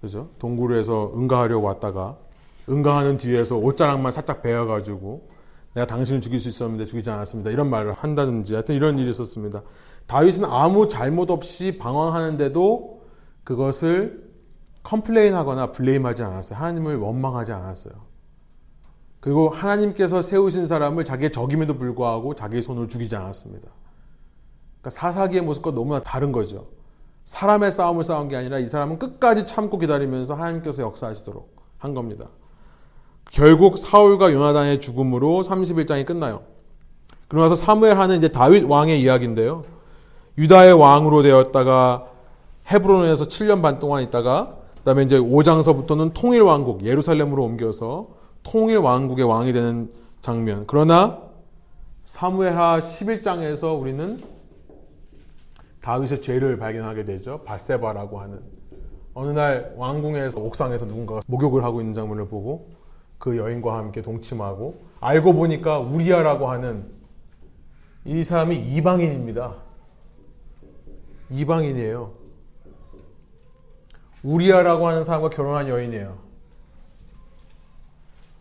[0.00, 0.28] 그죠?
[0.38, 2.16] 동굴에서 응가하려고 왔다가
[2.68, 5.28] 응가하는 뒤에서 옷자락만 살짝 베어가지고
[5.74, 7.50] 내가 당신을 죽일 수 있었는데 죽이지 않았습니다.
[7.50, 9.62] 이런 말을 한다든지 하여튼 이런 일이 있었습니다.
[10.06, 13.02] 다윗은 아무 잘못 없이 방황하는데도
[13.44, 14.24] 그것을
[14.82, 16.58] 컴플레인하거나 블레임하지 않았어요.
[16.58, 17.94] 하나님을 원망하지 않았어요.
[19.20, 23.68] 그리고 하나님께서 세우신 사람을 자기의 적임에도 불구하고 자기 손으로 죽이지 않았습니다.
[24.80, 26.68] 그러니까 사사기의 모습과 너무나 다른 거죠.
[27.24, 32.26] 사람의 싸움을 싸운 게 아니라 이 사람은 끝까지 참고 기다리면서 하나님께서 역사하시도록 한 겁니다.
[33.32, 36.42] 결국 사울과 요나단의 죽음으로 31장이 끝나요.
[37.26, 39.64] 그러고 나서 사무엘 하는 이제 다윗 왕의 이야기인데요.
[40.38, 42.06] 유다의 왕으로 되었다가
[42.70, 48.08] 헤브론에서 7년 반 동안 있다가 그다음에 이제 5장서부터는 통일 왕국 예루살렘으로 옮겨서
[48.42, 49.90] 통일 왕국의 왕이 되는
[50.20, 50.64] 장면.
[50.66, 51.18] 그러나
[52.04, 54.20] 사무엘하 11장에서 우리는
[55.80, 57.40] 다윗의 죄를 발견하게 되죠.
[57.44, 58.40] 바세바라고 하는
[59.14, 62.68] 어느 날 왕궁에서 옥상에서 누군가가 목욕을 하고 있는 장면을 보고
[63.18, 66.84] 그 여인과 함께 동침하고 알고 보니까 우리아라고 하는
[68.04, 69.65] 이 사람이 이방인입니다.
[71.30, 72.12] 이방인이에요.
[74.22, 76.18] 우리아라고 하는 사람과 결혼한 여인이에요.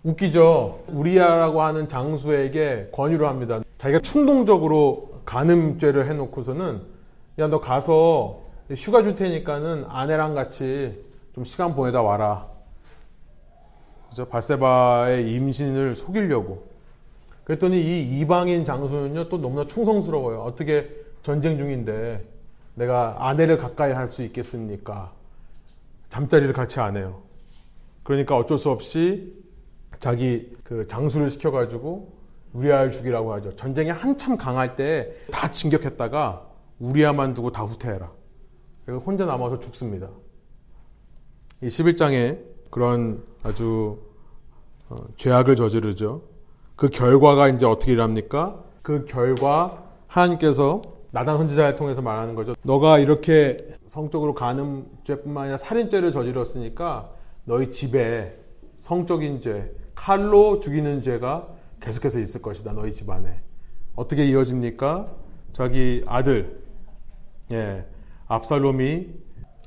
[0.03, 0.83] 웃기죠?
[0.87, 3.61] 우리아라고 하는 장수에게 권유를 합니다.
[3.77, 6.81] 자기가 충동적으로 간음죄를 해놓고서는
[7.39, 8.41] 야 너 가서
[8.75, 11.03] 휴가 줄 테니까는 아내랑 같이
[11.33, 12.47] 좀 시간 보내다 와라.
[14.09, 14.25] 그죠?
[14.27, 16.67] 바세바의 임신을 속이려고.
[17.43, 20.41] 그랬더니 이 이방인 장수는요 또 너무나 충성스러워요.
[20.41, 20.89] 어떻게
[21.21, 22.23] 전쟁 중인데
[22.75, 25.11] 내가 아내를 가까이 할 수 있겠습니까?
[26.09, 27.21] 잠자리를 같이 안 해요.
[28.03, 29.33] 그러니까 어쩔 수 없이
[29.99, 32.13] 자기 그 장수를 시켜가지고
[32.53, 33.55] 우리아를 죽이라고 하죠.
[33.55, 36.45] 전쟁이 한참 강할 때 다 진격했다가
[36.79, 38.11] 우리아만 두고 다 후퇴해라.
[38.85, 40.09] 그래서 혼자 남아서 죽습니다.
[41.61, 42.39] 이 11장에
[42.69, 43.99] 그런 아주
[44.89, 46.21] 어, 죄악을 저지르죠.
[46.75, 48.61] 그 결과가 이제 어떻게 일합니까?
[48.81, 50.81] 그 결과 하나님께서
[51.15, 52.55] 나단 선지자를 통해서 말하는 거죠.
[52.61, 57.09] 너가 이렇게 성적으로 간음죄뿐만 아니라 살인죄를 저질렀으니까
[57.45, 58.37] 너희 집에
[58.75, 61.47] 성적인 죄, 칼로 죽이는 죄가
[61.79, 62.73] 계속해서 있을 것이다.
[62.73, 63.39] 너희 집안에.
[63.95, 65.07] 어떻게 이어집니까?
[65.53, 66.61] 자기 아들,
[67.49, 67.85] 예,
[68.27, 69.07] 압살롬이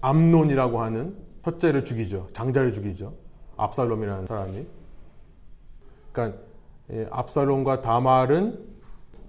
[0.03, 1.17] 암론이라고 하는
[1.47, 2.29] 첫째를 죽이죠.
[2.35, 3.15] 장자를 죽이죠.
[3.57, 4.67] 압살롬이라는 사람이.
[6.13, 6.39] 그러니까
[6.91, 8.59] 예, 압살롬과 다말은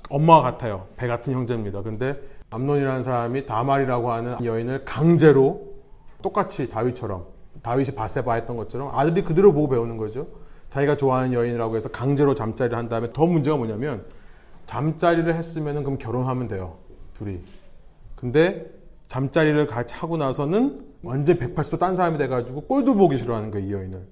[0.10, 0.88] 엄마와 같아요.
[0.98, 1.82] 배 같은 형제입니다.
[1.82, 2.20] 근데
[2.50, 5.76] 암론이라는 사람이 다말이라고 하는 여인을 강제로
[6.22, 7.26] 똑같이 다윗처럼
[7.62, 10.28] 다윗이 바세바 했던 것처럼 아들이 그대로 보고 배우는 거죠.
[10.70, 14.06] 자기가 좋아하는 여인이라고 해서 강제로 잠자리를 한 다음에 더 문제가 뭐냐면
[14.66, 16.78] 잠자리를 했으면 그럼 결혼하면 돼요.
[17.14, 17.40] 둘이.
[18.16, 18.70] 근데
[19.08, 24.08] 잠자리를 같이 하고 나서는 완전 180도 딴 사람이 돼가지고 꼴도 보기 싫어하는 거예요, 이 여인을.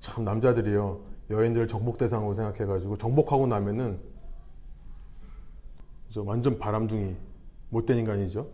[0.00, 1.00] 참, 남자들이요.
[1.30, 3.98] 여인들을 정복 대상으로 생각해가지고 정복하고 나면은
[6.26, 7.14] 완전 바람둥이,
[7.70, 8.46] 못된 인간이죠.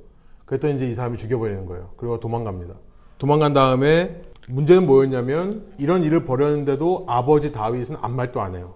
[0.45, 1.91] 그랬더니 이제 이 사람이 죽여버리는 거예요.
[1.97, 2.75] 그리고 도망갑니다.
[3.19, 8.75] 도망간 다음에 문제는 뭐였냐면 이런 일을 벌였는데도 아버지 다윗은 아무 말도 안 해요.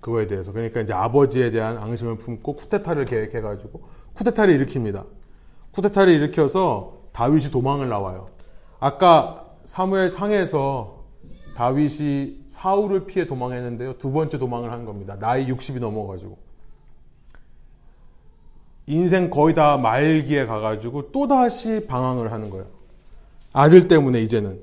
[0.00, 0.52] 그거에 대해서.
[0.52, 3.82] 그러니까 이제 아버지에 대한 앙심을 품고 쿠데타를 계획해가지고
[4.14, 5.06] 쿠데타를 일으킵니다.
[5.72, 8.28] 쿠데타를 일으켜서 다윗이 도망을 나와요.
[8.78, 11.04] 아까 사무엘 상에서
[11.56, 13.98] 다윗이 사울을 피해 도망했는데요.
[13.98, 15.18] 두 번째 도망을 한 겁니다.
[15.18, 16.43] 나이 60이 넘어가지고.
[18.86, 22.66] 인생 거의 다 말기에 가가지고 또다시 방황을 하는 거예요.
[23.52, 24.60] 아들 때문에 이제는.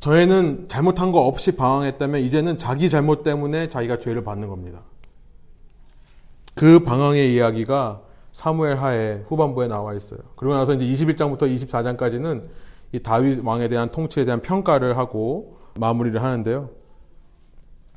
[0.00, 4.82] 전에는 잘못한 거 없이 방황했다면 이제는 자기 잘못 때문에 자기가 죄를 받는 겁니다.
[6.54, 8.02] 그 방황의 이야기가
[8.32, 10.20] 사무엘 하에 후반부에 나와 있어요.
[10.36, 12.44] 그러고 나서 이제 21장부터 24장까지는
[12.92, 16.70] 이 다윗 왕에 대한 통치에 대한 평가를 하고 마무리를 하는데요.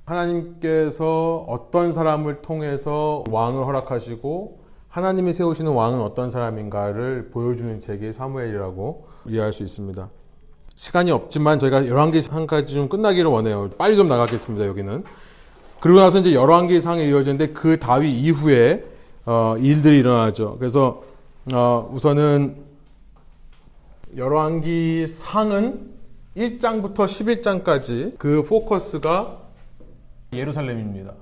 [0.06, 4.61] 하나님께서 어떤 사람을 통해서 왕을 허락하시고
[4.92, 10.10] 하나님이 세우시는 왕은 어떤 사람인가를 보여주는 책이 사무엘이라고 이해할 수 있습니다.
[10.76, 13.70] 시간이 없지만 저희가 11개 상까지 좀 끝나기를 원해요.
[13.78, 15.06] 빨리 좀 나가겠습니다, 여기는.
[15.80, 18.84] 그리고 나서 이제 11개 상에 이어지는데 그 다윗 이후에
[19.26, 20.58] 어, 일들이 일어나죠.
[20.60, 21.04] 그래서
[21.54, 22.58] 어, 우선은
[24.18, 25.90] 열왕기 상은
[26.36, 29.38] 1장부터 11장까지 그 포커스가
[30.34, 31.14] 예루살렘입니다.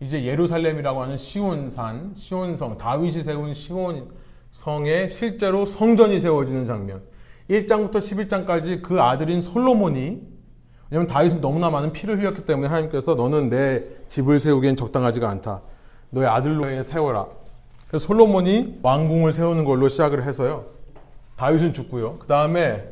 [0.00, 7.02] 이제 예루살렘이라고 하는 시온산, 시온성, 다윗이 세운 시온성에 실제로 성전이 세워지는 장면.
[7.48, 10.20] 1장부터 11장까지 그 아들인 솔로몬이
[10.90, 15.62] 왜냐하면 다윗은 너무나 많은 피를 흘렸기 때문에 하나님께서 너는 내 집을 세우기엔 적당하지가 않다.
[16.10, 17.26] 너의 아들로 세워라.
[17.88, 20.66] 그래서 솔로몬이 왕궁을 세우는 걸로 시작을 해서요.
[21.36, 22.14] 다윗은 죽고요.
[22.14, 22.84] 그 다음에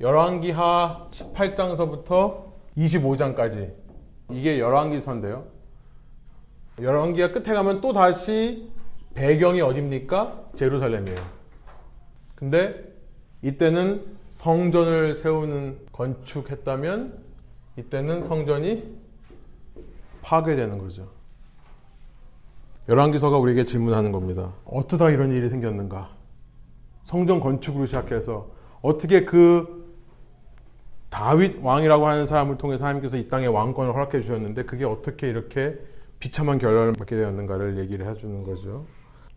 [0.00, 2.44] 열왕기하 18장서부터
[2.76, 3.72] 25장까지
[4.30, 5.57] 이게 열왕기서인데요.
[6.80, 8.70] 열왕기하 끝에 가면 또 다시
[9.14, 10.50] 배경이 어딥니까?
[10.56, 11.18] 제루살렘이에요.
[12.34, 12.84] 근데
[13.42, 17.18] 이때는 성전을 세우는 건축했다면
[17.76, 18.96] 이때는 성전이
[20.22, 21.08] 파괴되는 거죠.
[22.88, 24.52] 열왕기서가 우리에게 질문하는 겁니다.
[24.64, 26.10] 어쩌다 이런 일이 생겼는가?
[27.02, 28.50] 성전 건축으로 시작해서
[28.82, 29.78] 어떻게 그
[31.10, 35.78] 다윗 왕이라고 하는 사람을 통해서 하나님께서 이 땅에 왕권을 허락해 주셨는데 그게 어떻게 이렇게
[36.18, 38.84] 비참한 결론을 받게 되었는가를 얘기를 해주는 거죠.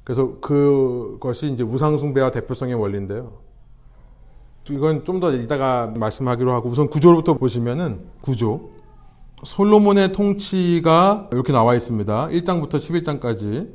[0.03, 3.33] 그래서 그것이 이제 우상숭배와 대표성의 원리인데요.
[4.69, 8.71] 이건 좀 더 이따가 말씀하기로 하고 우선 구조부터 보시면은 구조.
[9.43, 12.27] 솔로몬의 통치가 이렇게 나와 있습니다.
[12.27, 13.69] 1장부터 11장까지.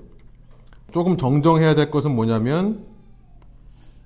[0.93, 2.85] 조금 정정해야 될 것은 뭐냐면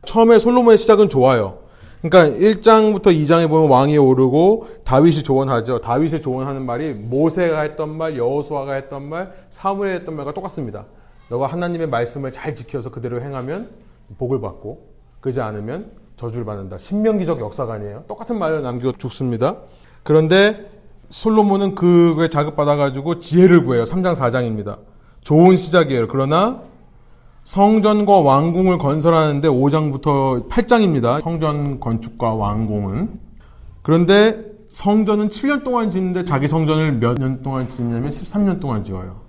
[0.06, 1.60] 처음에 솔로몬의 시작은 좋아요.
[2.02, 5.80] 그러니까 1장부터 2장에 보면 왕이 오르고 다윗이 조언하죠.
[5.80, 10.86] 다윗이 조언하는 말이 모세가 했던 말, 여호수아가 했던 말, 사무엘이 했던 말과 똑같습니다.
[11.28, 13.68] 너가 하나님의 말씀을 잘 지켜서 그대로 행하면
[14.18, 14.88] 복을 받고
[15.20, 16.78] 그러지 않으면 저주를 받는다.
[16.78, 18.04] 신명기적 역사가 아니에요.
[18.08, 19.56] 똑같은 말을 남겨 죽습니다.
[20.02, 20.70] 그런데
[21.10, 23.84] 솔로몬은 그거에 자극받아가지고 지혜를 구해요.
[23.84, 24.78] 3장, 4장입니다.
[25.22, 26.08] 좋은 시작이에요.
[26.08, 26.62] 그러나
[27.54, 31.20] 성전과 왕궁을 건설하는데 5장부터 8장입니다.
[31.20, 33.18] 성전 건축과 왕궁은.
[33.82, 39.22] 그런데 성전은 7년 동안 짓는데 자기 성전을 몇 년 동안 짓냐면 13년 동안 지어요.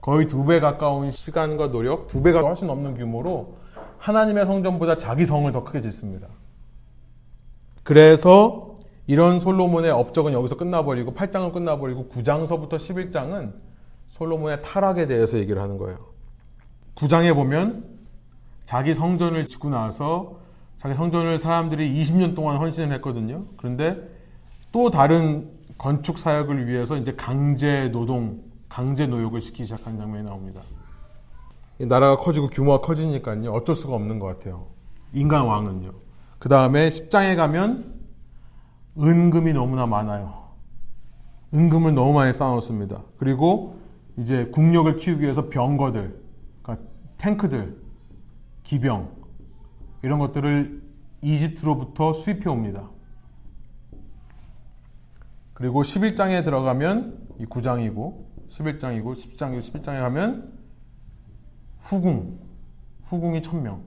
[0.00, 3.54] 거의 두 배 가까운 시간과 노력, 두 배가 훨씬 넘는 규모로
[3.98, 6.26] 하나님의 성전보다 자기 성을 더 크게 짓습니다.
[7.84, 8.74] 그래서
[9.06, 13.52] 이런 솔로몬의 업적은 여기서 끝나버리고 8장은 끝나버리고 9장서부터 11장은
[14.08, 16.09] 솔로몬의 타락에 대해서 얘기를 하는 거예요.
[16.94, 17.84] 9장에 보면
[18.64, 20.38] 자기 성전을 짓고 나서
[20.78, 23.44] 자기 성전을 사람들이 20년 동안 헌신을 했거든요.
[23.56, 23.96] 그런데
[24.72, 30.60] 또 다른 건축 사역을 위해서 이제 강제 노동, 강제 노역을 시키기 시작한 장면이 나옵니다.
[31.78, 33.50] 나라가 커지고 규모가 커지니까요.
[33.52, 34.66] 어쩔 수가 없는 것 같아요.
[35.12, 35.92] 인간 왕은요.
[36.38, 37.94] 그 다음에 10장에 가면
[38.98, 40.50] 은금이 너무나 많아요.
[41.52, 43.02] 은금을 너무 많이 쌓아놓습니다.
[43.18, 43.76] 그리고
[44.18, 46.19] 이제 국력을 키우기 위해서 병거들,
[47.20, 47.78] 탱크들,
[48.62, 49.14] 기병,
[50.02, 50.82] 이런 것들을
[51.20, 52.88] 이집트로부터 수입해 옵니다.
[55.52, 60.58] 그리고 11장에 들어가면 이 9장이고 11장이고 10장이고 11장에 가면
[61.80, 62.38] 후궁,
[63.02, 63.82] 후궁이 1000명.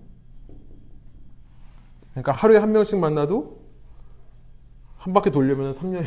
[2.12, 3.64] 그러니까 하루에 한 명씩 만나도
[4.98, 6.06] 한 바퀴 돌려면 3년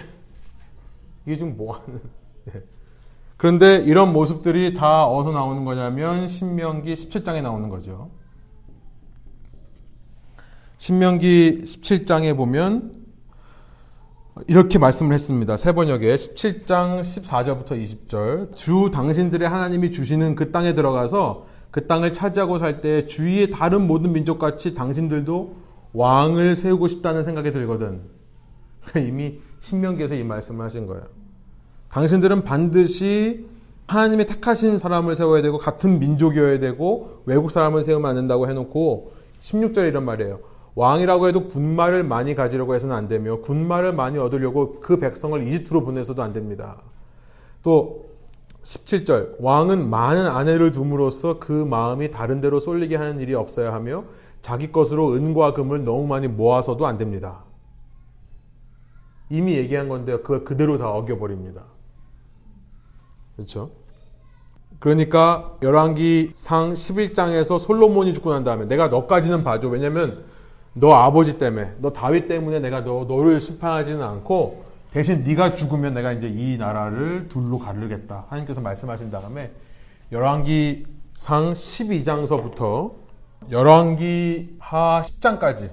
[1.27, 2.01] 이게 지금 뭐 하는
[2.44, 2.62] 네.
[3.37, 8.11] 그런데 이런 모습들이 다 어디서 나오는 거냐면 신명기 17장에 나오는 거죠.
[10.79, 12.93] 신명기 17장에 보면
[14.49, 15.57] 이렇게 말씀을 했습니다.
[15.57, 22.59] 세 번역에 17장 14절부터 20절 주 당신들의 하나님이 주시는 그 땅에 들어가서 그 땅을 차지하고
[22.59, 25.57] 살 때 주위의 다른 모든 민족같이 당신들도
[25.93, 28.03] 왕을 세우고 싶다는 생각이 들거든.
[28.97, 31.05] 이미 신명기에서 이 말씀을 하신 거예요.
[31.91, 33.47] 당신들은 반드시
[33.87, 39.89] 하나님의 택하신 사람을 세워야 되고 같은 민족이어야 되고 외국 사람을 세우면 안 된다고 해놓고 16절에
[39.89, 40.41] 이런 말이에요.
[40.75, 46.23] 왕이라고 해도 군말을 많이 가지려고 해서는 안 되며 군말을 많이 얻으려고 그 백성을 이집트로 보내서도
[46.23, 46.83] 안 됩니다.
[47.63, 48.07] 또
[48.65, 54.05] 17절 왕은 많은 아내를 둠으로써 그 마음이 다른 데로 쏠리게 하는 일이 없어야 하며
[54.43, 57.45] 자기 것으로 은과 금을 너무 많이 모아서도 안 됩니다.
[59.31, 61.76] 이미 얘기한 건데 그걸 그대로 다 어겨버립니다.
[63.37, 63.71] 그렇죠?
[64.79, 69.69] 그러니까 열왕기 상 11장에서 솔로몬이 죽고 난 다음에 내가 너까지는 봐줘.
[69.69, 70.25] 왜냐면
[70.75, 76.13] 너 아버지 때문에, 너 다윗 때문에 내가 너, 너를 심판하지는 않고 대신 네가 죽으면 내가
[76.13, 78.27] 이제 이 나라를 둘로 가르겠다.
[78.29, 79.51] 하나님께서 말씀하신 다음에
[80.13, 82.93] 열왕기 상 12장서부터
[83.51, 85.71] 열왕기 하 10장까지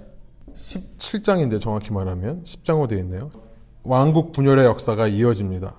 [0.56, 3.31] 17장인데 정확히 말하면 10장으로 되어 있네요.
[3.84, 5.73] 왕국 분열의 역사가 이어집니다.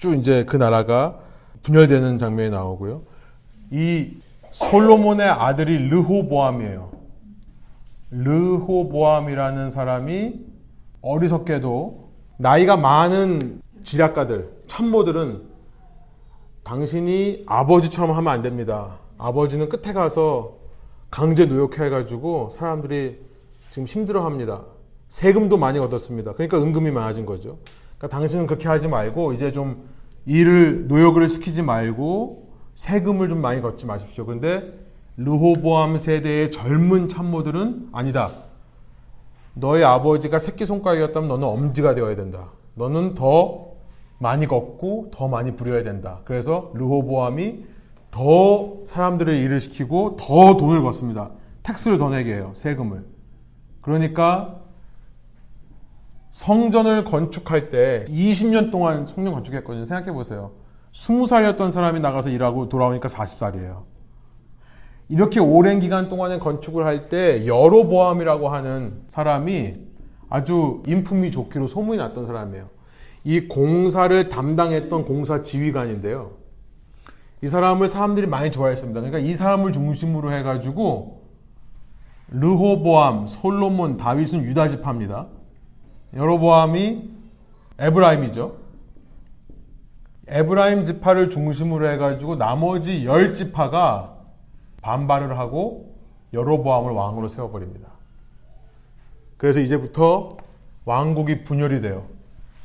[0.00, 1.20] 쭉 이제 그 나라가
[1.62, 3.02] 분열되는 장면이 나오고요.
[3.70, 4.16] 이
[4.50, 6.90] 솔로몬의 아들이 르호보암이에요.
[8.10, 10.40] 르호보암이라는 사람이
[11.02, 12.08] 어리석게도
[12.38, 15.42] 나이가 많은 지략가들, 참모들은
[16.64, 18.96] 당신이 아버지처럼 하면 안 됩니다.
[19.18, 20.56] 아버지는 끝에 가서
[21.10, 23.18] 강제 노역해가지고 사람들이
[23.68, 24.62] 지금 힘들어 합니다.
[25.08, 26.32] 세금도 많이 얻었습니다.
[26.32, 27.58] 그러니까 은금이 많아진 거죠.
[28.00, 29.84] 그러니까 당신은 그렇게 하지 말고 이제 좀
[30.24, 34.24] 일을 노역을 시키지 말고 세금을 좀 많이 걷지 마십시오.
[34.24, 34.72] 그런데
[35.18, 38.30] 르호보암 세대의 젊은 참모들은 아니다.
[39.52, 42.48] 너의 아버지가 새끼 손가락이었다면 너는 엄지가 되어야 된다.
[42.74, 43.72] 너는 더
[44.18, 46.20] 많이 걷고 더 많이 부려야 된다.
[46.24, 47.66] 그래서 르호보암이
[48.10, 51.32] 더 사람들을 일을 시키고 더 돈을 걷습니다.
[51.62, 52.50] 텍스를 더 내게 해요.
[52.54, 53.04] 세금을.
[53.82, 54.59] 그러니까
[56.30, 59.84] 성전을 건축할 때 20년 동안 성전 건축했거든요.
[59.84, 60.52] 생각해 보세요.
[60.92, 63.82] 20살이었던 사람이 나가서 일하고 돌아오니까 40살이에요.
[65.08, 69.74] 이렇게 오랜 기간 동안에 건축을 할 때 여로보암이라고 하는 사람이
[70.28, 72.68] 아주 인품이 좋기로 소문이 났던 사람이에요.
[73.24, 76.32] 이 공사를 담당했던 공사 지휘관인데요.
[77.42, 79.00] 이 사람을 사람들이 많이 좋아했습니다.
[79.00, 81.22] 그러니까 이 사람을 중심으로 해가지고
[82.28, 85.26] 르호보암, 솔로몬, 다윗은 유다 지파입니다.
[86.14, 87.10] 여로보암이
[87.78, 88.56] 에브라임이죠.
[90.28, 94.16] 에브라임 지파를 중심으로 해가지고 나머지 열 지파가
[94.82, 95.94] 반발을 하고
[96.32, 97.88] 여로보암을 왕으로 세워버립니다.
[99.36, 100.36] 그래서 이제부터
[100.84, 102.06] 왕국이 분열이 돼요.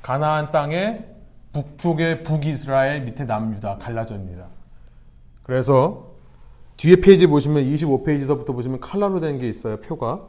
[0.01, 1.05] 가나안 땅에
[1.53, 4.45] 북쪽의 북이스라엘 밑에 남유다 갈라집니다.
[5.43, 6.11] 그래서
[6.77, 9.77] 뒤에 페이지 보시면 25페이지서부터 보시면 칼라로 된 게 있어요.
[9.77, 10.27] 표가.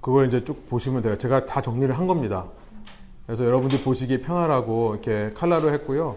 [0.00, 1.18] 그걸 이제 쭉 보시면 돼요.
[1.18, 2.46] 제가 다 정리를 한 겁니다.
[3.26, 6.16] 그래서 여러분들이 보시기에 편하라고 이렇게 칼라로 했고요.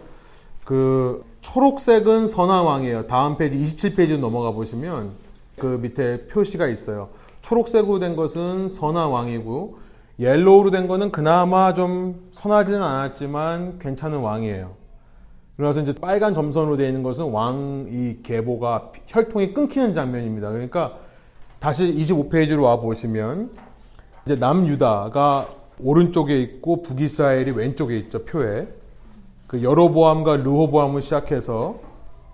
[0.66, 3.08] 그 초록색은 선한 왕이에요.
[3.08, 5.12] 다음 페이지 27페이지 넘어가 보시면
[5.60, 7.10] 그 밑에 표시가 있어요.
[7.42, 9.80] 초록색으로 된 것은 선한 왕이고
[10.20, 14.72] 옐로우로 된 거는 그나마 좀 선하지는 않았지만 괜찮은 왕이에요.
[15.58, 20.50] 그래서 이제 빨간 점선으로 되어 있는 것은 왕이 계보가 혈통이 끊기는 장면입니다.
[20.50, 20.98] 그러니까
[21.60, 23.52] 다시 25페이지로 와 보시면
[24.26, 28.68] 이제 남유다가 오른쪽에 있고 북이스라엘이 왼쪽에 있죠 표에
[29.48, 31.80] 그 여로보암과 르호보암을 시작해서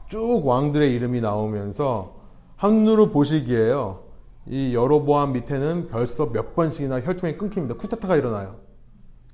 [0.07, 2.15] 쭉 왕들의 이름이 나오면서
[2.57, 4.03] 한눈으로 보시기에요.
[4.47, 7.75] 이 여로보암 밑에는 벌써 몇 번씩이나 혈통이 끊깁니다.
[7.75, 8.55] 쿠데타가 일어나요.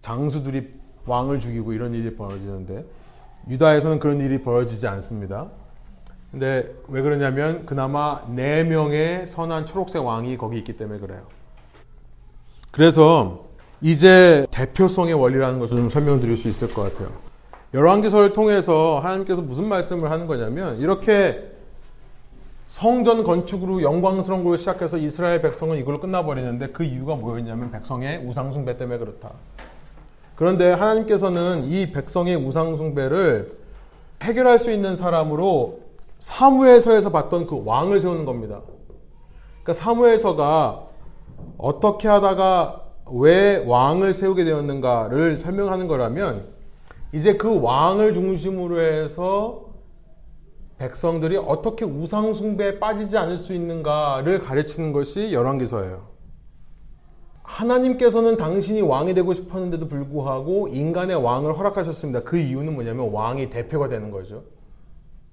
[0.02, 0.73] 장수들이
[1.06, 2.86] 왕을 죽이고 이런 일이 벌어지는데
[3.49, 5.49] 유다에서는 그런 일이 벌어지지 않습니다.
[6.32, 11.35] 근데 왜 그러냐면 그나마 네 명의 선한 초록색 왕이 거기 있기 때문에 그래요.
[12.76, 13.45] 그래서
[13.80, 17.10] 이제 대표성의 원리라는 것을 좀 설명드릴 수 있을 것 같아요.
[17.73, 21.52] 열왕기서를 통해서 하나님께서 무슨 말씀을 하는 거냐면 이렇게
[22.68, 28.97] 성전 건축으로 영광스러운 걸로 시작해서 이스라엘 백성은 이걸로 끝나버리는데 그 이유가 뭐였냐면 백성의 우상숭배 때문에
[28.97, 29.31] 그렇다.
[30.35, 33.53] 그런데 하나님께서는 이 백성의 우상숭배를
[34.22, 35.80] 해결할 수 있는 사람으로
[36.19, 38.60] 사무엘서에서 봤던 그 왕을 세우는 겁니다.
[39.64, 40.85] 그러니까 사무엘서가
[41.57, 46.48] 어떻게 하다가 왜 왕을 세우게 되었는가를 설명하는 거라면
[47.14, 49.66] 이제 그 왕을 중심으로 해서
[50.78, 56.16] 백성들이 어떻게 우상 숭배에 빠지지 않을 수 있는가를 가르치는 것이 열왕기서예요.
[57.44, 62.24] 하나님께서는 당신이 왕이 되고 싶었는데도 불구하고 인간의 왕을 허락하셨습니다.
[62.24, 64.44] 그 이유는 뭐냐면 왕이 대표가 되는 거죠.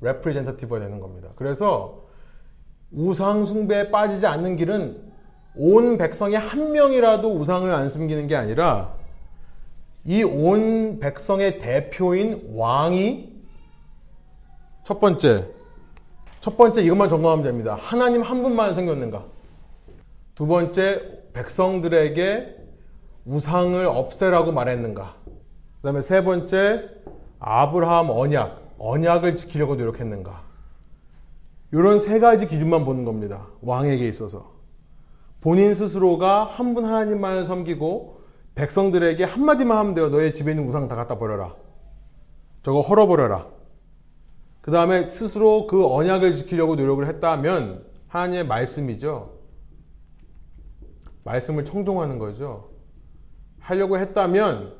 [0.03, 1.31] representative가 되는 겁니다.
[1.37, 2.03] 그래서
[2.93, 5.12] 우상 숭배에 빠지지 않는 길은
[5.57, 8.95] 온 백성의 한 명이라도 우상을 안 섬기는 게 아니라
[10.05, 13.33] 이 온 백성의 대표인 왕이
[14.85, 15.49] 첫 번째
[16.41, 17.77] 첫 번째 이것만 점검하면 됩니다.
[17.81, 19.25] 하나님 한 분만 생겼는가?
[20.35, 22.57] 두 번째 백성들에게
[23.27, 25.15] 우상을 없애라고 말했는가?
[25.25, 26.89] 그 다음에 세 번째,
[27.39, 30.43] 아브라함 언약, 언약을 지키려고 노력했는가?
[31.71, 33.47] 이런 세 가지 기준만 보는 겁니다.
[33.61, 34.51] 왕에게 있어서.
[35.43, 38.23] 본인 스스로가 한 분 하나님만을 섬기고
[38.55, 40.09] 백성들에게 한마디만 하면 돼요.
[40.09, 41.55] 너의 집에 있는 우상 다 갖다 버려라.
[42.63, 43.49] 저거 헐어버려라.
[44.61, 49.33] 그 다음에 스스로 그 언약을 지키려고 노력을 했다면 하나님의 말씀이죠.
[51.25, 52.71] 말씀을 청종하는 거죠.
[53.59, 54.75] 하려고 했다면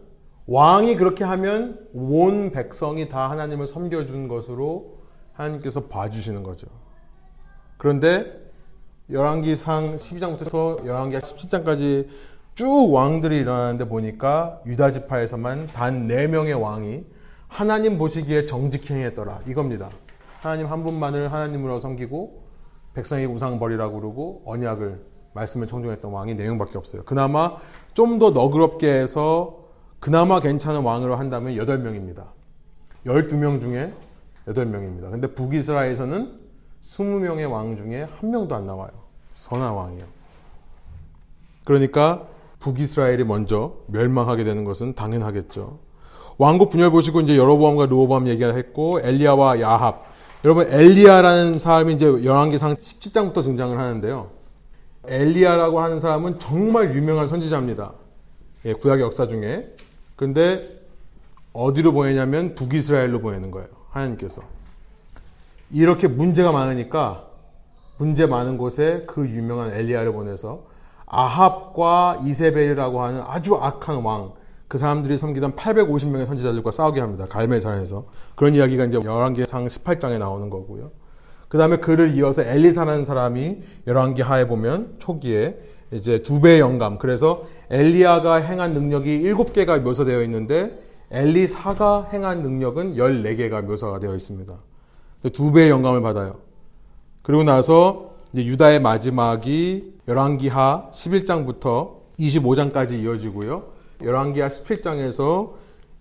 [0.47, 5.01] 왕이 그렇게 하면 온 백성이 다 하나님을 섬겨준 것으로
[5.33, 6.69] 하나님께서 봐주시는 거죠.
[7.79, 8.42] 그런데
[9.11, 12.07] 열왕기상 12장부터 열왕기 17장까지
[12.55, 17.05] 쭉 왕들이 일어나는데 보니까 유다 지파에서만 단 4명의 왕이
[17.49, 19.41] 하나님 보시기에 정직히 행했더라.
[19.47, 19.91] 이겁니다.
[20.41, 22.43] 하나님 한 분만을 하나님으로 섬기고
[22.95, 25.01] 백성의 우상 버리라고 그러고 언약을
[25.35, 27.05] 말씀을 청종했던 왕이 4명밖에 없어요.
[27.05, 27.57] 그나마
[27.95, 29.59] 좀 더 너그럽게 해서
[29.99, 32.25] 그나마 괜찮은 왕으로 한다면 8명입니다.
[33.07, 33.93] 12명 중에
[34.47, 35.11] 8명입니다.
[35.11, 36.42] 근데 북이스라엘에서는
[36.85, 38.91] 20명의 왕 중에 한 명도 안 나와요.
[39.35, 40.05] 선한 왕이요.
[41.65, 42.27] 그러니까
[42.61, 45.79] 북이스라엘이 먼저 멸망하게 되는 것은 당연하겠죠.
[46.39, 50.07] 왕국 분열 보시고 이제 여로보암과 르호보암 얘기를 했고 엘리야와 야합.
[50.45, 54.31] 여러분 엘리야라는 사람이 이제 열왕기상 17장부터 등장을 하는데요.
[55.07, 57.93] 엘리야라고 하는 사람은 정말 유명한 선지자입니다.
[58.65, 59.75] 예, 구약의 역사 중에.
[60.17, 60.81] 근데
[61.53, 63.69] 어디로 보내냐면 북이스라엘로 보내는 거예요.
[63.91, 64.43] 하나님께서.
[65.73, 67.27] 이렇게 문제가 많으니까
[67.99, 70.65] 문제 많은 곳에 그 유명한 엘리야를 보내서
[71.07, 74.33] 아합과 이세벨이라고 하는 아주 악한 왕,
[74.69, 77.27] 그 사람들이 섬기던 850명의 선지자들과 싸우게 합니다.
[77.29, 78.07] 갈멜산에서.
[78.35, 80.91] 그런 이야기가 이제 11개상 18장에 나오는 거고요.
[81.49, 85.59] 그 다음에 그를 이어서 엘리사라는 사람이 11개 하에 보면 초기에
[85.91, 86.97] 이제 두 배의 영감.
[86.97, 94.55] 그래서 엘리야가 행한 능력이 7개가 묘사되어 있는데 엘리사가 행한 능력은 14개가 묘사가 되어 있습니다.
[95.31, 96.37] 두 배의 영감을 받아요.
[97.23, 103.65] 그리고 나서 유다의 마지막이 11기하 11장부터 25장까지 이어지고요.
[104.01, 105.53] 11기하 17장에서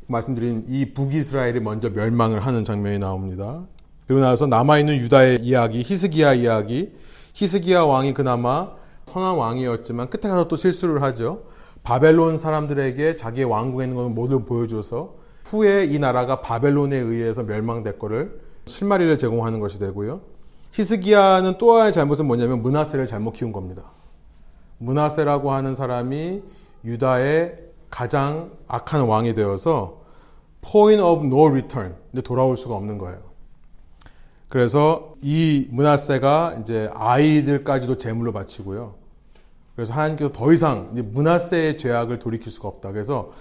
[0.08, 3.62] 말씀드린 이 북이스라엘이 먼저 멸망을 하는 장면이 나옵니다.
[4.08, 6.92] 그리고 나서 남아있는 유다의 이야기, 히스기야 이야기,
[7.34, 8.72] 히스기야 왕이 그나마
[9.06, 11.44] 선한 왕이었지만 끝에 가서 또 실수를 하죠.
[11.84, 15.16] 바벨론 사람들에게 자기의 왕국에 있는 것을 모두 보여줘서
[15.46, 18.40] 후에 이 나라가 바벨론에 의해서 멸망될 거를
[18.72, 20.22] 실마리를 제공하는 것이 되고요.
[20.72, 23.84] 히스기야는 또 하나의 잘못은 뭐냐면 문하세를 잘못 키운 겁니다.
[24.78, 26.42] 문하세라고 하는 사람이
[26.84, 30.02] 유다의 가장 악한 왕이 되어서
[30.62, 33.20] point of no return, 돌아올 수가 없는 거예요.
[34.48, 38.96] 그래서 이 문하세가 이제 아이들까지도 제물로 바치고요.
[39.76, 42.92] 그래서 하나님께서 더 이상 문하세의 죄악을 돌이킬 수가 없다.
[42.92, 43.32] 그래서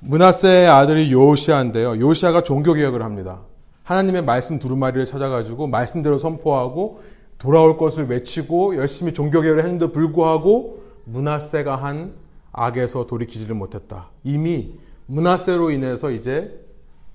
[0.00, 2.00] 문하세의 아들이 요시아인데요.
[2.00, 3.40] 요시아가 종교 개혁을 합니다.
[3.84, 7.02] 하나님의 말씀 두루마리를 찾아가지고 말씀대로 선포하고
[7.38, 12.14] 돌아올 것을 외치고 열심히 종교 개혁을 했는데 불구하고 문하세가 한
[12.52, 14.10] 악에서 돌이키지를 못했다.
[14.22, 16.60] 이미 문하세로 인해서 이제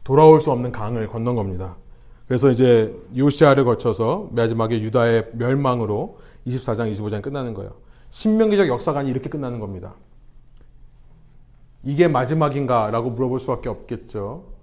[0.03, 1.77] 돌아올 수 없는 강을 건넌 겁니다.
[2.27, 7.71] 그래서 이제 요시아를 거쳐서 마지막에 유다의 멸망으로 24장, 25장 끝나는 거예요.
[8.09, 9.93] 신명기적 역사관이 이렇게 끝나는 겁니다.
[11.83, 12.89] 이게 마지막인가?
[12.91, 14.56] 라고 물어볼 수밖에 없겠죠.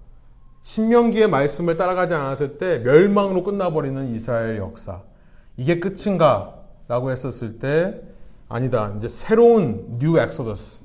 [0.65, 5.03] 신명기의 말씀을 따라가지 않았을 때 멸망으로 끝나버리는 이스라엘 역사.
[5.59, 6.55] 이게 끝인가?
[6.89, 8.01] 라고 했었을 때
[8.49, 8.93] 아니다.
[8.97, 10.81] 이제 새로운 new Exodus.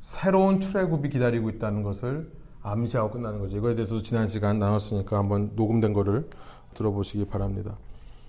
[0.00, 2.30] 새로운 출애굽이 기다리고 있다는 것을
[2.62, 3.58] 암시하고 끝나는 거죠.
[3.58, 6.28] 이거에 대해서도 지난 시간 나눴으니까 한번 녹음된 거를
[6.72, 7.76] 들어보시기 바랍니다.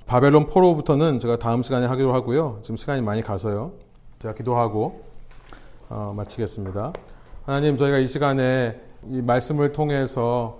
[0.06, 2.60] 바벨론 포로부터는 제가 다음 시간에 하기로 하고요.
[2.62, 3.72] 지금 시간이 많이 가서요.
[4.20, 5.02] 제가 기도하고
[5.90, 6.92] 어, 마치겠습니다.
[7.46, 10.60] 하나님, 저희가 이 시간에 이 말씀을 통해서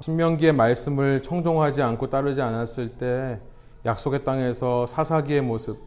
[0.00, 3.40] 신명기의 말씀을 청종하지 않고 따르지 않았을 때
[3.86, 5.78] 약속의 땅에서 사사기의 모습,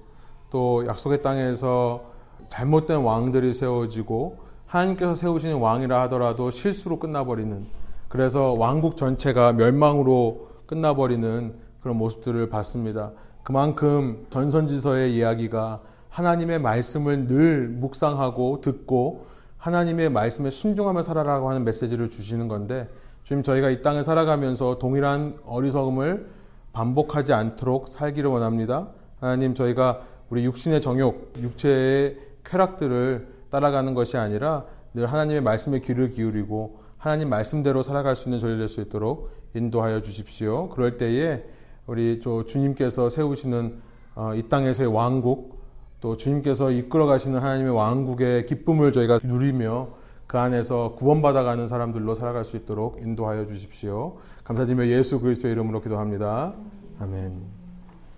[0.50, 2.06] 또 약속의 땅에서
[2.50, 7.66] 잘못된 왕들이 세워지고 하나님께서 세우시는 왕이라 하더라도 실수로 끝나버리는
[8.10, 13.12] 그래서 왕국 전체가 멸망으로 끝나버리는 그런 모습들을 봤습니다.
[13.44, 19.26] 그만큼 전선지서의 이야기가 하나님의 말씀을 늘 묵상하고 듣고
[19.68, 22.88] 하나님의 말씀에 순종하며 살아라고 하는 메시지를 주시는 건데
[23.26, 26.26] 지금 저희가 이 땅을 살아가면서 동일한 어리석음을
[26.72, 28.88] 반복하지 않도록 살기를 원합니다.
[29.20, 34.64] 하나님 저희가 우리 육신의 정욕, 육체의 쾌락들을 따라가는 것이 아니라
[34.94, 40.70] 늘 하나님의 말씀에 귀를 기울이고 하나님 말씀대로 살아갈 수 있는 저희 될수 있도록 인도하여 주십시오.
[40.70, 41.44] 그럴 때에
[41.88, 43.82] 우리 저 주님께서 세우시는
[44.16, 45.57] 어, 이 땅에서의 왕국
[46.00, 49.90] 또 주님께서 이끌어 가시는 하나님의 왕국의 기쁨을 저희가 누리며
[50.28, 54.18] 그 안에서 구원받아가는 사람들로 살아갈 수 있도록 인도하여 주십시오.
[54.44, 56.54] 감사드리며 예수 그리스도의 이름으로 기도합니다.
[57.00, 57.57] 아멘.